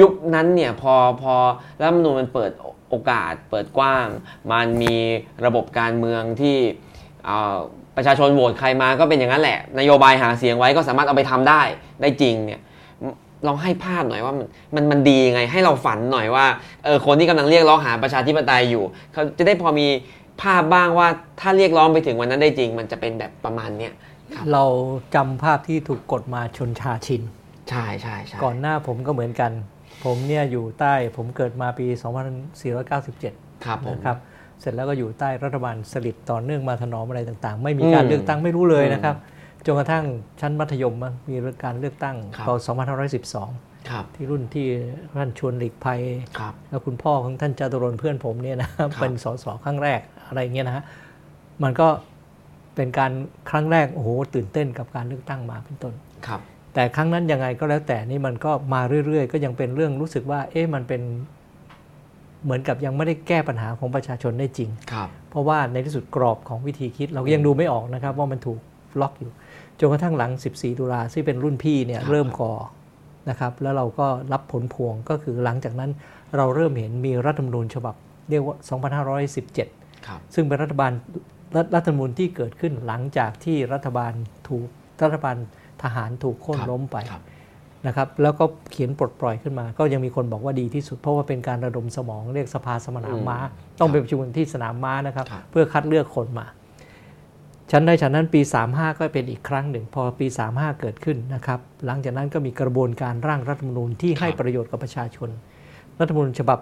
[0.00, 1.34] ยุคนั้นเนี่ยพอพอ
[1.80, 2.50] รัฐธรรมนูญมันเปิด
[2.90, 4.06] โอกาสเปิดกว้าง
[4.52, 4.96] มันมี
[5.46, 6.56] ระบบการเมืองที่
[7.24, 7.58] เอ่อ
[7.96, 11.62] ประชาชนโหวตใครมาก็เป็นอย่างนั้นแหละ นโยบายหาเสียงไว้ก็สามารถเอาไปทำได้
[12.00, 12.60] ได้จริงเนี่ย
[13.46, 16.46] ลองให้ภาพหน่อยว่ามันมันมันดียังไง ให้เราฝันหน่อยว่า
[16.84, 19.86] เออคนที่กำลังเรียกร้องหาประชาธิปไตยอยู่ เขาจะได้พอมี
[20.42, 21.08] ภาพบ้างว่า
[21.40, 23.92] ถ้าเรียกร้องไปถึงวันนั้นได้จริง มันจะเป็นแบบประมาณเนี้ย
[24.34, 24.64] ครับเรา
[25.14, 27.22] จำภาพที่ถูกกดมาชนชาชิน
[27.70, 29.52] ใช่ใช่ใช่ก่อนหน้าผมก็เหมือนกัน
[30.04, 31.86] ผมเนี่ยอยู่ใต้ผมเกิดมาปี
[32.76, 34.16] 2497 ครับผมนะครับ
[34.60, 39.16] เสร็จแล้วก็อยู่ใต้รัฐบาลสลิดต่อเนื่องมาถนอมอะไรต่างๆ ไม่มีการเลือกตั้งไม่รู้เลยนะครับ
[39.66, 40.04] จนกระทั่ง
[40.40, 41.34] ชั้นมัธยมมั้งมี
[41.64, 42.50] การเลือกตั้งครับป
[43.20, 44.66] 2512ครับที่รุ่นที่
[45.16, 46.00] ท่านชวนหลีกภัย
[46.38, 50.84] ครับแล้วคุณพ่อของท่านจตุรนต์เพื่อนผมเนี่ยนะเป็นสสครั้งแรกอะไรเงี้ยนะฮะ
[51.62, 51.88] มันก็
[52.74, 53.12] เป็นการ
[53.50, 55.94] ครั้งแรกโอ้โหตื่นเต้นกับการเลือกตั้งมาเป็นต้น
[56.26, 56.40] ครับ
[56.74, 61.02] แต่ครั้งนั้นยังไงก็แล้วแต่นี่มันก็มาเรื่อยๆ ก็ยังเป็นเรื่องรู้สึกว่า เอ๊ะมันเป็น
[62.44, 68.58] เหมือนกับยังไม่ได้แก้ปัญหาของประชาชนได้จริงครับเพราะว่าในที่สุดกรอบของวิธีคิดเราก็ยังดูไม่ออกนะครับ ว่ามันถูก
[69.00, 69.30] ล็อกอยู่
[69.82, 72.54] จนกระทั่งหลัง 14 ตุลาซึ่งเป็นรุ่นพี่เนี่ยครับเริ่มก่อ
[73.30, 75.90] นะครับแล้วเราก็รับผลพวงก็คือหลังจากนั้น
[76.36, 77.94] เราเริ่มเห็นมีรัฐธรรมนูญฉบับ
[78.30, 78.56] เรียกว่า
[79.30, 80.92] 2517ครับซึ่งเป็นรัฐบาล
[81.56, 84.12] รัฐรัฐธรรมนูญที่เกิดขึ้นหลังจากที่รัฐบาล
[84.48, 84.66] ถูก
[85.02, 85.36] รัฐบาล
[85.82, 87.22] ทหารถูกโค่นครับล้มไปครับ
[87.86, 93.38] นะครับแล้วก็เขียนปลดปล่อยขึ้นมา ก็ยังมีคนบอกว่าดีที่สุด เพราะว่าเป็นการระดมสมองเรียกสภาสมนาม้า
[93.80, 96.46] ต้องไปประชุมกันที่สนามม้านะครับครับ เพื่อคัดเลือกคนมา
[97.74, 105.30] ชั้นใดชั้นนั้นปี 35 ก็เป็นอีกครั้งหนึ่ง พอปี 35 เกิดขึ้นนะครับ หลังจากนั้นก็มีกระบวนการร่างรัฐธรรมนูญที่ให้ประโยชน์กับประชาชน
[105.98, 106.58] รัฐธรรมนูญฉบับ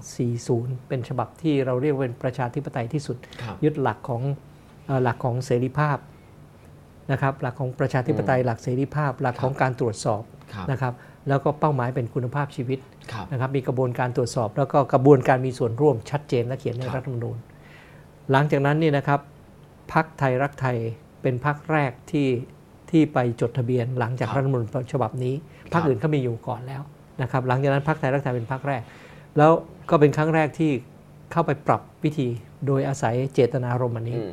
[0.00, 4.22] 2540 เป็นฉบับที่เราเรียกว่าเป็นประชาธิปไตยที่สุดครับยึดหลักของ
[4.86, 5.98] เอ่อหลักของเสรีภาพ
[7.12, 10.22] นะครับ หลักของประชาธิปไตยหลักเสรีภาพ หลักของการตรวจสอบ
[10.52, 10.92] ครับนะครับ
[11.28, 12.78] แล้วก็เป้าหมายเป็นคุณภาพชีวิต
[13.12, 17.36] ครับนะครับ มีกระบวนการตรวจสอบ แล้วก็กระบวนการมีส่วนร่วมชัดเจนและเขียนในครับรัฐธรรมนูญ
[18.30, 19.20] หลังจากนั้นนี่นะครับ
[19.92, 20.76] พักไทยรักไทย
[21.22, 22.28] เป็นพักแรกที่
[22.90, 25.34] ที่ไปจดทะเบียนหลังจากรัฐธรรมนูญฉบับนี้
[25.72, 26.82] พรรคอื่นเขามีอยู่ก่อนแล้ว
[27.22, 28.82] นะครับหลังจากนั้นพักไทยรักไทยเป็นพักแรก
[29.36, 29.52] แล้ว
[29.90, 30.70] ก็เป็นครั้งแรกที่
[31.32, 32.28] เข้าไปปรับวิธี
[32.66, 34.32] โดยอาศัยเจตนารมณ์อันนี้อืม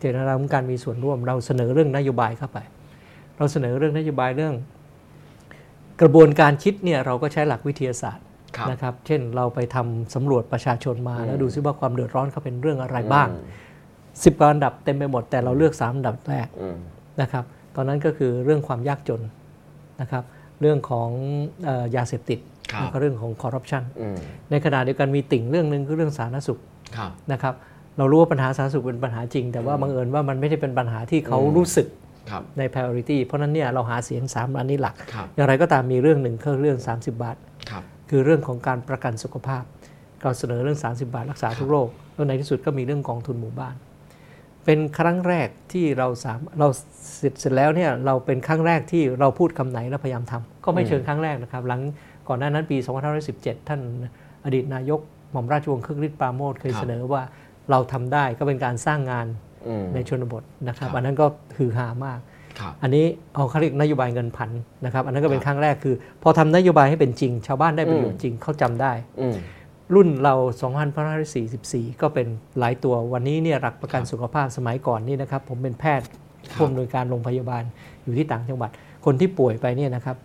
[0.00, 2.58] เจตนารมณ์ของการมีส่วนร่วม เราเสนอเรื่องนโยบายเข้าไป
[3.36, 4.54] เราเสนอเรื่องนโยบายเรื่อง
[6.00, 8.24] กระบวนการคิดเนี่ยเราก็ใช้หลักวิทยาศาสตร์
[8.56, 13.67] ครับนะครับ เช่นเราไปทำสำรวจประชาชนมาอืมแล้วดูซิว่าความเดือดร้อนเขาเป็นเรื่องอะไรบ้างอืม
[14.24, 16.78] สิบกว่าอันดับเต็มไปหมดแต่เราเลือกสามอันดับแรกอืม
[17.20, 17.44] นะครับ
[17.76, 19.22] ตอนนั้นก็คือเรื่องความยากจน
[20.00, 20.24] นะครับ
[20.60, 21.08] เรื่องของ
[21.64, 22.38] เออยาเสพติด
[22.72, 24.16] ครับแล้วก็เรื่องของคอร์รัปชันอืม
[24.50, 26.58] ในขณะเดียวกันมีติ่งเรื่องหนึ่งคือเรื่องสาธารณสุข
[26.96, 27.54] ครับนะครับ
[27.98, 31.86] เรารู้ว่าปัญหาสาธารณสุขเป็นปัญหาจริง แต่ว่าบังเอิญว่ามันไม่ได้เป็นปัญหาที่เขาอืมรู้สึก
[32.30, 37.36] ครับใน priority เพราะฉะนั้นเนี่ยเราหาเสียง3อันนี้หลักครับอย่างไรก็ตามมีเรื่องหนึ่งคือเรื่อง 30 บาท
[37.70, 39.62] ครับคือเรื่องของการประกันสุขภาพ
[40.22, 43.74] เราเสนอเรื่อง 30 บาทรักษาทุกโรคแล้วในที่สุดก็มีเรื่องกองทุนหมู่บ้าน
[44.70, 46.68] เป็นครั้งแรกที่เราสามเรา
[47.18, 51.80] เสร็จเสร็จแล้วเนี่ยเราเป็นครั้งแรกที่เราพูดคำไหนแล้วพยายามทำก็ไม่เชิงครั้งแรกนะครับ หลัง
[52.28, 52.76] ก่อนหน้านั้นปี
[53.22, 53.80] 2517 ท่าน
[54.44, 55.00] อดีตนายก
[55.32, 57.22] หม่อมราชวงศ์คึกฤทธิ์ปราโมทเคยครับเสนอว่า
[57.70, 59.26] เราทำได้ก็เป็นการสร้างงาน
[59.68, 62.18] อืมในชนบทนะครับครับอันนั้นก็ฮือฮามาก
[62.60, 63.04] ครับอันนี้
[63.34, 64.50] เอาเขาเรียกนโยบายเงินพัน
[64.84, 69.36] นะครับ อันนั้นก็เป็ครันบครั้งแรกคือ พอทำนโยบายให้เป็นจริง ชาวบ้านได้ประโยชน์จริงเขาจำได้อืม
[69.94, 70.34] รุ่นเรา
[71.18, 72.26] 2544 ก็เป็น
[72.58, 77.62] หลายตัววันนี้เนี่ยหลักประกันครับสุขภาพสมัยก่อนนี่นะครับ ผมเป็นแพทย์ครับผู้อำนวยการโรงพยาบาล
[78.04, 78.70] อยู่ที่ต่างจังหวัด
[79.04, 80.16] คนที่ป่วยไปเนี่ยนะครับ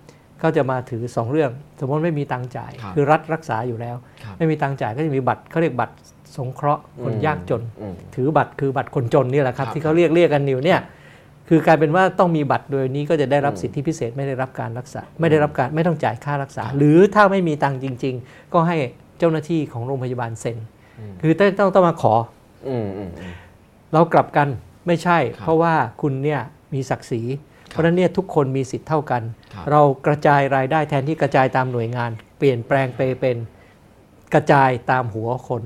[0.41, 5.95] ก็จะมาถือ 2 เรื่อง สมมติไม่มีตังค์จ่ายครับคือรัฐรักษาอยู่แล้วครับไม่มีตังค์จ่ายก็จะมีบัตรเขาเรียกบัตร
[6.37, 10.79] สงเคราะห์คนอืมยากจนอืมถือบัตรคือบัตรคนจนนี่แหละครับครับที่เขาเรียกเรียกกันอยู่เนี่ย
[11.49, 20.57] คือกลายเป็นว่าต้องมีบัตรโดยนี้ก็จะได้รับสิทธิพิเศษไม่ได้รับการรักษา ไม่ได้รับการไม่ต้องจ่ายค่ารักษา หรือถ้าไม่มีตังค์จริง ๆ ก็ให้เจ้าหน้าที่ของโรงพยาบาลเซ็น
[20.99, 22.13] อืมคือต้องต้องต้องมาขอ
[22.67, 23.33] อืมอืมอืม
[23.93, 24.47] เรากลับกัน
[24.87, 26.41] ไม่ใช่ครับเพราะว่าคุณเนี่ย
[26.73, 27.21] มีศักดิ์ศรี
[27.69, 29.21] เพราะฉะนั้นเนี่ยทุกคนมีสิทธิ์เท่ากัน
[29.53, 33.37] ครับเรากระจายรายได้แทนที่กระจายตามหน่วยงาน เปลี่ยนแปลงไปเป็น
[34.33, 35.63] กระจายตามหัวคน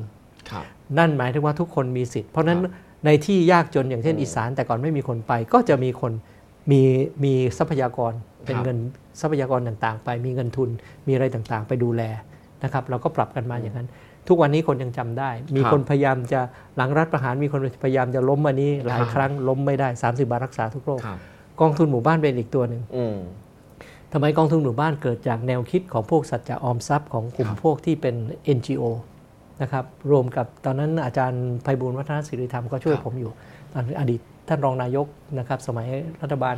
[0.51, 0.65] ครับ
[0.97, 2.71] นั่นหมายถึงว่าทุกคนมีสิทธิ์ เพราะฉะนั้นครับ
[3.05, 6.11] ในที่ยากจนอย่างเช่นอืมอีสานแต่ก่อนไม่มีคนไป ก็จะมีคน
[6.71, 6.81] มี
[7.23, 8.13] มีทรัพยากร
[8.45, 8.77] เป็นครับเงิน
[9.21, 10.69] ทรัพยากรต่างๆ ไปมีเงินทุน
[11.07, 12.03] มีอะไรต่างๆ ไปดูแล
[12.63, 13.87] นะครับเราก็ปรับกันมาอย่างนั้น
[14.27, 16.41] ทุกวันนี้คนยังจำได้ มีครับคนพยายามจะ
[16.77, 21.19] หลังรัฐประหารมีคนพยายามจะล้มอันนี้หลายครับครั้งล้มไม่ได้ 30 บาทรักษาทุกโรคครับ
[21.61, 23.17] กองทุนหมู่บ้านเป็นอีกตัวหนึ่งอืม
[24.13, 28.15] ทำไมกองทุนหมู่บ้านเกิดจากแนวคิดของพวกสัจจะออมทรัพย์ของกลุ่มครับพวกที่เป็น
[28.57, 28.83] NGO
[29.61, 33.31] นะครับรวมกับตอนนั้นอาจารย์ไพบูลย์วัฒนศิริธรรมก็ช่วยครับผมอยู่
[33.73, 35.07] ตอนอดีตท่านรองนายก
[35.39, 35.87] นะครับสมัย
[36.21, 36.55] รัฐบาล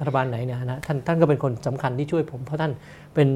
[0.00, 2.72] รัฐบาลไหนเนี่ยนะท่านท่านก็เป็นคนสำคัญที่ช่วยผม เพราะท่าน
[3.14, 3.28] เป็น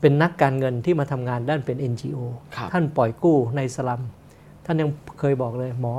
[0.00, 2.18] เป็นนักการเงินที่มาทำงานด้านเป็น NGO
[2.56, 4.02] ครับท่านปล่อยกู้ในสลัม
[4.64, 4.88] ท่านยัง
[5.18, 5.94] เคยบอกเลยหมอ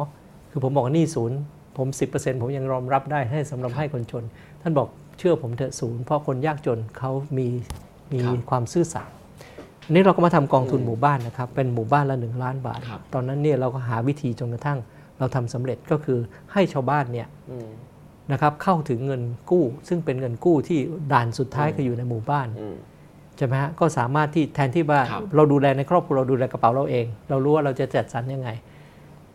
[0.51, 1.37] คือผมบอกว่าหนี่ศูนย์
[1.77, 4.23] ผม 10%ผมยังรอมรับได้ให้สำหรับให้คนจน
[4.61, 4.87] ท่านบอก
[5.17, 7.47] เชื่อผมเถอะศูนย์ เพราะคนยากจนเขามี
[8.11, 9.13] มีครับความซื่อสัตย์
[9.85, 14.79] อันนี้เราก็มาทำกองทุนหมู่บ้านนะครับ เป็นหมู่บ้านละ1ล้านบาทครับตอนนั้นเนี่ยเราก็หาวิธีจนกระทั่ง
[15.19, 16.19] เราทำสำเร็จก็คือ
[16.53, 17.69] ให้ชาวบ้านเนี่ยอืม
[18.31, 19.21] นะครับเข้าถึงเงิน
[19.51, 20.79] กู้ ซึ่งเป็นเงินกู้ที่
[21.13, 28.49] ด่านสุดท้ายคืออยู่ในหมู่บ้านอืมใช่ไหมฮะก็สามารถที่แทนที่ว่าครับเราดูแลในครอบครัวเราดูแลกระเป๋าเราเอง เรารู้ว่าเราจะจัดสรรยังไง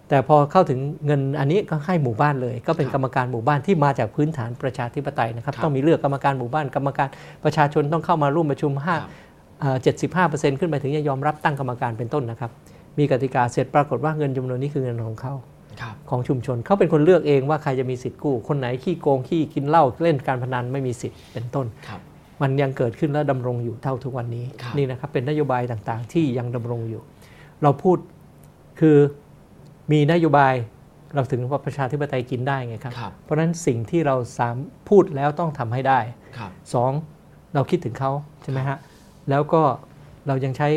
[0.08, 7.08] แต่พอเข้าถึงเงินอันนี้ก็ให้หมู่บ้านเลย ก็เป็นครับกรรมการหมู่บ้านที่มาจากพื้นฐานประชาธิปไตยนะครับครับต้องมีเลือกกรรมการหมู่บ้านกรรมการ
[7.44, 9.10] ประชาชนต้องเข้ามาร่วมประชุมห้าครับ
[9.82, 12.50] เจ็ดสิบห้าเปอร์เซ็นต์ขึ้นไปถึงจะยอมรับตั้งกรรมการเป็นต้นนะครับ
[12.98, 15.34] มีกติกาเสร็จปรากฏว่าเงินจำนวนนี้คือเงินของเขา
[15.80, 22.00] ครับของชุมชนเขาเป็นคนเลือกเองว่าใครจะมีสิทธิ์กู้ คนไหนขี้โกงขี้กินเหล้าเล่นการพนันไม่มีสิทธิ์เป็นต้นครับ
[22.42, 27.02] มันยังเกิดขึ้นและดำรงอยู่เท่าทุกวันนี้ครับนี่นะครับเป็นนโยบายต่างๆ ที่ยังดำรงอยู่
[27.62, 27.98] เราพูด
[28.80, 28.96] คือ
[29.92, 30.54] มีนโยบาย
[31.14, 34.56] เราถึงว่าประชาธิปไตยกินได้ไงครับครับเพราะฉะนั้นสิ่งที่เราสาม
[34.88, 36.00] พูดแล้วต้องทำให้ได้
[36.38, 36.92] ครับสอง
[37.54, 38.12] เราคิดถึงเขา
[38.42, 38.78] ใช่ไหมฮะ
[39.30, 39.62] แล้วก็
[40.26, 40.68] เรายังใช้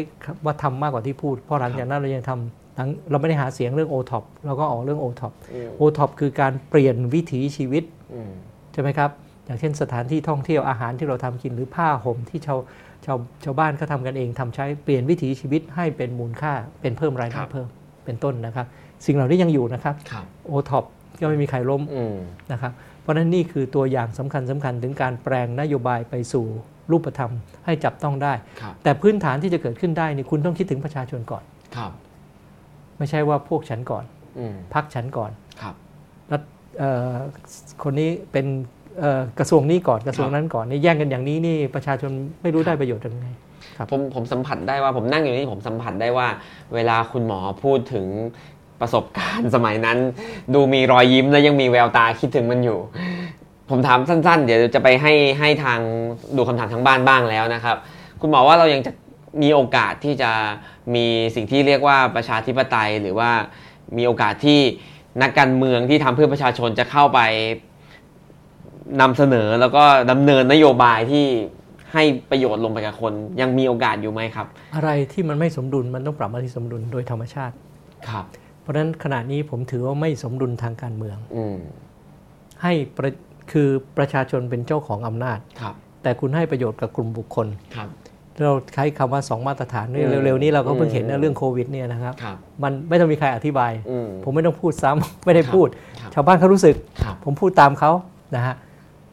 [0.46, 6.06] ว่าทำมากกว่าที่พูด เพราะหลังจากนั้นเรายังทำหลังเราไม่ได้หาเสียงเรื่อง o t o p เราก็ออกเรื่อง o t o p อืม o t o
[6.08, 7.84] p คือการเปลี่ยนวิถีชีวิต
[8.14, 8.32] อืม
[8.74, 9.10] ใช่ไหมครับ
[9.50, 12.60] อย่างเช่นสถานที่ท่องเที่ยวอาหารที่เราทำกินหรือผ้าห่มที่ชาว
[13.06, 17.68] ชาวชาวบ้านเขาทำกันเองทำใช้เปลี่ยนวิถีชีวิตให้เป็นมูลค่าเป็นเพิ่มรายคได้รับเพิ่ม
[18.06, 18.66] เป็นต้นนะครับ
[19.06, 20.84] สิ่งเหล่านี้ยังอยู่นะครับครับโอท็อป
[21.22, 22.16] ก็ไม่มีใครล้มอืม
[22.52, 22.72] นะครับ
[23.02, 26.46] เพราะฉะนั้นนี่คือตัวอย่างสำคัญสำคัญถึงการแปลงนโยบายไปสู่
[26.92, 27.32] รูปธรรม
[27.66, 31.44] ให้จับต้องได้ครับแต่พื้นฐานที่จะเกิดขึ้นได้นี่คุณต้องคิดถึงประชาชนก่อน
[31.76, 31.92] ครับ
[32.98, 34.06] ไม่ใช่ว่าพวกฉันก่อน
[34.40, 35.32] อืมพักฉันก่อน
[35.62, 35.76] ครับ
[36.30, 36.42] แล้ว
[36.80, 37.16] เอ่อ
[37.84, 38.79] คนนี้เป็นเอ่อ
[39.40, 43.28] กระทรวงนี้ก่อนกระทรวงครับนั้นก่อนนี่แย่งกันอย่างนี้นี่ประชาชนไม่รู้ครับได้ประโยชน์ยังไง
[43.78, 46.28] ครับผมผมสัมผัสได้ว่าผมนั่งอยู่นี่ผมสัมผัสได้ว่า
[46.76, 48.06] เวลาคุณหมอพูดถึง
[48.82, 49.98] ประสบการณ์สมัยนั้น
[50.54, 52.80] ดูมีรอยยิ้มและยังมีแววตาคิดถึงมันอยู่
[53.70, 55.80] ผมถามสั้น ๆ เดี๋ยวจะไปให้ให้ทาง
[56.38, 57.78] ดูคำถามทางบ้านบ้างแล้วนะครับ
[58.22, 58.92] คุณหมอว่าเรายังจะ
[59.42, 60.32] มีโอกาสที่จะ
[60.96, 63.32] มีสิ่งที่เรียกว่าประชาธิปไตย หรือว่า
[63.98, 64.60] มีโอกาสที่
[65.22, 67.20] นักการเมืองที่ทำเพื่อประชาชนจะเข้าไป
[69.02, 71.26] นำเสนอแล้วก็ดำเนินนโยบายที่
[71.94, 77.56] ให้ประโยชน์ลงไปกับคนยังมีโอกาสอยู่ไหมครับ อะไรที่มันไม่สมดุลมันต้องปรับมาที่สมดุลโดยธรรมชาติ
[78.10, 78.26] ครับ
[78.62, 81.58] เพราะฉะนั้นขณะนี้ผมถือว่าไม่สมดุลทางการเมืองอืม
[82.64, 83.10] ให้ประ
[83.52, 85.74] คือประชาชนเป็นเจ้าของอำนาจครับ
[86.04, 87.90] แต่คุณให้ประโยชน์กับกลุ่มบุคคลครับ
[88.44, 95.68] เราใช้คำว่าสองมาตรฐานนี่อืมเร็วๆนี้เราก็เพิ่งอืมเห็นนะเรื่องโควิดเนี่ยนะครับครับ มันไม่ต้องมีใครอธิบายอืมผมไม่ต้องพูดซ้ำไม่ได้ครับพูด
[96.02, 97.92] ครับชาวบ้านเขารู้สึกครับผมพูดตามเขา
[98.36, 98.56] นะฮะ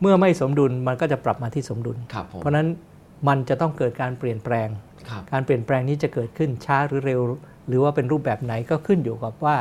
[0.00, 2.66] เมื่อไม่สมดุลมันก็จะปรับมาที่สมดุลครับผมเพราะฉะนั้น
[3.28, 4.68] มันจะต้องเกิดการเปลี่ยนแปลง
[5.08, 7.20] ครับการเปลี่ยนแปลงนี้จะเกิดขึ้นช้าหรือเร็ว
[7.68, 9.56] หรือว่าเป็นรูปแบบไหนก็ขึ้นอยู่กับว่า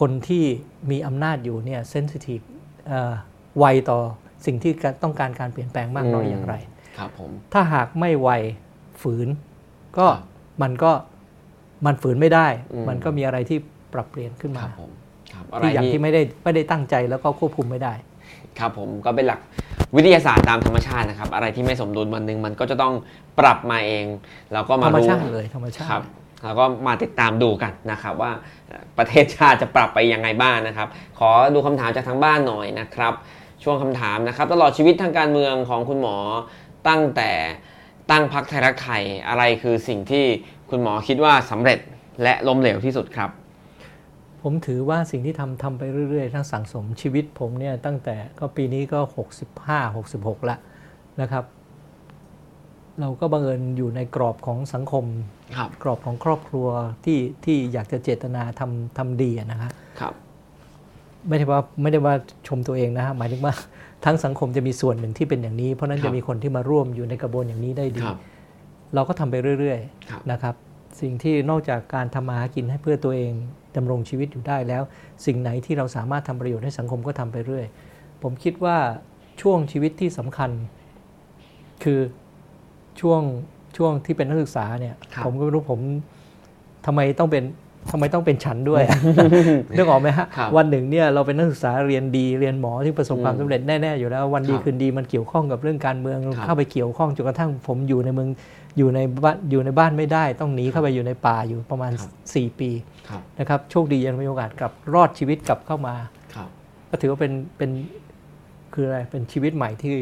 [0.00, 0.44] คนที่
[0.90, 2.40] มีอำนาจอยู่เนี่ยเซนซิทีฟ
[3.58, 3.98] ไวต่อ
[4.46, 4.72] สิ่งที่
[5.02, 6.54] ต้องการการเปลี่ยนแปลงมากน้อยอย่างไร
[6.98, 8.28] ครับผมถ้าหากไม่ไว
[9.02, 9.28] ฝืน
[9.98, 10.22] ก็ครับ
[10.62, 10.92] มันก็
[11.86, 13.58] มันฝืนไม่ได้อืมมันก็มีอะไรที่
[13.94, 14.90] ปรับเปลี่ยนขึ้นคมารับผม
[15.32, 17.94] ครับอะไรที่อย่างที่ที่ไม่ได้ไม่ได้ตั้งใจแล้วก็ควบคุมไม่ได้
[18.60, 19.40] ครับผมก็เป็นหลัก
[19.96, 22.94] วิทยาศาสตร์ตามธรรมชาตินะครับ อะไรที่ไม่สมดุลวันหนึ่งมันก็จะต้อง
[23.38, 24.06] ปรับมาเอง
[24.52, 26.08] แล้วก็ธมารรมรู้ชาติเลยธรรมชาครับติ
[26.44, 28.32] แล้วก็มาติดตามดูกันนะครับ ว่า
[28.68, 30.88] เอ่อประเทศชาติจะปรับไปยังไงบ้างนะครับ
[31.18, 33.14] ขอดูคำถามจากทางบ้านหน่อยนะครับ
[33.62, 36.16] ช่วงคำถามนะครับ ตลอดชีวิตทางการเมืองของคุณหมอ
[36.88, 37.30] ตั้งแต่
[38.10, 40.24] ตั้งพักไทยรักไทยอะไรคือสิ่งที่
[40.70, 41.78] คุณหมอคิดว่าสำเร็จ
[42.22, 43.30] และล้มเหลวที่สุดครับ
[44.48, 49.00] ผมถือว่าสิ่งที่ทำทำไปเรื่อยๆ ทั้งสังสมชีวิตผมเนี่ยตั้งแต่ก็ปีนี้ก็
[49.54, 50.56] 65 66 ละ
[51.20, 51.44] นะครับ
[53.00, 55.04] เราก็บังเอิญอยู่ในกรอบของสังคม
[55.56, 56.66] ครับกรอบของครอบครัว
[57.04, 59.70] ที่ที่อยากจะเจตนาทำทำดีอะนะฮะ
[60.00, 60.14] ครับ
[61.28, 62.14] ไม่ได้ว่าไม่ได้ว่า
[62.48, 63.54] ชมตัวเองนะฮะหมายถึงว่า
[64.04, 68.18] ทั้งสังคมจะมีส่วนหนึ่งที่เป็นอย่างนี้ เพราะฉะนั้นครับจะมีคนที่มาร่วมอยู่ในกระบวนอย่างนี้ได้ดีครับ
[68.94, 69.78] เราก็ทำไปเรื่อย
[70.10, 70.54] ครับๆนะครับ
[71.00, 73.32] สิ่งที่นอกจากการทำมาหากินให้เพื่อตัวเอง
[73.76, 74.82] ดำรงชีวิตอยู่ได้แล้ว
[75.26, 77.64] สิ่งไหนที่เราสามารถทำประโยชน์ให้สังคมก็ทำไปเรื่อย
[78.22, 78.76] ผมคิดว่า
[79.40, 80.50] ช่วงชีวิตที่สำคัญ
[81.84, 82.00] คือ
[83.00, 83.20] ช่วง
[83.76, 85.80] ช่วงที่เป็นนักศึกษาเนี่ยครับผมก็ไม่รู้ผม
[86.86, 87.44] ทำไมต้องเป็น
[87.90, 88.82] ทำไมต้องเป็นฉันด้วย
[89.76, 98.28] นึกออกไหมฮะครับวันหนึ่งเนี่ยเราเป็นนักศึกษาเรียนดีเรียนหมอที่ประสบความอืมสำเร็จแน่ๆอยู่แล้ววันดีครับคืนดีมันเกี่ยวข้องกับเรื่องการเมืองครับเข้าไปเกี่ยวข้องจนกระทั่งผมอยู่ในเมือง
[98.78, 102.70] อยู่ในบ้านอยู่ในบ้านไม่ได้ ต้องหนีเข้าไปอยู่ในป่าอยู่ประมาณครับ4ปี
[103.08, 105.94] ครับนะครับโชคดียังมีโอกาสกลับรอดชีวิตกลับเข้ามา
[106.34, 106.48] ครับ
[106.90, 107.70] ก็ถือว่าเป็นเป็น
[108.74, 109.94] คืออะไรเป็นชีวิตใหม่ที่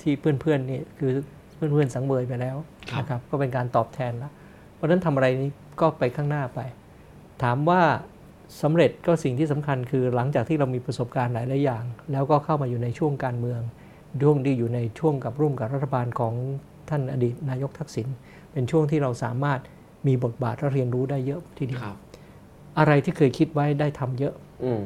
[0.00, 1.10] ที่เพื่อนๆนี่คือ
[1.54, 2.56] เพื่อนๆสังเวยไปแล้ว
[2.90, 4.30] ครับนะครับก็เป็นการตอบแทนละ
[4.74, 6.60] เพราะฉะนั้นทำอะไรนี้ก็ไปข้างหน้าไป
[7.42, 7.82] ถามว่า
[8.62, 13.60] สำเร็จก็สิ่งที่สำคัญคือหลังจากที่เรามีประสบการณ์หลายๆอย่าง แล้วก็เข้ามาอยู่ในช่วงการเมือง
[14.22, 16.34] ช่วงที่อยู่ในช่วงกับร่วมกับรัฐบาลของ
[16.90, 18.06] ท่านอดีตนายกทักษิณ
[18.52, 19.60] เป็นช่วงที่เราสามารถ
[20.06, 21.96] มีบทบาทและเรียนรู้ได้เยอะทีเดียวครับ
[22.78, 24.34] อะไรที่เคยคิดไว้ได้ทำเยอะ
[24.64, 24.82] อืม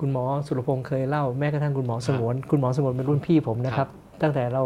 [0.00, 3.90] คุณหมอสุรพงศ์เคยเล่าแม้กระทั่งคุณหมอสงวน คุณหมอสงวนเป็นรุ่นพี่ผมนะคครัรับบ
[4.22, 4.62] ตั้งแต่เรา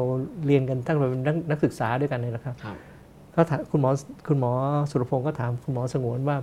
[0.47, 2.77] เรียนกันตั้งแต่เป็นนักนักศึกษาด้วยกันเลยนะครับครับ
[3.35, 3.91] ก็ถามคุณหมอ
[4.29, 4.53] คุณหมอ
[4.91, 6.37] สุรพงศ์ก็ถามคุณหมอสงวนว่า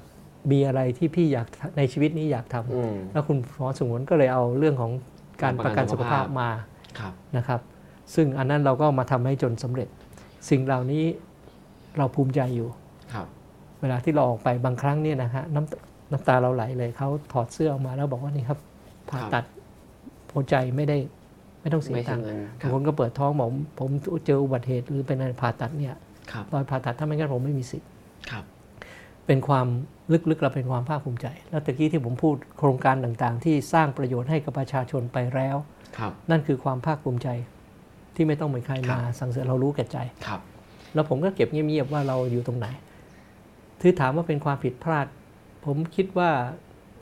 [0.51, 1.47] มีอะไรที่พี่อยาก
[1.77, 4.91] ในชีวิตนี้อยากทำอืมแล้วคุณหมอสงวนก็เลยเอาเรื่องของ
[5.41, 6.49] การปประระกักันนสุสุขขภาภาพพมา
[6.99, 7.59] ครับนะครับ
[8.15, 9.87] ซึ่งอันนั้นเราก็มาทำให้จนสำเร็จ
[10.49, 11.03] สิ่งเหล่านี้
[11.97, 12.69] เราภูมิใจอยู่
[13.13, 13.27] ครับ
[13.81, 18.59] เวลาที่เราออกไปบางครั้งเนี่ยนะฮะน้ำน้ำตาเราไหลเลยเขาถอดเสื้อออกมาแล้วบอกว่านี่ครับ
[19.09, 19.43] ผ่าตัด
[20.33, 20.97] หัวใจไม่ได้
[21.61, 23.89] ไม่ต้องเสียไม่ตัใช่งค์เงินคบารังบคนก็เปิดท้องบอกผม
[24.25, 25.95] เจออุบัติเหตุหรือเป็นอะไรผ่าตัดเนี่ย
[26.31, 27.89] ครับรอยผ่าตัดถ้าไม่งั้นผมไม่มีสิทธิ์
[28.31, 28.43] ครับ
[29.25, 29.67] เป็นความ
[30.29, 35.57] ลึกๆเราเป็นความภาคภูมิใจ แล้วตะกี้ที่ผมพูดโครงการต่างๆ ที่สร้างประโยชน์ให้กับประชาชนไปแล้ว
[35.97, 37.27] ครับนั่นคือความภาคภูมิใจ
[38.17, 40.39] ที่ไม่ต้องมีใครครับมาสั่งเสริญเรารู้แก่ใจครับ
[40.93, 42.67] แล้วผมก็เก็บเงียบๆว่าเราอยู่ตรงไหน
[43.81, 45.07] ที่ถามว่าเป็นความผิดพลาด
[45.65, 46.29] ผมคิดว่า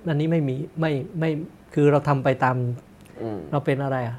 [0.07, 1.29] อันนี้ไม่มีไม่ไม่
[1.73, 2.55] คือเราทำไปตาม
[3.21, 4.17] อืมเราเป็นอะไรอะ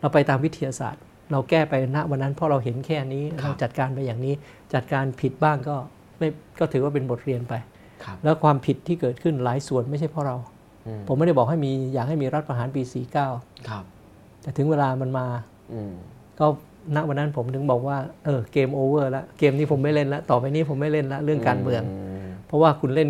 [0.00, 4.34] เราไปตามวิทยาศาสตร์ เราแก้ไปณวันนั้นเพราะเราเห็นแค่นี้ครับเราจัดการไปอย่างนี้
[4.74, 5.76] จัดการผิดบ้างก็
[6.18, 6.28] ไม่
[6.58, 7.54] ก็ถือว่าเป็นบทเรียนไป
[8.04, 10.36] ครับแล้วความผิดที่เกิดขึ้นหลายส่วนไม่ใช่เพราะเรา
[10.86, 12.82] อืมผมไม่ได้บอกให้มีอยากให้มีรัฐประหารปี
[13.24, 13.84] 49 ครับ
[14.42, 15.26] แต่ถึงเวลามันมา
[15.72, 15.94] อืม
[16.40, 16.46] ก็
[16.96, 21.82] ณวันนั้นผมถึงบอกว่าเออเกมโอเวอร์แล้วเกมนี้ผมไม่เล่นแล้วต่อไปนี้ผมไม่เล่นแล้วเรื่องการเมือง
[22.24, 23.08] มเพราะว่าคุณเล่น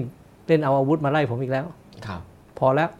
[0.48, 1.66] เล่นเอาอาวุธมาไล่ผมอีกแล้ว
[2.06, 2.20] ครับ
[2.58, 2.90] พอแล้ว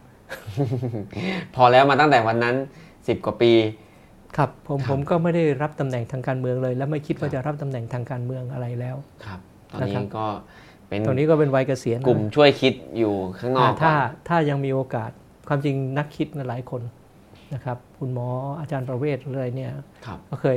[1.55, 2.55] พอแล้วมาตั้งแต่วันนั้น
[3.09, 3.53] สิบกว่าปี
[4.37, 10.27] ครับผมครับผมก็ไม่ได้รับตำแหน่งทางการเมืองเลย และไม่คิดว่าครับจะรับตำแหน่งทางการเมืองอะไรแล้ว ครับ ตอนนะนี้ครับก็
[10.89, 15.11] เป็นตอนนี้ก็เป็นวัยเกษียณกลุ่มช่วยคิดอยู่ข้างนออ่ากถ้าก่อนถ้ายังมีโอกาส
[15.49, 16.83] ความจริงนักคิดหลายคน
[17.55, 18.29] นะครับคุณหมอ
[18.61, 19.71] อาจารย์ประเวศอะไรเนี่ย
[20.07, 20.57] ครับก็เคย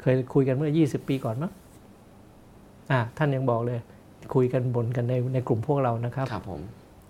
[0.00, 1.52] เคยคุยกันเมื่อ 20 ปีก่อนมั้ง
[2.90, 3.78] อ่าท่านยังบอกเลย
[4.34, 6.60] คุยกันบนกันในในกลุ่มพวกเรานะครับครับผม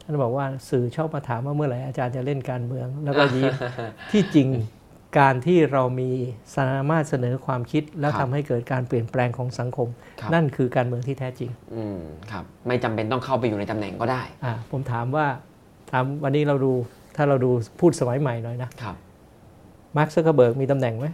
[0.04, 3.52] ท่านบอกว่าสื่อชอบมาถามว่าเมื่อไหร่อาจารย์จะเล่นการเมือง แล้วก็ยิ้ม
[4.12, 4.48] ที่จริง
[5.18, 6.10] การที่เรามี
[6.56, 9.88] สามารถเสนอความคิด แล้วครับทำให้เกิดการเปลี่ยนแปลงของสังคม
[10.20, 11.98] ครับนั่นคือการเมืองที่แท้จริง อืม
[12.30, 15.26] ครับไม่จำเป็นต้องเข้าไปอยู่ในตำแหน่งก็ได้อ่าผมถามว่า
[15.90, 16.72] ถามวันนี้เราดู
[17.16, 18.96] ถ้าเราดูพูดสมัยใหม่หน่อยนะครับ
[19.97, 21.07] มาร์คซักเคอร์เบิร์กมีตำแหน่งไหม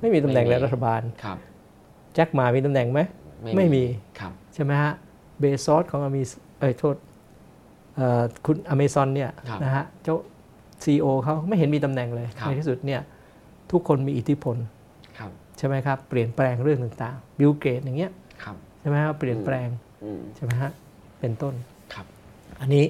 [0.00, 1.38] ไม่มีตำแหน่งไม่ในมีรัฐบาลครับ
[2.14, 3.00] แจ็คหมามีตำแหน่งไหม
[3.56, 3.84] ไม่มี
[4.20, 4.92] ครับใช่ไหมฮะ
[5.40, 6.30] เบซอสของอเมซ
[6.60, 6.96] เอ้ยโทษ
[7.96, 10.16] เอ่อคุณอเมซอนเนี่ยครับนะฮะเจ้า
[10.84, 13.00] ซีอเขาไม่เห็นมีตำแหน่งเลยครับในที่สุดเนี่ย
[13.72, 14.56] ทุกคนมีอิทธิพล
[15.18, 18.12] ครับใช่ไหมครับเปลี่ยนแปลงเรื่องต่างๆบิลเกตอย่างเงี้ย
[18.44, 19.68] ครับใช่ไหมครับเปลี่ยนแปลง
[20.04, 20.70] อืมใช่ไหมฮะ
[21.20, 21.54] เป็นต้น
[21.94, 22.06] ครับ
[22.60, 22.84] อันนี้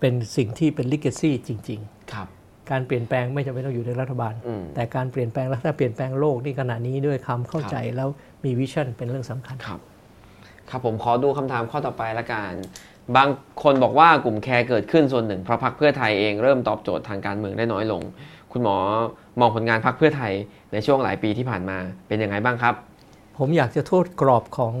[0.00, 1.80] เป็นสิ่งที่เป็นลิเกซี่จริง
[2.12, 2.39] ครับๆ
[2.70, 8.08] การเปลี่ยนแปลงไม่จำเป็นต้องอยู่ในรัฐบาลอืมแต่การเปลี่ยนแปลงแล้วถ้าเปลี่ยนแปลงโลกนี่ขณะนี้ด้วยคำเข้าใจแล้ว
[8.44, 9.80] มีวิชั่นเป็นเรื่องสำคัญครับ
[10.70, 12.52] ครับผมขอดูคำถามข้อต่อไปละกัน
[13.16, 13.28] บาง
[13.62, 18.02] คนบอกว่ากลุ่มแคร์เกิดขึ้นส่วนหนึ่งเพราะพรรคเพื่อไทยเองเริ่มตอบโจทย์ทางการเมืองได้น้อยลง
[18.52, 18.76] คุณหมอ
[19.40, 20.32] มองผลงานพรรคเพื่อไทย
[20.72, 22.74] ในช่วงหลายปีที่ผ่านมาเป็นยังไงบ้างครับ
[23.38, 24.74] ผมอยากจะโทษกรอบของ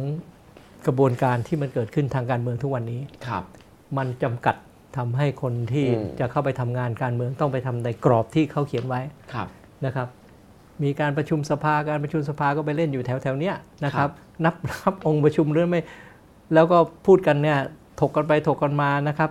[0.86, 3.44] กระบวนการที่มันเกิดขึ้นทางการเมืองทุกวันนี้ครับ
[3.98, 4.56] มันจำกัด
[4.96, 9.00] ทำให้คนที่อืมจะเข้าไปทำงานการเมืองต้องไปทำในกรอบที่เขาเขียนไว้
[9.32, 9.48] ครับ
[9.86, 10.08] นะครับ
[10.82, 14.10] มีการประชุมสภาการประชุมสภาก็ไปเล่นอยู่แถวแถวๆเนี้ยนะคครัรับบ
[14.44, 15.80] นับนับองค์ประชุมหรือไม่
[16.54, 17.58] แล้วก็พูดกันเนี่ย
[18.00, 19.30] ถกกันไปถกกันมานะครับ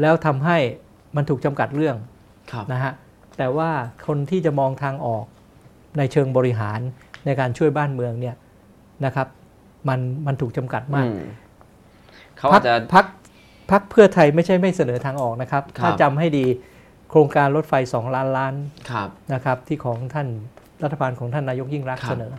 [0.00, 0.56] แล้วทำให้
[1.16, 1.96] มันถูกจำกัดเรื่อง
[2.52, 2.92] ครับนะฮะ
[3.38, 3.70] แต่ว่า
[4.06, 5.24] คนที่จะมองทางออก
[5.98, 6.80] ในเชิงบริหาร
[7.26, 8.36] ในการช่วยบ้านเมืองเนี่ย
[9.04, 9.28] นะครับ
[9.88, 11.20] มันมันถูกจำกัดมากอืม
[12.38, 13.04] เขาอาจจะพัก
[13.70, 16.46] พักเพื่อไทยไม่ใช่ไม่เสนอทางออกนะครับครับถ้าจำให้ดี
[17.10, 18.54] โครงการรถไฟ 2 ล้านล้าน
[18.90, 20.28] ครับนะครับ ที่ของท่าน
[20.82, 22.32] รัฐบาลของท่านนายกยิ่งรักษณ์ครับเสนอ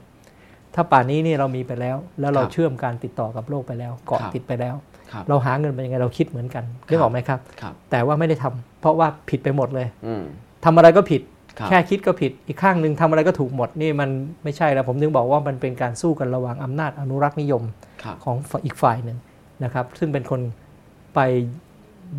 [0.76, 4.76] ถ้าป่านนี้นี่เรามีไปแล้ว แล้วเราครับเชื่อมการติดต่อกับโลกไปแล้วเกาะครับติดไปแล้ว
[5.12, 10.24] ครับเราหาเงินเป็นยังไงเราคิดเหมือนกันนึกออกไหมครับครับแต่ว่าไม่ได้ทำเพราะว่าผิดไปหมดเลยอืม
[10.66, 11.22] ทำอะไรก็ผิด
[11.60, 14.10] ครับแค่คิดก็ผิดอีกข้างหนึ่งทำอะไรก็ถูกหมดนี่มัน
[14.44, 17.64] ไม่ใช่แล้วผมถึงบอกว่ามันเป็นการสู้กันระหว่างอำนาจอนุรักษ์นิยม
[18.04, 19.18] ครับของฝ่ายอีกฝ่ายหนึ่ง
[19.64, 20.42] นะครับ ซึ่งเป็นคน
[21.16, 21.20] ไป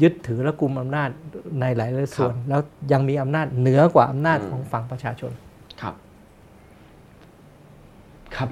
[0.02, 1.08] ยึดถือและกุมอำนาจ
[1.60, 2.60] ในหลายๆส่วน แล้ว
[2.92, 5.32] ยังมีอำนาจเหนือกว่าอำนาจของฝั่งประชาชน
[5.80, 5.94] ครับ
[8.36, 8.48] ครับ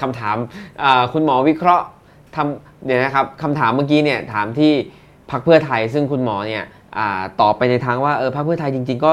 [0.00, 0.36] คำถาม
[0.82, 1.84] อ่าคุณหมอวิเคราะห์
[2.36, 4.72] ทำเดี๋ยวนะครับคำถามเมื่อกี้เนี่ยถามที่
[5.30, 6.64] พรรคเพื่อไทย ซึ่งคุณหมอเนี่ย
[6.98, 9.10] อ่าตอบไปในทางว่าเออพรรคเพื่อไทยจริง ๆ ก็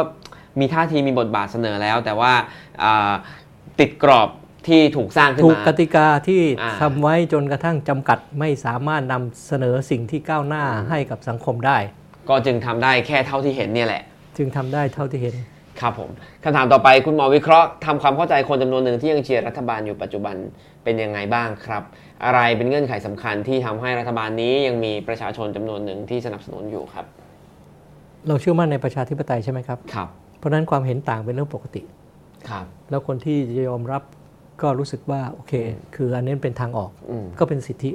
[0.59, 2.33] มีท่าทีมีบทบาทเสนอแล้ว แต่ว่า
[2.83, 3.11] อ่า
[3.79, 4.29] ติดกรอบ
[4.67, 11.77] ที่ถูกสร้างขึ้นถูกมากติกาที่อ่าทำไว้จนกระทั่งจำกัดไม่สามารถนำเสนอสิ่งที่ก้าวหน้าให้กับสังคมได้
[12.29, 14.03] ก็จึงทำได้แค่เท่าที่เห็นเนี่ยแหละ
[14.37, 15.35] จึงทำได้เท่าที่เห็น
[15.81, 16.09] ครับผม
[16.43, 20.35] คำถามต่อไปคุณหมอวิเคราะห์ทำความเข้าใจคนจำนวนหนึ่งที่ยังเชียร์รัฐบาลอยู่ปัจจุบัน
[20.83, 21.83] เป็นยังไงบ้างครับ
[22.25, 27.05] อะไรเป็นเงื่อนไขสำคัญที่ทำให้รัฐบาลนี้ยังมีประชาชนจำนวนหนึ่งที่สนับสนุนอยู่ครับ
[28.27, 30.07] เราเชื่อมั่นในประชาธิปไตยใช่ไหมครับครับ
[30.37, 31.81] เพราะฉะนั้นความเห็นต่างเป็นเรื่องปกติ
[32.49, 34.01] ครับ แล้วคนที่จะยอมรับ
[34.61, 35.53] ก็รู้สึกว่าโอเค
[35.95, 37.91] คืออันนี้เป็นทางออกอืมก็เป็นสิทธิ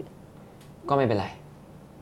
[0.89, 1.29] ก็ไม่เป็นไร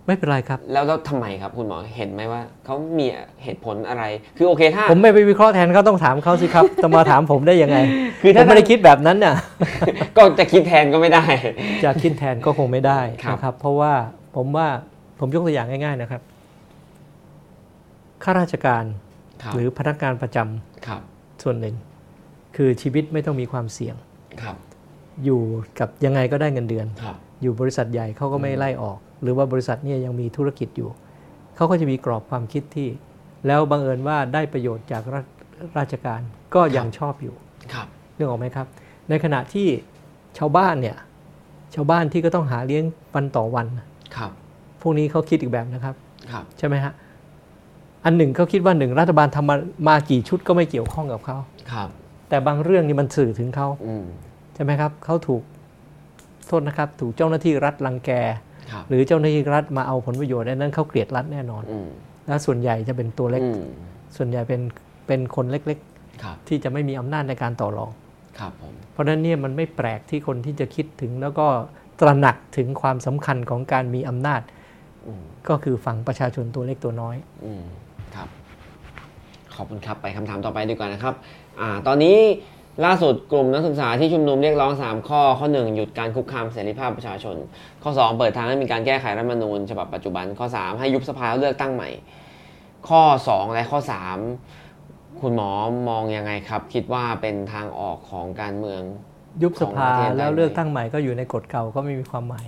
[0.06, 3.06] ไม่เป็นไรครับ แล้วแล้วทำไมครับคุณหมอเห็นไหมว่าเขามี
[3.42, 4.04] เหตุผลอะไร
[4.36, 7.78] คือโอเคถ้า ผมไม่ไปวิเคราะห์แทนเขาต้องถามเขาสิครับจะมาถามผมได้ยังไง
[8.22, 9.34] คือผถ้ามไม่ได้คิดแบบนั้นน่ะ
[10.16, 11.24] ก็จะคิดแทนก็ไม่ได้
[11.84, 13.92] จะคิดแทนก็คงไม่ได้ครับนะครับ เพราะว่า
[14.36, 14.66] ผมว่า
[15.20, 16.22] ผมยกตัวอย่างง่าย ๆนะครับ
[18.22, 18.84] ข้าราชการ
[19.42, 21.00] ครับหรือพนักงานประจำครับ
[21.42, 21.74] ส่วนหนึ่ง
[22.56, 24.05] คือชีวิตไม่ต้องมีความเสี่ยงครับ
[25.24, 25.40] อยู่
[25.78, 30.90] กับยังไงก็ได้เงินเดือนครับอยู่บริษัทใหญ่เขาก็ไม่ไล่ออก หรือว่าบริษัทเนี่ยยังมีธุรกิจอยู่
[31.56, 32.88] เขาก็จะมีกรอบความคิดที่
[33.46, 35.20] แล้วบังเอิญว่าได้ประโยชน์จากรา
[35.78, 36.20] ราชการ
[36.54, 37.34] ก็ยังชอบอยู่
[37.72, 38.66] ครับเรื่องออกไหมครับ
[39.08, 39.68] ในขณะที่
[40.38, 40.96] ชาวบ้านเนี่ย
[41.74, 42.84] ชาวบ้านที่ก็ต้องหาเลี้ยง
[43.14, 43.66] วันต่อวัน
[44.16, 44.30] ครับ
[44.80, 45.94] พวกนี้เขาคิดอีกแบบนะครับ
[46.30, 46.92] ครับใช่ไหมฮะ
[48.04, 49.56] อันหนึ่งเขาคิดว่าหนึ่งรัฐบาลทำมา
[49.88, 51.36] มากี่ชุดก็ไม่เกี่ยวข้องกับเขา
[51.72, 51.88] ครับ
[52.28, 54.04] แต่บางเรื่องนี่มันสื่อถึงเขาอืม
[54.54, 55.42] ใช่ไหมครับเขาถูก
[56.46, 58.10] โทษนะครับ ถูกเจ้าหน้าที่รัฐรังแก
[58.70, 61.88] ครับหรือเจ้าหน้าที่รัฐมาเอาผลประโยชน์อันนั้นเขาเกลียดรัฐแน่นอนอืม
[62.26, 63.62] และส่วนใหญ่จะเป็นตัวเล็กอืม
[64.16, 64.60] ส่วนใหญ่เป็น
[65.06, 65.78] เป็นคนเล็ก
[66.22, 67.90] ครับๆที่จะไม่มีอำนาจในการต่อรอง
[68.38, 71.46] ครับผมเพราะฉะนั้นเนี่ยมันไม่แปลกที่คนที่จะคิดถึงแล้วก็
[72.00, 74.40] ตระหนักถึงความสำคัญของการมีอำนาจ
[75.06, 77.85] อืมก็คือฝั่งประชาชนตัวเล็กตัวน้อยอืมครับ
[79.56, 81.14] ขอบคุณครับไปคำถามต่อไปดีกว่านะครับ
[81.60, 82.18] อ่าตอนนี้
[82.84, 87.36] ล่าสุดกลุ่มนักศึกษาที่ชุมนุมเรียกร้อง 3 ข้อ ข้อ 1 หยุดการคุกคามเสรีภาพประชาชน
[87.82, 91.88] ข้อ 2 เปิดทางให้มีการแก้ไขรัฐธรรมนูญฉบับปัจจุบัน ข้อ 3 ให้ยุบสภาแล้วเลือกตั้งใหม่
[92.88, 93.80] ข้อ 2 และข้อ
[94.50, 95.50] 3 คุณหมอ
[95.88, 98.82] มองยังไงครับ คิดว่าเป็นทางออกของการเมือง
[99.42, 102.46] ยุบสภาของประเทศได้แล้วไหมเลือกตั้งใหม่ก็อยู่ในกฎเก่าก็ไม่มีความหมาย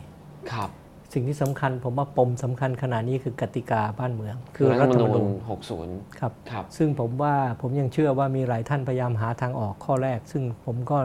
[0.52, 0.70] ครับ
[1.12, 10.98] สิ่งที่สำคัญผมว่าปมสำคัญขณะนี้คือกติกาบ้านเมือง คืคืออรัรัฐฐธรธรรมรมนูนูญญ60 ครับครับ ซึ่งผมว่าผมยังเชื่อว่ามีหลายท่านพยายามหาทางออกข้อแรก ซึ่งผมก็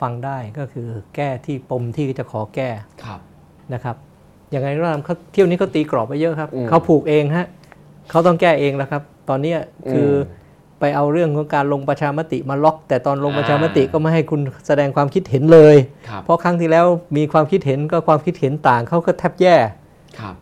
[0.00, 2.70] ฟังได้ก็คือแก้ที่ปมที่จะขอแก้
[3.04, 3.20] ครับ
[3.74, 3.96] นะครับ
[4.50, 7.46] อย่างไรก็ตามเขาเที่ยวนี้เขาตีกรอบไปเยอะครับอืมเขาผูกเองฮะ
[8.10, 9.58] เขาต้องแก้เองแล้วครับ ตอนเนี้ย
[9.92, 10.41] คืออม
[10.82, 15.76] ไปเอาเรื่องของการลงประชามติมาล็อก แต่ตอนลงอ่าประชามติก็ไม่ให้คุณแสดงความคิดเห็นเลย
[16.08, 16.86] ครับเพราะครั้งที่แล้ว
[17.16, 19.56] มีความคิดเห็นก็ความคิดเห็นต่างเขาก็แทบแย่
[20.20, 20.34] ครับ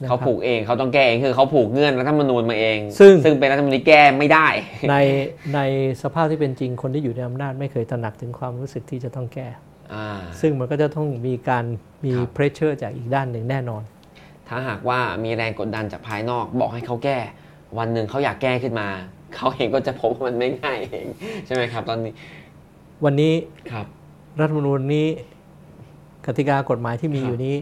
[0.00, 4.48] นะครับเขาผูกเองเขาต้องแก้เองคือเขาผูกเงื่อนรัฐธรรมนูญมาเอง ซึ่งซึ่งเป็นรัฐธรรมนูญที่แก้ไม่ได้
[4.90, 4.96] ใน
[5.54, 5.60] ใน
[6.02, 9.48] สภาพที่เป็นจริงคนที่อยู่ในอำนาจไม่เคยตระหนักถึงความรู้สึกที่จะต้องแก้
[9.94, 10.08] อ่า
[10.40, 11.64] ซึ่งมันก็จะต้องมีการ
[12.04, 13.82] มีครับเพรสเชอร์จากอีกด้านหนึ่งแน่นอน
[14.48, 17.18] ถ้าหากว่ามีแรงกดดันจากภายนอกบอกให้เขาแก้
[17.78, 18.88] วันหนึ่งเขาอยากแก้ขึ้นมา
[19.34, 21.06] เขาเองก็จะพบว่ามันไม่ง่ายเอง
[21.46, 22.12] ใช่ไหมครับ ตอนนี้
[23.04, 23.34] วันนี้
[23.72, 23.86] ครับ
[24.40, 25.06] รัฐธรรมนูญนี้
[26.26, 27.54] กติกากฎหมายที่มีครับอยู่นี้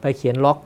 [0.00, 0.58] ไปเขียนล็อก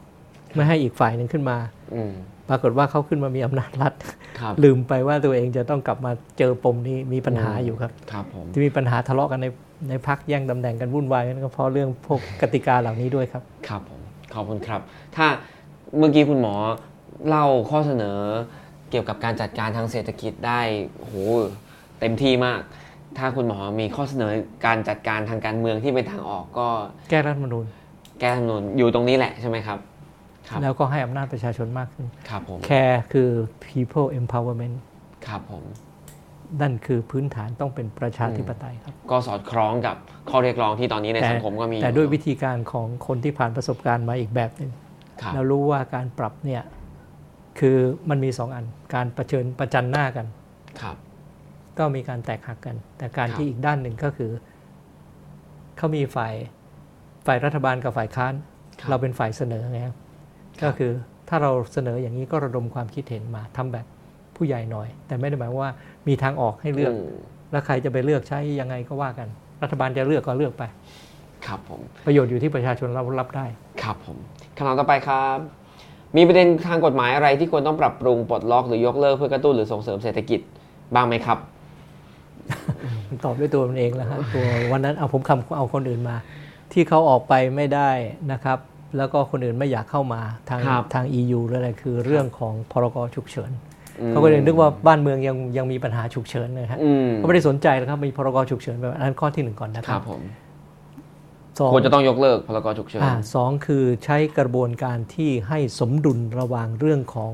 [0.54, 1.56] ไม่ให้อีกฝ่ายหนึ่งขึ้นมา
[1.94, 2.12] อืม
[2.48, 3.92] ปรากฏว่าเขาขึ้นมามีอำนาจรัฐ
[4.40, 9.46] ครับลืมไปว่าตัวเองจะต้องกลับมาเจอปมนี้มีปัญหาอยู่ครับครับผมที่มีปัญหาทะเลาะกันใน
[9.88, 14.00] ในพักแย่งตำแหน่งกันวุ่นวายกันก็เพราะเรื่องพวกกติกาเหล่านี้ด้วยครับ ครับผม
[14.34, 14.80] ขอบคุณครับ
[15.16, 15.26] ถ้า
[15.98, 16.54] เมื่อกี้คุณหมอ
[17.28, 18.18] เล่าข้อเสนอ
[18.90, 20.60] เกี่ยวกับการจัดการทางเศรษฐกิจได้
[20.98, 21.14] โอ้โห
[22.00, 22.60] เต็มที่มาก
[23.18, 24.32] ถ้าคุณหมอมีข้อเสนอ
[24.66, 26.68] การจัดการทางการเมืองที่เป็นทางออกก็
[27.10, 27.64] แก้รัฐธรรมนูญ
[28.20, 29.78] แก้รัฐธรรมนูญอยู่ตรงนี้แหละใช่ไหมครับ
[30.48, 33.30] ครับแล้วก็ให้อำนาจประชาชนมากขึ้นครับผมแคร์คือ
[33.66, 34.76] people empowerment
[35.26, 35.64] ครับผม
[36.60, 39.96] นั่นคือพื้นฐานต้องเป็นประชาธิปไตยครับ ก็สอดคล้องกับ
[40.30, 44.70] ข้อเรียกร้องที่ตอนนี้ในแต่สังคมก็มีอแต่ด้วยวิธีการของคนที่ผ่านประสบการณ์มาอีกแบบหนึ่ง
[45.22, 46.62] ครับเรารู้ว่าการปรับเนี่ย
[47.58, 47.76] คือ
[48.10, 48.64] มันมีสองอัน
[48.94, 50.26] การประเชิญประจันหน้ากัน
[50.80, 50.96] ครับ
[51.78, 54.30] ก็มีการแตกหักกัน แต่การครับที่อีกด้านหนึ่งก็คือ
[55.76, 56.34] เขามีฝ่าย
[57.26, 58.34] ฝ่ายรัฐบาลกับฝ่ายค้าน
[58.80, 59.96] ครับเราเป็นฝ่ายเสนอไงครับ
[60.60, 60.92] ครับก็คือ
[61.28, 63.86] ถ้าเราเสนออย่างนี้ก็ระดมความคิดเห็นมาทำแบบ
[64.36, 65.72] ผู้ใหญ่หน่อย แต่ไม่ได้หมายว่า
[66.08, 66.96] มีทางออกให้เลือกม
[67.50, 69.28] แล้วใครจะไปเลือกใช้ยังไงก็ว่ากัน
[69.62, 70.62] รัฐบาลจะเลือกก็เลือกไป
[71.46, 73.46] ครับผม ประโยชน์อยู่ที่ประชาชนเรารับได้
[73.82, 74.16] ครับผม
[74.56, 75.38] คำถามต่อไปครับ
[76.16, 80.40] มีประเด็นทางกฎหมายอะไรที่ควรต้องปรับปรุงปลดล็อกหรือยกเลิกเพื่อกระตุ้นหรือส่งเสริมเศรษฐกิจ
[80.94, 81.38] บ้างไหมครับ
[83.08, 86.16] มันตอบด้วยตัวมันเองแล้วฮะตัววันนั้นเอาผมคำเอาคนอื่นมา
[86.72, 87.90] ที่เขาออกไปไม่ได้
[88.32, 88.58] นะครับ
[88.96, 93.50] แล้วก็คนอื่นไม่อยากเข้ามาทางครับทาง EU หรืออะไรคือเรื่องของพรกฉุกเฉิน
[94.00, 100.22] อืมเขาก็เลยนึกว่าบ้านเมืองยังยังมีปัญหาฉุกเฉินนะฮะอืมเขาไม่ได้สนใจนะครับมีพรกฉุกเฉินแบบนั้นข้อที่หนึ่งก่อนนะคครัรับบผมสอง
[101.74, 107.32] ควรจะต้องยกเลิกพรกฉุกเฉินอ่าสองคือใช้กระบวนการที่ให้สมดุลระหว่างเรื่องของ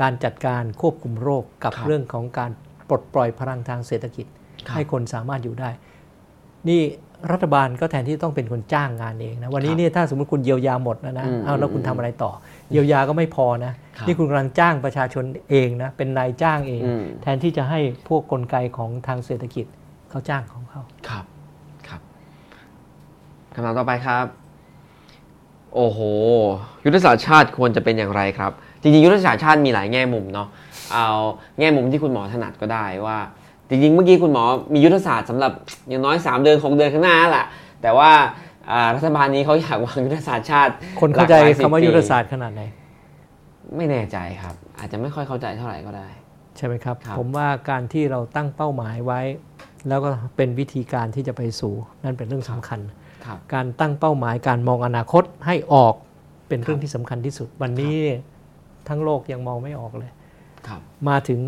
[0.00, 2.50] การจัดการควบคุมโรคกับครับเรื่องของการ
[2.88, 4.26] ปลดปล่อยพลังทางเศรษฐกิจ
[4.66, 5.70] ครับให้คนสามารถอยู่ได้
[6.68, 6.82] นี่
[7.32, 12.32] รัฐบาลก็แทนที่ต้องเป็นคนจ้างงานเองนะวันนี้ครับเนี่ยถ้าสมมติคุณเยียวยาหมดนะนะอืมเอาแล้วอืมคุณทำอะไรต่อ
[12.72, 19.66] เยียวยาก็ไม่พอนะครับนี่คุณกำลังจ้างประชาชนเองนะเป็นนายจ้างเองอืมแทนที่จะให้พวกกลไกของทางเศรษฐกิจ
[20.10, 21.24] เขาจ้างของเขาครับ
[23.54, 24.26] ครับคำถามต่อไปครับ
[25.74, 25.98] โอ้โห
[26.84, 28.52] ยุทธศาสตร์ชาติควรจะเป็นอย่างไรครับ
[28.82, 30.48] จริงๆ ยุทธศาสตร์ชาติมีหลายแง่มุมเนาะ
[30.92, 31.08] เอา
[31.58, 33.18] แง่มุมที่คุณหมอถนัดก็ได้ว่า
[33.68, 34.44] จริงๆ เมื่อกี้คุณหมอ
[34.74, 35.52] มียุทธศาสตร์สำหรับ
[35.88, 37.46] อย่างน้อย 3 เดือน6เดือนข้างหน้าแหละ
[37.82, 38.10] แต่ว่า
[38.70, 42.62] อ่ารัฐบาลนี้เขาอยากวางยุทธศาสตร์ชาติ คนเข้าใจหลกหลยสิบคำว่าปียุทธศาสตร์ขนาดไหน
[43.76, 46.08] ไม่แน่ใจครับ อาจจะไม่ค่อยเข้าใจเท่าไหร่ก็ได้
[46.56, 49.20] ใช่ไหมครับครับผมว่าการที่เราตั้งเป้าหมายไว้
[49.88, 51.74] แล้วก็เป็นวิธีการที่จะไปสู่
[52.04, 53.03] นั่นเป็นเรื่องสำคัญครับ
[53.54, 55.94] การตั้งเป้าหมายการมองอนาคตให้ออก
[56.48, 57.96] เป็นเรื่องที่สำคัญที่สุด วันนี้
[58.88, 60.10] ทั้งโลกยังมองไม่ออกเลย
[60.68, 61.40] ครับมาถึง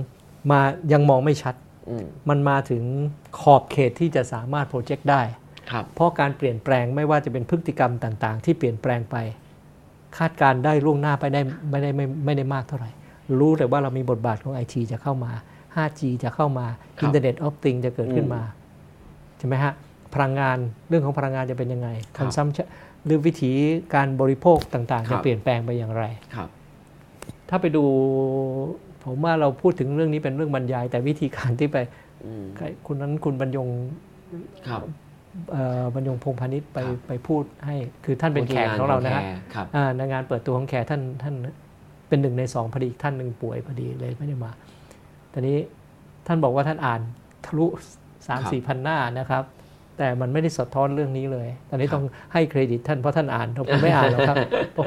[0.51, 0.61] มา
[0.93, 1.55] ยังมองไม่ชัด
[1.89, 2.82] อืมมันมาถึง
[3.40, 5.23] ขอบเขตที่จะสามารถ project ได้
[5.70, 9.16] ครับเพราะการเปลี่ยนแปลงไม่ว่าจะเป็นพฤติกรรมต่างๆ ที่เปลี่ยนแปลงไป
[10.19, 11.40] คาดการณ์ได้ล่วงหน้าไปได้
[11.70, 12.90] ไม่ได้ไม่ไม่ได้มากเท่าไหร่
[13.39, 15.32] รู้แต่ว่าเรามีบทบาทของไอทีจะเข้ามา
[15.77, 16.66] 5G จะเข้ามา
[16.98, 18.43] ครับอินเทอร์เน็ตออฟติงจะเกิดขึ้นอืมมา
[19.39, 19.73] ใช่ไหมฮะ
[20.16, 22.66] พลังงานเรื่องของพลังงานจะเป็นยังไงครับคอนซัมชัน
[23.05, 23.52] หรือวิถี
[23.94, 26.48] การบริโภคต่างครัๆบจะเปลี่ยนแปลงไปอย่างไรครับ
[27.48, 27.84] ถ้าไปดู
[29.05, 31.76] ผมว่าเราพูดถึงเรื่องนี้เป็นเรื่องบรรยาย แต่วิธีการที่ไป
[32.24, 32.44] อืม
[32.86, 33.68] คุณนั้นคุณบรรยง
[34.68, 34.82] ครับ
[35.52, 39.22] เอ่อบรรยงพงษ์พาณิชย์ไปครับไปพูดให้ คือท่านเป็นแขกของเรานะฮะ
[39.55, 41.34] ครับอ่าในงานเปิดตัวของแขกท่านท่าน
[42.09, 44.51] เป็นหนึ่งในสองพอดีอีกท่านหนึ่งป่วยพอดีเลยไม่ได้มา
[45.32, 45.59] ตอนนี้
[46.26, 47.01] ท่านบอกว่าท่านอ่าน
[47.44, 47.66] ทะลุ
[48.26, 49.44] สามครับสี่พันหน้านะครับ
[49.98, 54.36] แต่มันไม่ได้สะท้อนเรื่องนี้เลย ตอนนี้ต้องให้เครดิตท่านเพราะท่านอ่านผมไม่อ่านหรอกครับ
[54.74, 54.85] โอ้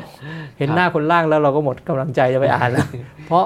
[0.58, 2.88] เห็นหน้าคนล่างแล้วเราก็หมดกำลังใจจะไปอ่านแล้ว
[3.26, 3.46] เพราะ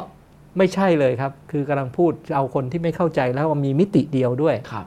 [0.57, 4.85] ไม่ใช่เลยครับ คือกำลังพูดเอาคนที่ไม่เข้าใจแล้วว่ามีมิติเดียวด้วยครับ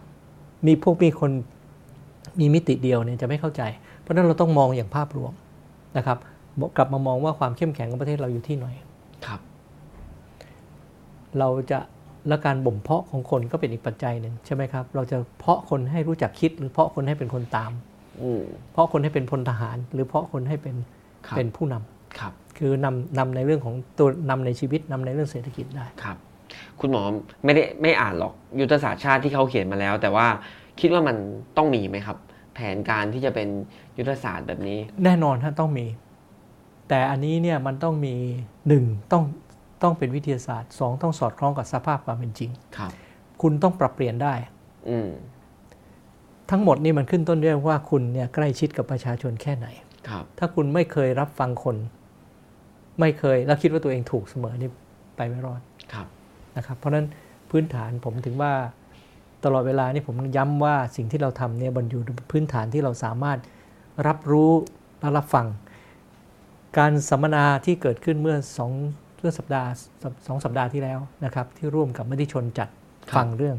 [0.66, 1.30] มีพวกมีคน
[2.40, 3.62] มีมิติเดียวเนี่ยจะไม่เข้าใจ
[4.00, 5.32] เพราะฉะนั้นเราต้องมองอย่างภาพรวม
[5.96, 6.18] นะครับ
[6.60, 8.66] บอกกลับมามองว่าความเข้มแข็งของประเทศเราอยู่ที่ไหน
[9.26, 9.40] ครับ
[11.38, 11.78] เราจะ
[12.28, 17.72] และการบ่มเพาะของคนก็เป็นอีกปัจจัยหนึ่งใช่ไหมครับ เราจะเพาะคนให้รู้จักคิด หรือเพาะคนให้เป็นคนตาม
[18.22, 18.42] อืม
[18.72, 20.76] เพาะคนให้เป็นพลทหาร หรือเพาะคนให้เป็น
[21.26, 26.16] ครับเป็นผู้นำครับ คือนำนำในเรื่องของตัวนำในชีวิตนำในเรื่องเศรษฐกิจได้ครับ
[26.80, 27.02] คุณหมอ
[27.44, 30.26] ไม่ได้ไม่อ่านหรอกยุทธศาสตร์ชาติที่เขาเขียนมาแล้ว แต่ว่า
[30.80, 31.16] คิดว่ามัน
[31.56, 32.16] ต้องมีไหมครับ
[32.54, 33.48] แผนการที่จะเป็น
[33.98, 35.86] ยุทธศาสตร์แบบนี้ แน่นอนท่านต้องมี
[36.88, 38.14] แต่อันนี้เนี่ยมันต้องมี
[38.68, 39.24] หนึ่งต้อง
[39.82, 42.90] ต้องเป็นวิทยาศาสตร์สองต้องสอดคล้องกับสภาพความเป็นจริงครับ
[43.42, 44.34] คุณต้องปรับเปลี่ยนได้
[44.88, 45.10] อืม
[46.50, 49.66] ทั้งหมดนี่มันขึ้นต้นด้วยว่าคุณเนี่ยใกล้ชิดกับประชาชนแค่ไหน
[50.08, 51.76] ครับ ถ้าคุณไม่เคยรับฟังคน
[53.00, 54.70] ไม่เคยแล้วคิดว่าตัวเองถูกเสมอนี่
[55.16, 55.60] ไปไม่รอด
[55.92, 56.06] ครับ
[56.56, 57.06] นะครับ เพราะฉะนั้น
[57.50, 58.52] พื้นฐานผมถึงว่า
[59.44, 63.38] ตลอดเวลานี่ผมย้ำว่าสิ่งที่เราทำเนี่ยบนอยู่บนพื้นฐานที่เราสามารถ
[64.06, 64.52] รับรู้
[65.00, 65.46] และรับฟัง
[66.78, 68.72] การสัมมนาที่เกิดขึ้นเมื่อสอง
[69.18, 69.68] เมื่อสัปดาห์
[70.26, 72.68] สองสัปดาห์ที่แล้วนะครับ ที่ร่วมกับมติชนจัด
[73.10, 73.56] ครับฟังเรื่อง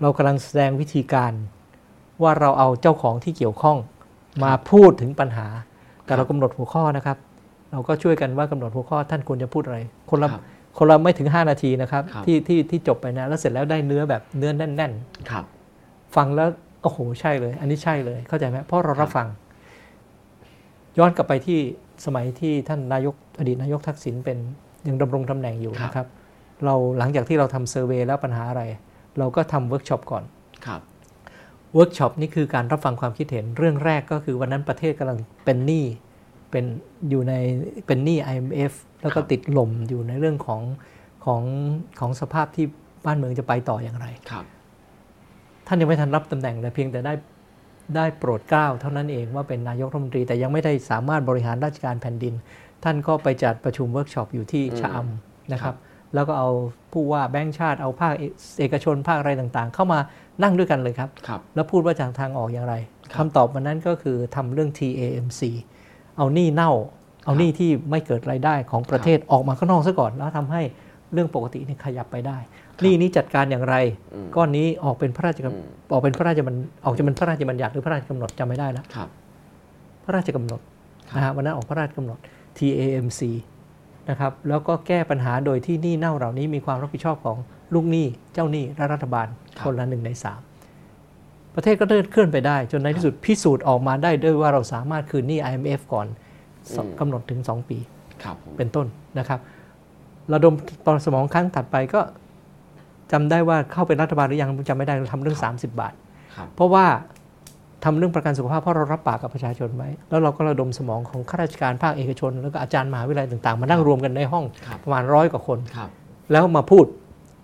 [0.00, 1.32] เรากำลังแสดงวิธีการ
[2.22, 3.78] ว่าเราเอาเจ้าของที่เกี่ยวข้อง
[4.44, 5.46] มาพูดถึงปัญหา
[6.04, 7.16] แต่เรากำหนดหัวข้อนะครับ
[7.72, 9.78] เราก็ช่วยกันว่ากำหนดหัวข้อท่านควรจะพูดอะไร
[10.10, 10.42] คนละครับ
[10.78, 14.92] คนละไม่ถึง 5 นาทีนะครับครับที่ที่ที่จบไปนะ แล้วเสร็จแล้วได้เนื้อแบบเนื้อแน่น
[15.30, 16.48] ครับๆฟังแล้ว
[16.82, 19.26] โอ้โหใช่เลย อันนี้ใช่เลยเข้าใจไหมเพราะเรารับฟัง
[20.98, 21.60] ย้อนกลับไปที่
[22.06, 24.38] สมัยที่ท่านนายกอดีตนายกทักษิณเป็น
[24.88, 26.08] ยังดำรงตำแหน่งอยู่ครับนะครับ
[26.64, 28.62] เราหลังจากที่เราทำ survey แล้วปัญหาอะไร
[29.18, 30.24] เราก็ทำเวิร์กช็อปก่อน
[30.66, 30.80] ครับ
[31.74, 35.84] เวิร์กช็อปนี่คือการรับฟังความคิดเห็นเรื่องแรกก็คือวันนั้นประเทศกำลังเป็นหนี้
[36.50, 36.64] เป็น
[37.08, 37.34] อยู่ใน
[37.86, 40.62] เป็นหนี้ IMF แล้วก็ครับติดลมอยู่ในเรื่องของ
[41.24, 41.42] ของ
[42.00, 42.66] ของสภาพที่
[43.04, 44.44] บ้านเมืองจะไปต่ออย่างไรครับ
[45.66, 47.12] ท่านยังไม่ทันรับตำแหน่งเลยเพียงแต่ได้
[47.96, 52.34] ได้โปรดเกล้าเท่านั้นเองว่าเป็นนายกรัฐมนตรี แต่ยังไม่ได้สามารถบริหารราชการแผ่นดิน
[52.84, 55.76] ท่านก็ไปจัดประชุมเวิร์กช็อปอยู่ที่อืมชะอำนะครัรับ
[56.14, 56.50] แล้วก็เอา
[56.92, 58.14] ผู้ว่าแบงค์ชาติเอาภาค
[58.58, 59.98] เอกชนภาคอะไรต่างๆ เข้ามา
[60.42, 62.74] นั่งด้วยกันเลยครับครับแล้วพูดว่าจะทางออกอย่างไร
[63.12, 65.40] ครับคำตอบวันนั้นก็คือทำเรื่อง TAMC
[66.16, 66.72] เอาหนี้เน่า
[67.24, 70.62] เอาหนี้ที่ไม่เกิดรายได้ของประเทศออกมาข้างนอกซะก่อนแล้วทำให้
[71.12, 72.38] เรื่องปกตินี่ขยับไปได้
[72.80, 73.76] หนี้นี้จัดการอย่างไร
[74.14, 76.54] อืมก้อนนี้ออกเป็นพระราชกำอืมออกเป็นพระราชบัญ
[76.84, 79.08] ออกจะเป็นพระราชบัญญัติหรือพระราชกำหนดจำไม่ได้แล้วครับ
[80.04, 80.60] พระราชกำหนด
[81.08, 82.18] ครับนะฮะวันนั้นออกพระราชกำหนด
[82.58, 83.20] TAMC
[84.10, 87.36] นะครับแล้วก็แก้ปัญหาโดยที่หนี้เน่าเหล่านี้มีความรับผิดชอบของ
[87.74, 89.26] ลูกหนี้เจ้าหนี้และรัฐบาล
[89.64, 90.40] คนละหนึ่งในสาม
[91.54, 96.06] ประเทศก็เดินเคลื่อนไปได้ จนในที่สุดพิสูจน์ออกมาได้ด้วยว่าเราสามารถคืนหนี้ IMF ก่อน
[96.76, 97.78] สองอืมกำหนดถึง 2 ปี
[98.22, 98.86] ครับผมเป็นต้น
[99.18, 99.40] นะครับ
[100.32, 100.54] ระดม
[100.86, 102.00] ตอนสมองครั้งถัดไปก็
[103.12, 105.94] จำได้ว่าเข้าเป็นรัฐบาลหรือยังจำไม่ได้เราทำเรื่อง 30 บาท
[106.36, 106.86] ครับเพราะว่า
[107.84, 115.90] ทำเรื่องประกันสุขภาพเพราะเรารับปากกับประชาชนไว้ แล้วเราก็ระดมสมองของข้าราชการภาคเอกชน แล้วก็อาจารย์มหาวิทยาลัยต่างๆ มานั่งรวมกันในห้องครับประมาณร้อยกว่าคนครับ
[116.32, 116.86] แล้วมาพูด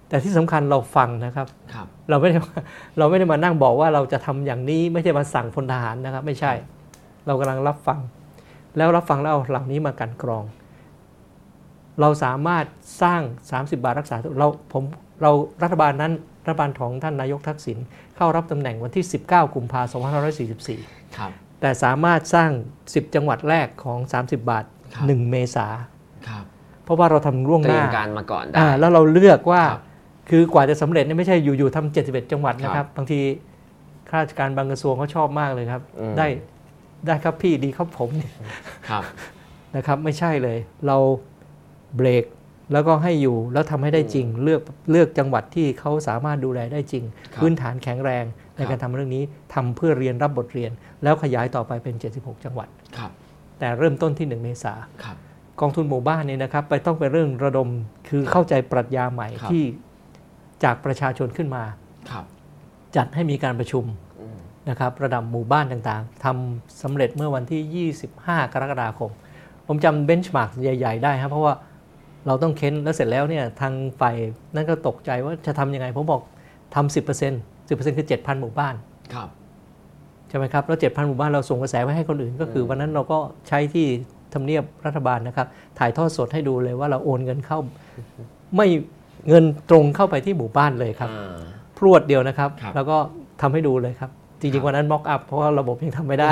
[0.08, 2.36] แต่ที่สำคัญเราฟังนะครับครับเราไม่ได้
[2.98, 6.52] เราไม่ได้มานั่งบอกว่าเราจะทำอย่างนี้ไม่ใช่มาสั่งพลทหารนะครับ ไม่ใช่
[7.26, 8.00] เรากำลังรับฟัง
[8.76, 10.44] แล้วรับฟังแล้วเอาเหล่านี้มากลันกรอง
[12.00, 12.64] เราสามารถ
[13.02, 13.22] สร้าง
[13.52, 14.82] 30 บาทรักษาเราผม
[15.22, 15.30] เรา
[15.62, 16.12] รัฐบาลนั้น
[16.44, 17.78] รัฐบาลของท่านนายกทักษิณ
[18.16, 19.90] เข้ารับตำแหน่งวันที่ 19 กุมภาพันธ์
[20.78, 21.30] 2544ครับ
[21.60, 22.50] แต่สามารถสร้าง
[22.84, 24.64] 10 จังหวัดแรกของ 30 บาท
[24.94, 25.66] ครับ1เมษา
[26.28, 26.44] ครับ
[26.84, 29.82] เพราะว่าเราทำล่วงเตหรียน้ามการมาก่อนได้อ่าแล้วเราเลือกว่าครับ
[30.30, 33.20] คือกว่าจะสำเร็จเนี่ยไม่ใช่อยู่ๆทำ71จังหวัดนะคครัรับบบางที
[34.08, 36.26] ข้าราชการบางกระทรวงเขาชอบมากเลยครับอืมได้
[37.06, 38.32] ได้ครับพี่ดีครับผมเนี่ย
[38.90, 39.02] ครับ
[39.76, 40.96] นะครับ ไม่ใช่เลย เรา
[41.96, 42.24] เบรก
[42.72, 47.04] แล้วก็ให้อยู่แล้วทำให้ได้จริง เลือกเลือกจังหวัดที่เขาสามารถดูแลได้จริง
[47.34, 48.24] ครับพื้นฐานแข็งแรง
[48.56, 49.22] ในครับการทำเรื่องนี้
[49.54, 50.70] ทำเพื่อเรียนรับบทเรียน
[51.02, 53.10] แล้วขยายต่อไปเป็น 76 จังหวัดครับ
[53.58, 54.74] แต่เริ่มต้นที่ 1 เมษา
[55.04, 55.16] ครับ
[55.60, 57.68] กองทุนหมู่บ้านเนี่ยนะครับ ไปต้องเป็นเรื่องระดม
[58.08, 59.64] คือเข้าใจปรัชญาใหม่ครับที่
[60.64, 61.62] จากประชาชนขึ้นมา
[62.10, 62.24] ครับ
[62.96, 63.84] จัดให้มีการประชุม
[64.20, 64.38] อืม
[64.68, 69.10] นะครับ ระดับหมู่บ้านต่างๆทำสำเร็จเมื่อวันที่ 25 กรกฎาคม
[69.66, 71.54] ผมจำเบนช์มาร์กใหญ่ ๆ ได้ครับเพราะว่า
[72.28, 74.16] เราต้องเค้นแล้วเสร็จแล้วเนี่ยทางฝ่าย
[74.54, 76.22] นั่นก็ตกใจว่าจะทำยังไง ผมบอก
[76.74, 76.96] ทำ10%
[77.68, 78.74] 10%คือ 7,000 หมู่บ้าน
[79.14, 79.28] ครับ
[80.28, 83.18] ใช่ไหมครับ แล้ว7,000 หมู่บ้านเราส่งกระแสไว้ให้คนอื่น ก็คืออืมวันนั้นเราก็
[83.48, 83.86] ใช้ที่
[84.34, 85.46] ทำเนียบรัฐบาลนะครับ
[85.78, 87.58] ถ่ายทอดสดให้ดูเลยว่าเราโอนเงินเข้า
[88.56, 88.66] ไม่
[89.28, 91.38] เงินตรงเข้าไปที่หมู่บ้านเลยครับอ่า
[91.78, 92.96] พรวดเดียวนะครับครับแล้วก็
[93.40, 94.10] ทำให้ดูเลยครับ
[94.40, 96.30] ครัริงๆวันนั้น mock up เพราะว่าระบบยังทำไม่ได้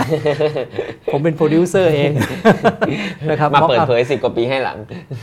[1.13, 2.11] ผมเป็นโปรดิวเซอร์เอง
[3.31, 4.79] นะครับมา mock เปิด up เผยสิบกว่าปีให้หลัง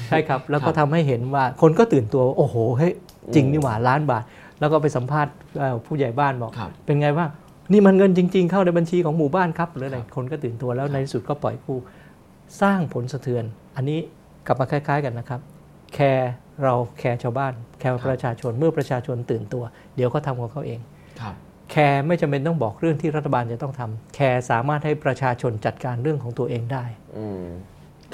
[0.09, 2.93] ใช่ครับ แล้วก็ครับทำให้เห็นว่าคนก็ตื่นตัว โอ้โหเฮ้ย
[3.35, 4.23] จริงนี่หว่าล้านบาท
[4.59, 7.29] แล้วก็ไปสัมภาษณ์เอ่อผู้ใหญ่บ้านบอกครับเป็นไงว่าง
[7.71, 11.79] นี่มันเงินจริง ๆ เข้าในบัญชีของหมู่บ้านครับหรืออะไรครับคนก็ตื่นตัวแล้วในที่สุดก็ปล่อยกู้
[12.61, 13.43] สร้างผลสะเทือน
[13.75, 13.99] อันนี้
[14.47, 15.39] กลับมาคล้าย ๆ กันนะครับ
[15.93, 16.31] แคร์
[16.63, 19.63] เราแคร์ชาวบ้าน แคร์ประชาชนเมื่อประชาชนตื่นตัว
[19.95, 20.79] เดี๋ยวเขาทำของเขาเอง
[21.21, 21.35] ครับ
[21.73, 26.83] แคร์ไม่จำเป็นต้องบอกเรื่องที่รัฐบาลจะต้องทำแคร์สามารถให้ประชาชนจัดการเรื่องของตัวเองได้
[27.17, 27.45] อืม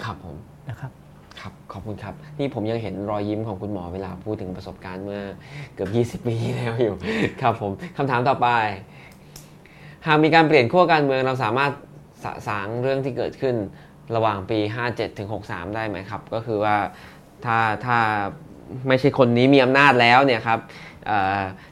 [0.03, 0.35] ครับผม
[0.69, 0.91] นะครับ
[1.39, 5.21] ครับขอบคุณครับ นี่ผมยังเห็นรอยยิ้มของคุณหมอเวลาพูดถึงประสบการณ์เมื่อ
[5.73, 6.95] เกือบ 20 ปีที่แล้วอยู่
[7.41, 8.47] ครับผมคำถามต่อไป
[10.07, 11.71] หากมีการเปลี่ยนขั้วการเมืองเราสามารถ
[12.23, 13.55] สะสางเรื่องที่เกิดขึ้น
[14.15, 14.59] ระหว่างปี
[14.89, 16.75] 57 ถึง 63 ได้ไหมครับ ก็คือว่า
[17.45, 17.97] ถ้าถ้า
[18.87, 20.88] ไม่ใช่คนนี้มีอำนาจแล้วเนี่ยครับเอ่อ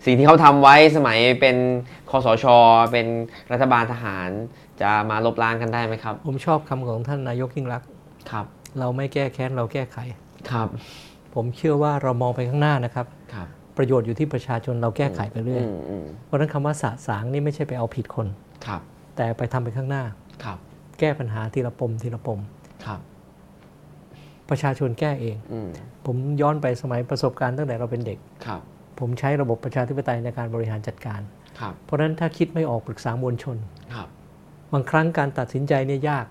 [0.06, 1.58] สิ่งที่เขาทำไว้สมัยเป็น
[2.10, 2.46] คอสช
[2.92, 3.08] เป็น
[3.52, 4.30] รัฐบาลทหาร
[4.82, 7.88] จะมาลบล้างกันได้ไหมครับ ผมชอบคำของท่านนายกยิ่งรักษณ์
[8.32, 8.46] ครับ
[8.80, 9.98] เราไม่แก้แค้นเราแก้ไข
[10.52, 10.68] ครับ
[11.36, 13.48] ผมเชื่อว่าเรามองไปข้างหน้านะครับครับ
[13.78, 18.28] ประโยชน์อยู่ที่ประชาชนเราแก้ไขไปเรื่อยอืมอืมเพราะฉะนั้นคำว่าสะสางนี่ไม่ใช่ไปเอาผิดคน
[18.66, 18.82] ครับ
[19.16, 20.04] แต่ไปทำไปข้างหน้า
[20.44, 20.58] ครับ
[21.00, 22.40] แก้ปัญหาทีละปมทีละปม
[22.86, 23.00] ครับ
[24.50, 25.70] ประชาชนแก้เองอืม
[26.06, 28.62] ผมย้อนไปสมัยประสบการณ์ตั้งแต่เราเป็นเด็กครับ
[29.00, 31.22] ผมใช้ระบบประชาธิปไตยในการบริหารจัดการ
[31.60, 33.58] ครับเพราะฉะนั้นถ้าคิดไม่ออกปรึกษามวลชน
[33.94, 34.08] ครับ
[34.74, 36.26] บางครั้งการตัดสินใจเนี่ยยาก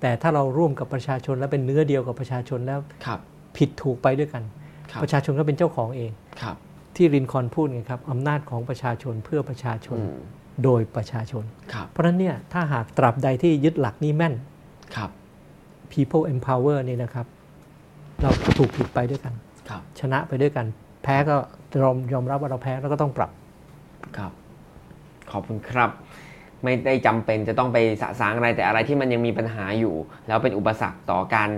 [0.00, 3.20] แต่ถ้าเราร่วมกับประชาชนและเป็นเนื้อเดียวกับประชาชนแล้วครับ
[3.56, 4.42] ผิดถูกไปด้วยกัน
[4.90, 6.10] ครับประชาชนก็เป็นเจ้าของเอง
[6.42, 6.56] ครับ
[6.96, 10.20] ที่รินคอล์นพูดไงครับอำนาจของประชาชนเพื่อประชาชนอืม
[10.64, 14.34] โดยประชาชนครับเพราะฉะนั้นเนี่ยถ้าหากตราบใดที่ยึดหลักนี้แม่น
[14.96, 15.10] ครับ
[15.92, 17.26] people empower นี่นะครับ
[18.22, 19.34] เราถูกผิดไปด้วยกัน
[19.68, 20.66] ครับชนะไปด้วยกัน
[21.02, 21.36] แพ้ก็
[21.82, 23.30] ยอมยอมรับว่าเราแพ้แล้วก็ต้องปรับ
[24.16, 24.32] ครับ
[25.32, 25.90] ขอบคุณครับ
[26.62, 29.94] ไม่ได้จำเป็นจะต้องไปสะสางอะไรแต่อะไรที่มันยังมีปัญหาอยู่
[30.28, 31.48] แล้วเป็นอุปสรรคต่อการ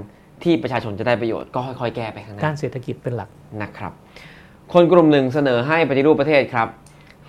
[0.43, 3.31] ที่ประชาชนจะได้ประโยชน์ก็ค่อยๆ แก้ไปข้างหกาน้ารเศรษฐกิจเป็นหลัก
[3.63, 3.93] นะครับ
[4.73, 6.69] คนกลุ่มหนึ่งเสนอให้ปฏิรูปประเทศครับ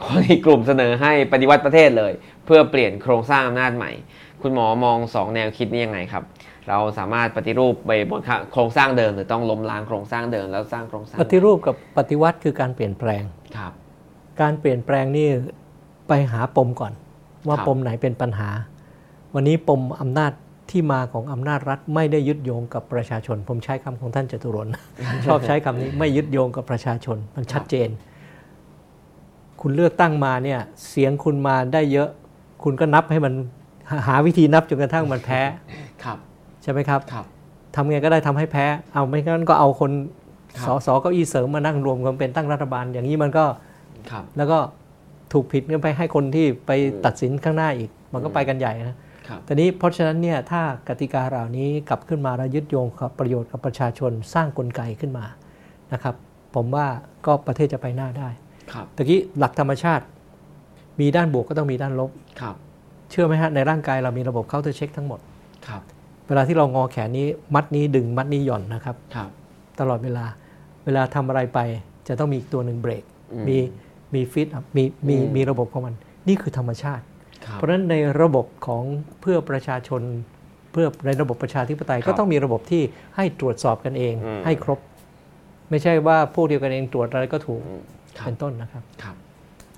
[0.05, 2.13] คนอีกกลุ่มเสนอให้ปฏิวัติประเทศเลย
[2.45, 3.91] เพื่อเปลี่ยนโครงสร้างอำนาจใหม่
[4.41, 6.23] คุณหมอมองสองแนวคิดนี้ยังไงครับ
[6.69, 8.21] เราสามารถปฏิรูปไปบน
[8.51, 13.23] โครงสร้างเดิมหรือต้องล้มล้างโครงสร้างเดิมแล้วสร้างโครงสร้างปฏิรูปกับปฏิวัติคือการเปลี่ยนแปลง
[13.57, 13.71] ครับ
[14.41, 15.29] การเปลี่ยนแปลงนี่
[16.07, 16.93] ไปหาปมก่อน
[17.47, 18.49] ว่าครับปมไหนเป็นปัญหา
[19.33, 20.31] วันนี้ปมอำนาจ
[20.71, 24.73] ที่มาของอำนาจรัฐไม่ได้ยึดโยงกับประชาชน ผมใช้คำของท่านจตุรนต์
[25.25, 27.89] ชอบใช้คำนี้ไม่ยึดโยงกับประชาชน มันชัดเจน
[29.61, 30.59] คุณเลือกตั้งมาเนี่ย
[30.89, 32.09] เสียงคุณมาได้เยอะ
[32.63, 33.33] คุณก็นับให้มัน
[33.89, 35.41] หาหาวิธีนับจนกระทั่งมันแพ้
[36.03, 36.17] ครับ
[36.65, 37.25] ใช่ไหมครับครับ
[37.75, 39.91] ทำไงก็ได้ทำให้แพ้ เอาไม่งั้นก็เอาคน
[40.57, 43.45] ครับสสเก้าอี้เสริมมานั่งรวมกันเป็นตั้งรัฐบาล อย่างนี้มันก็
[44.11, 44.57] ครับแล้วก็
[45.33, 48.97] ถูกผิดกันไปให้คนที่ไปอืมตัดสินข้างหน้าอีก มันก็อืมไปกันใหญ่นะ
[49.27, 55.25] ครับแต่นี้เพราะฉะนั้นเนี่ยถ้ากติกาเหล่านี้กลับขึ้นมาแล้วยึดโยงกับประโยชน์กับประชาชนสร้างกลไกขึ้นมา
[55.93, 56.15] นะครับ
[56.55, 56.87] ผมว่า
[57.25, 58.29] ก็ประเทศจะไปหน้าได้
[58.73, 60.05] ครับตะกี้หลักธรรมชาติ
[60.99, 62.11] มีด้านบวกก็ต้องมีด้านลบ
[62.41, 62.55] ครับ
[63.09, 65.19] เชื่อไหมฮะในร่างกายเรามีระบบ counter check ทั้งหมด
[65.67, 65.81] ครับ
[66.27, 67.25] เวลาที่เรางอแขนนี้
[67.55, 69.29] มัดนี้ดึงมัดนี้หย่อนนะครับครับ
[69.79, 70.25] ตลอดเวลา
[70.85, 71.59] เวลาทำอะไรไป
[72.07, 73.03] จะต้องมีอีกตัวหนึ่งเบรก
[73.33, 73.57] อืมมี
[74.13, 74.47] มีฟิต
[74.77, 75.95] มีมีอืมมีระบบของมัน
[76.27, 77.03] นี่คือธรรมชาติ
[77.45, 78.83] ครับเพราะฉะนั้นในระบบของ
[79.21, 80.01] เพื่อประชาชน
[80.71, 82.83] เพื่อในระบบประชาธิปไตยครับก็ต้องมีระบบที่
[83.15, 84.79] ให้ตรวจสอบกันเองอืมให้ครบ
[85.69, 87.81] ไม่ใช่ว่าพวกเดียวกันเองตรวจอะไรก็ถูกอืม
[88.17, 89.15] ครับเป็นต้นนะครับครับ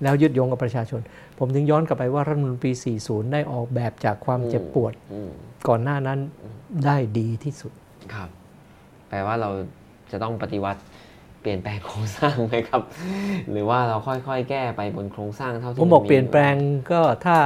[0.03, 1.01] แล้วยึดโยงกับประชาชน
[1.39, 5.29] ผมถึงย้อนกลับไปว่ารัฐธรรมนูญปี 40 ได้ออกแบบจากความเจ็บปวดอืม
[5.67, 6.19] ก่อนหน้านั้น
[6.85, 7.71] ได้ดีที่สุด
[8.13, 8.29] ครับ
[9.09, 9.49] แปลว่าเรา
[10.11, 10.81] จะต้องปฏิวัติ
[11.41, 12.81] เปลี่ยนแปลงโครงสร้างไหมครับ
[13.51, 16.55] หรือว่าเราค่อยๆ แก้ไปบนโครงสร้างเท่าที่ผมบอกนเปลี่ยนแปลง
[16.91, 17.37] ก็ถ้า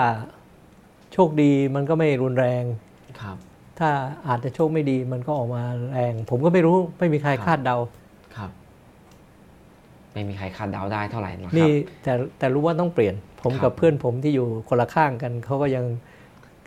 [1.14, 2.64] โชคดีมันก็ไม่รุนแรง
[3.22, 3.38] ครับ
[3.80, 3.90] ถ้า
[4.28, 5.64] อาจจะโชคไม่ดีมันก็ออกมา
[5.94, 7.78] แรง ผมก็ไม่รู้ไม่มีใครครับคาดเดา
[8.38, 8.52] ครับ
[10.14, 11.74] ไม่มีใครคาดเดาได้เท่าไหร่หรอกครันี่บ
[12.04, 15.86] แต่แต่รู้ว่าต้องเปลี่ยน ผมครับกับเพื่อนผมที่อยู่คนละข้างกันเขาก็ยัง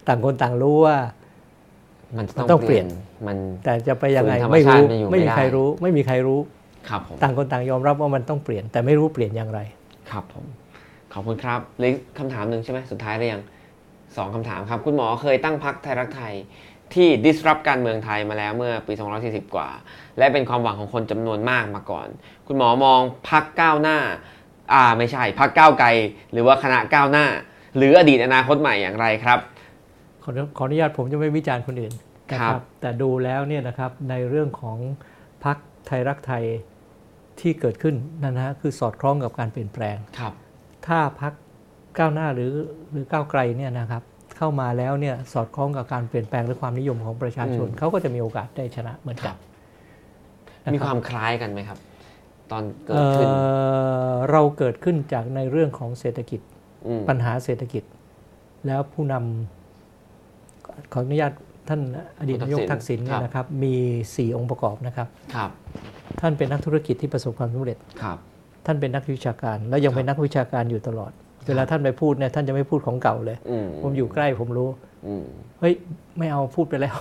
[0.08, 0.96] ต่างคนต่างรู้ว่า
[2.16, 2.86] มันจะมันต้ต้อองงเปเปลี่ลี่ยยนน
[3.26, 6.40] มันแต่จะไปยังไงฝืนธรรมไม่รู้ชาติมันอยู่ไม่ไม่มีได้ใครรู้ ไม่มีใครรู้
[6.88, 9.60] ครับผมต่างคนต่างยอมรับว่ามันต้องเปลี่ยน แต่ไม่รู้เปลี่ยนอย่างไร
[10.10, 10.44] ครับผม
[11.12, 13.42] ขอบคุณครับเหลยคำถามหนึ่งใช่ไหมสุดท้ายหรือยัง
[14.16, 16.34] สองคำถามครับ คุณหมอเคยตั้งพักไทยรักไทย
[16.94, 18.92] ที่ disrupt การเมืองไทยมาแล้วเมื่อปี
[19.24, 19.68] 240 กว่า
[20.18, 22.08] และเป็นความหวังของคนจำนวนมากมาก่อน
[22.46, 23.98] คุณหมอมองพักก้าวหน้า
[24.74, 25.88] อ่าไม่ใช่พักก้าวไกล
[26.32, 27.26] หรือว่าคณะก้าวหน้า
[27.76, 29.38] หรืออดีตอนาคตใหม่อย่างไรครับ
[30.22, 31.94] ขอขออนุญาตผมจะไม่วิจารณ์คนอื่น
[32.34, 34.78] นะคครัรับบแต่ดูแล้วเนี่ยนะครับในเรื่องของ
[35.44, 35.56] พัก
[35.86, 36.44] ไทยรักไทย
[37.40, 40.32] ที่เกิดขึ้นนั่นนะฮะคือสอดคล้องกับการเปลี่ยนแปลงครับ
[40.86, 41.32] ถ้าพัก
[41.98, 42.52] ก้าวหน้าหรือ
[42.92, 44.02] หรือก้าวไกลเนี่ยนะครับ
[44.36, 49.36] เข้ามาแล้วเนี่ยสอดคล้องกับการเปลี่ยนแปลงหรือความนิยมของประชาชนอืมเขาก็จะมีโอกาสได้ชนะเหมือนคกัรันบ
[50.66, 51.78] นะมีคครับวามคล้ายกันไหมครับ
[52.52, 56.40] ตอนเกิดเอ่ขึ้นอเราเกิดขึ้นจากในเรื่องของเศรษฐกิจ
[56.98, 57.82] มปัญหาเศรษฐกิจ
[58.66, 61.32] แล้วผู้นำขออนุญาต
[61.68, 61.80] ท่าน
[62.20, 63.74] อดีตนายกทักษิณเนี่ยนะครับ มี
[64.08, 65.50] 4 องค์ประกอบนะครับครับ
[66.20, 68.18] ท่านเป็นนักธุรกิจที่ประสบความสำเร็จครับ
[68.66, 71.12] ท่านเป็นนักวิชาการ แล้วยังเป็นนักวิชาการอยู่ตลอด
[71.46, 74.68] เวลาท่านไปพูดเนี่ยท่านจะไม่พูดของเก่าเลยอืมผมอยู่ใกล้ผมรู้
[75.06, 75.24] อืม
[75.60, 75.74] เฮ้ย
[76.18, 76.96] ไม่เอาพูดไปแล้ว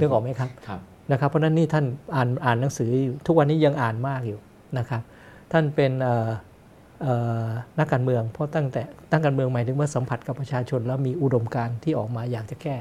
[0.00, 0.80] นึกออกไหมครับครับ
[1.10, 1.84] นะครับ เพราะฉะนั้นนี่ท่าน
[2.14, 4.38] อ่านอ่านหนังสืออยู่ทุกวันนี้ยังอ่านมากอยู่
[4.78, 5.02] นะครับ
[5.52, 6.30] ท่านเป็นเอ่อ
[7.02, 7.14] เอ่
[7.44, 7.46] อ
[7.78, 12.76] นักการเมือง เพราะตั้งแต่ตั้งการเมืองหมายถึงว่าสัมผัสกับประชาชน แล้วมีอุดมการณ์ที่ออกมาอยากจะแก้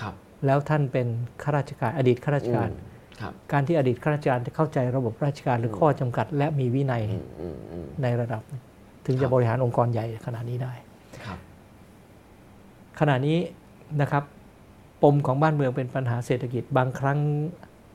[0.00, 0.14] ครับ
[0.46, 1.06] แล้วท่านเป็น
[1.42, 8.42] ข้าราชการอดีตข้าราชการอืมครับการที่อดีตข้าราชการเข้าใจระบบราชการหรือข้อจำกัด และมีวินัยอืมอืมอืมในระดับ
[9.06, 10.72] ถึงครัจะบบริหารองค์กรใหญ่ขนาดนี้ได้
[11.24, 11.38] ครับ
[13.00, 13.38] ขณะนี้
[14.00, 14.24] นะครับ
[15.02, 17.18] ปมของบ้านเมืองเป็นปัญหาเศรษฐกิจบางครั้ง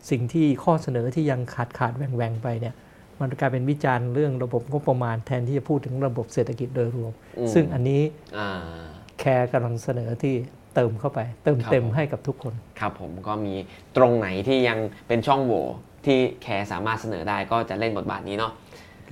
[0.09, 2.75] สิ่งที่ข้อเสนอที่ยังขาดขาดแหว่งแหวงไปเนี่ย
[3.21, 8.01] มันกลายเป็นวิจารณ์เรื่องระบบงบประมาณแทนที่จะพูดถึงระบบเศรษฐกิจโดยรวมอืมซึ่งอันนี้
[8.37, 8.47] อ่า
[9.19, 10.35] แคร์กำลังเสนอที่
[10.75, 13.53] เติมเข้าไป เติมครับเต็มผมให้กับทุกคน ครับผมก็มี
[13.97, 14.77] ตรงไหนที่ยัง
[15.07, 15.63] เป็นช่องโหว่
[16.05, 18.51] ที่แคร์สามารถเสนอได้ก็จะเล่นบทบาทนี้เนาะ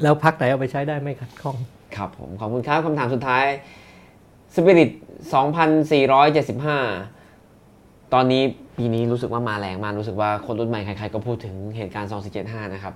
[0.04, 1.56] แล้วพักไหนเอาไปใช้ได้ไม่ขัดข้อง
[1.96, 3.46] ครับผมขอบคุณครับคำถามสุดท้าย
[4.56, 4.90] Spirit
[5.72, 8.42] 2475 ตอนนี้
[8.78, 12.10] ปีนี้รู้สึกว่ามาแรงมากรู้สึกว่าคนรุ่นใหม่ใครๆก็พูดถึงเหตุการณ์
[12.42, 12.94] 2475 นะครับ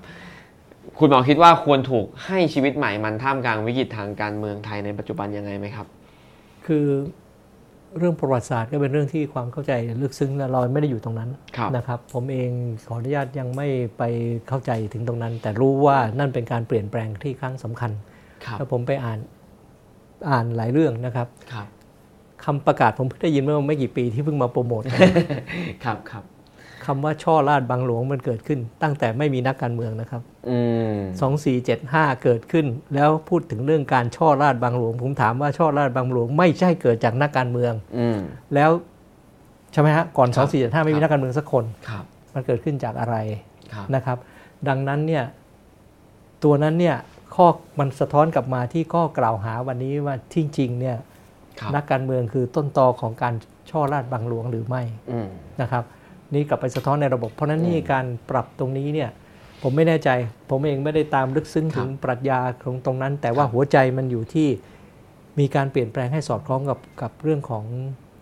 [0.98, 5.88] คุณหมอคิดว่าควรถูกให้ชีวิตใหม่มันท่ามกลางวิกฤตทางการเมืองไทยในปัจจุบันยังไงไหมครับ
[6.66, 6.86] คือ
[7.98, 9.72] เรื่องประวัติศาสตร์ก็เป็นเรื่องที่ความเข้าใจ
[10.02, 12.52] ลึกซึ้งและเราไม่ได้อยู่ตรงนั้นครับนะครับ ผมเอง
[12.88, 13.68] ขออนุญาตยังไม่
[13.98, 14.03] ไป
[14.48, 17.91] เข้าใจถึงตรงนั้น แต่รู้ว่านั่นเป็นการเปลี่ยนแปลงที่ครั้งสำคัญ
[18.45, 19.20] ครับแล้วผมไปอ่าน
[20.30, 21.68] อ่านหลายเรื่องนะครับครับ
[22.44, 24.82] คำประกาศผมเพิ่งได้ยินเมื่อไม่กี่ปีที่เพิ่งมาโปรโมท
[25.84, 26.24] ครับครับ
[26.91, 30.57] คำว่าช่อราดบางหลวงมันเกิดขึ้น ตั้งแต่ไม่มีนักการเมืองนะครับอื
[30.94, 30.95] ม
[31.60, 38.18] 2475เกิดขึ้น แล้วพูดถึงเรื่องการช่อราดบางหลวง ผมถามว่าช่อราดบางหลวง ไม่ใช่เกิดจากนักการเมืองอืม
[38.56, 38.72] แล้ว
[39.72, 42.03] ใช่ไหมฮะก่อนครับ2475ไม่มีนักการเมืองสักคนครับ
[42.34, 43.16] มันเกิดขึ้นจากอะไร
[43.74, 44.18] ครับนะครับ
[44.68, 45.24] ดังนั้นเนี่ย
[46.44, 46.95] ตัวนั้นเนี่ย
[47.36, 47.48] ข้อ
[47.80, 50.98] มันสะท้อนกลับมาที่ข้อกล่าวหาวันนี้ว่าที่จริงเนี่ย
[51.60, 53.34] ครับนักการเมืองคือต้นตอของการ
[53.70, 55.30] ช่อราดบางหลวงหรือไม่อืม
[55.61, 55.84] นะครับ
[56.34, 59.10] นี่กลับไปสะท้อนในระบบ เพราะฉะนั้นนี่อืมการปรับตรงนี้เนี่ย
[59.64, 60.10] ผมไม่แน่ใจ
[60.49, 64.47] ผมเองไม่ได้ตามลึกซึ้งครับถึงปรัชญาของตรงนั้น แต่ว่าครับหัวใจมันอยู่ที่
[65.39, 67.65] มีการเปลี่ยนแปลงให้สอดคล้องกับกับเรื่องของ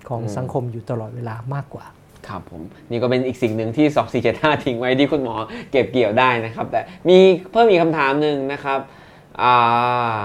[0.10, 1.86] ของอืมสังคมอยู่ตลอดเวลามากกว่า
[2.28, 5.36] ครับผมนี่ก็เป็นอีกสิ่งหนึ่งที่2475ทิ้งไว้ที่คุณหมอ
[5.72, 7.18] เก็บเกี่ยวได้นะครับ แต่มี
[7.52, 8.80] เพิ่มอีกคำถามหนึ่งนะครับ
[9.44, 10.20] อ่า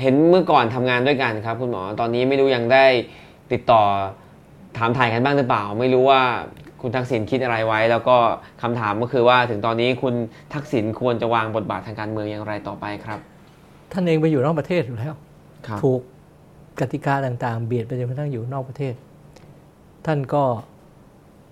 [0.00, 2.86] เห็นเมื่อก่อนทำงานด้วยกันครับ คุณหมอตอนนี้ไม่รู้ยังได้
[3.52, 3.82] ติดต่อ
[4.78, 6.22] ถามถ่ายกันบ้างหรือเปล่า ไม่รู้ว่า
[6.84, 8.16] คุณทักษิณคิดอะไรไว้ แล้วก็
[8.62, 10.14] คำถามก็คือว่าถึงตอนนี้คุณ
[10.54, 13.18] ทักษิณควรจะวางบทบาททางการเมืองอย่างไรต่อไปครับ
[13.92, 15.14] ท่านเองไปอยู่นอกประเทศอยู่แล้ว
[15.66, 16.00] ครับถูก
[16.80, 18.94] กติกาต่างๆ เบียดไปจนกระทั่งอยู่นอกประเทศ
[20.06, 20.44] ท่านก็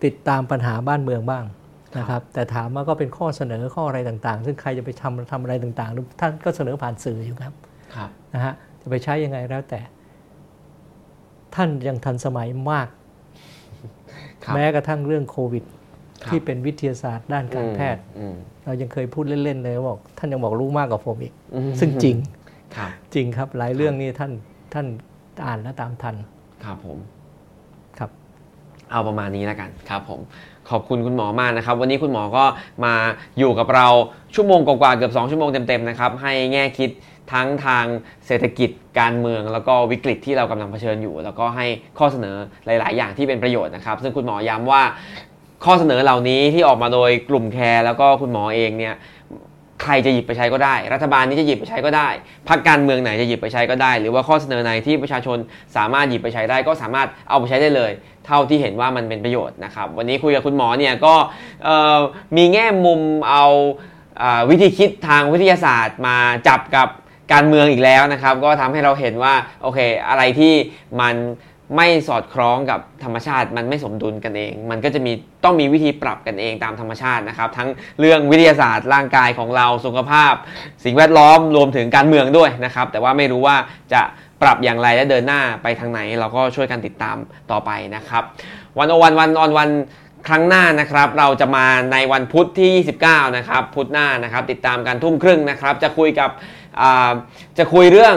[0.05, 1.45] ติดตามปัญหาบ้านเมืองบ้าง
[1.99, 7.55] นะครับแต่ถามว่าก็เป็นข้อเสนอข้ออะไรต่างๆ ซึ่งใครจะไปทำทำอะไรต่างๆ ท่านก็เสนอผ่านสื่ออยู่ครับ
[7.95, 9.81] ครับนะฮะจะไปใช้ยังไงแล้วแต่
[11.55, 13.02] ท่านยังทันสมัยมากครับครับ
[14.55, 15.65] แม้กระทั่งเรื่องโควิด
[16.23, 22.17] ครับที่เป็นวิทยาศาสตร์ด้านการแพทย์อืมเรายังเคยพูดเล่นๆเลยบอกท่านยังบอกรู้มากกว่าผมอีกอืมซึ่งจริง
[22.77, 24.33] ครับจริงครับหลายเรื่องนี่ท่าน
[24.75, 24.87] ท่าน
[25.47, 26.15] อ่านและตามทัน
[26.65, 26.99] ครับผม
[27.99, 28.11] ครับ
[28.91, 30.21] เอาประมาณนี้แล้วกันครับผม
[30.71, 32.45] ขอบคุณคุณหมอมากนะครับ วันนี้คุณหมอก็
[32.85, 32.95] มา
[33.39, 33.87] อยู่กับเรา
[34.35, 36.91] ชั่วโมงกว่าๆเกือบ 2 ชั่วโมงเต็มๆนะครับให้แง่คิด
[37.33, 37.85] ทั้งทาง
[38.27, 38.71] เศรษฐกิจ
[39.01, 41.67] การเมืองแล้วก็วิกฤตที่เรากำลังเผชิญอยู่ แล้วก็ให้
[41.99, 42.37] ข้อเสนอ
[42.67, 44.83] หลาย ๆ อย่างที่เป็นประโยชน์นะครับ ซึ่งคุณหมอย้ำว่า
[45.65, 48.95] ข้อเสนอเหล่านี้ที่ออกมาโดยกลุ่มแคร์แล้วก็คุณหมอเองเนี่ย
[49.83, 52.09] ใครจะหยิบไปใช้ก็ได้ รัฐบาลนี้จะหยิบไปใช้ก็ได้
[52.49, 55.39] พรรคการเมืองไหนจะหยิบไปใช้ก็ได้ หรือว่าข้อเสนอไหนที่ประชาชน
[55.77, 57.91] สามารถหยิบไปใช้ได้ก็สามารถเอาไปใช้ได้เลย
[58.27, 61.15] เท่าที่เห็นว่ามันเป็นประโยชน์นะครับ วันนี้คุยกับคุณหมอเนี่ยก็
[62.37, 63.01] มีแง่มุม
[63.31, 63.45] เอา
[64.51, 66.17] วิธีคิดทางวิทยาศาสตร์มา
[66.49, 66.89] จับกับ
[67.33, 69.79] การเมืองอีกแล้วนะครับ ก็ทำให้เราเห็นว่าโอเค
[70.09, 70.55] อะไรที่
[71.01, 71.17] มัน
[71.77, 75.13] ไม่สอดคล้องกับธรรมชาติมันไม่สมดุลกันเอง มันก็จะมี
[75.45, 77.69] ต้องมีวิธีปรับกันเองตามธรรมชาตินะครับ ทั้ง
[78.01, 80.33] เรื่องวิทยาศาสตร์ร่างกายของเราสุขภาพ
[80.85, 83.57] สิ่งแวดล้อมรวมถึงการเมืองด้วยนะครับ แต่ว่าไม่รู้ว่า
[83.93, 84.03] จะ
[84.43, 87.17] ปรับอย่างไรและเดินหน้าไปทางไหน เราก็ช่วยกันติดตาม
[87.51, 88.23] ต่อไปนะครับ
[88.79, 89.71] วันโอวันวันออนวัน
[90.29, 92.71] ครั้งหน้านะครับเราจะมาในวันพุธที่
[93.07, 96.31] 29 นะครับ พุธหน้านะครับ ติดตามกันทุ่มครึ่งนะครับ จะคุยกับ
[97.59, 98.17] จะคุยเรื่อง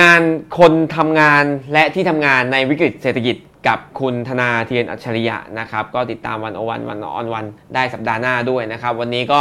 [0.00, 0.20] งาน
[0.58, 3.36] คนทำงานและที่ทำงานในวิกฤตเศรษฐกิจ
[3.70, 9.40] กับคุณธนาเทียนอัจฉริยะนะครับ ก็ติดตามวันโอวันวันออนวันได้สัปดาห์หน้าด้วยนะครับ วันนี้ก็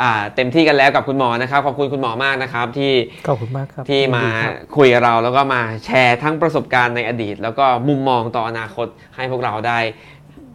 [0.00, 2.92] อ่าเต็มที่กันแล้วกับคุณหมอนะครับ ขอบคุณคุณหมอมากนะครับ ที่
[3.28, 8.86] ขอบคุณมากครับที่มายินดีครับคุยกับเราแล้วก็มาแชร์ทั้งประสบการณ์ในอดีต แล้วก็มุมมองต่ออนาคต
[9.16, 9.78] ให้พวกเราได้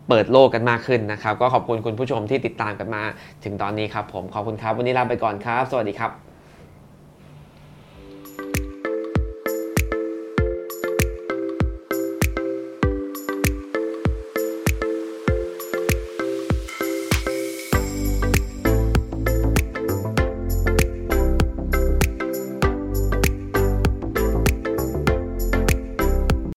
[0.09, 3.03] เปิดโลกกันมากขึ้นนะครับ ก็ขอบคุณคุณผู้ชมที่ติดตามกันมา
[3.43, 6.26] ถึงตอนนี้ครับผมขอบคุณครับ วันนี้ลาไปก่อนครับ สวัสดีครับ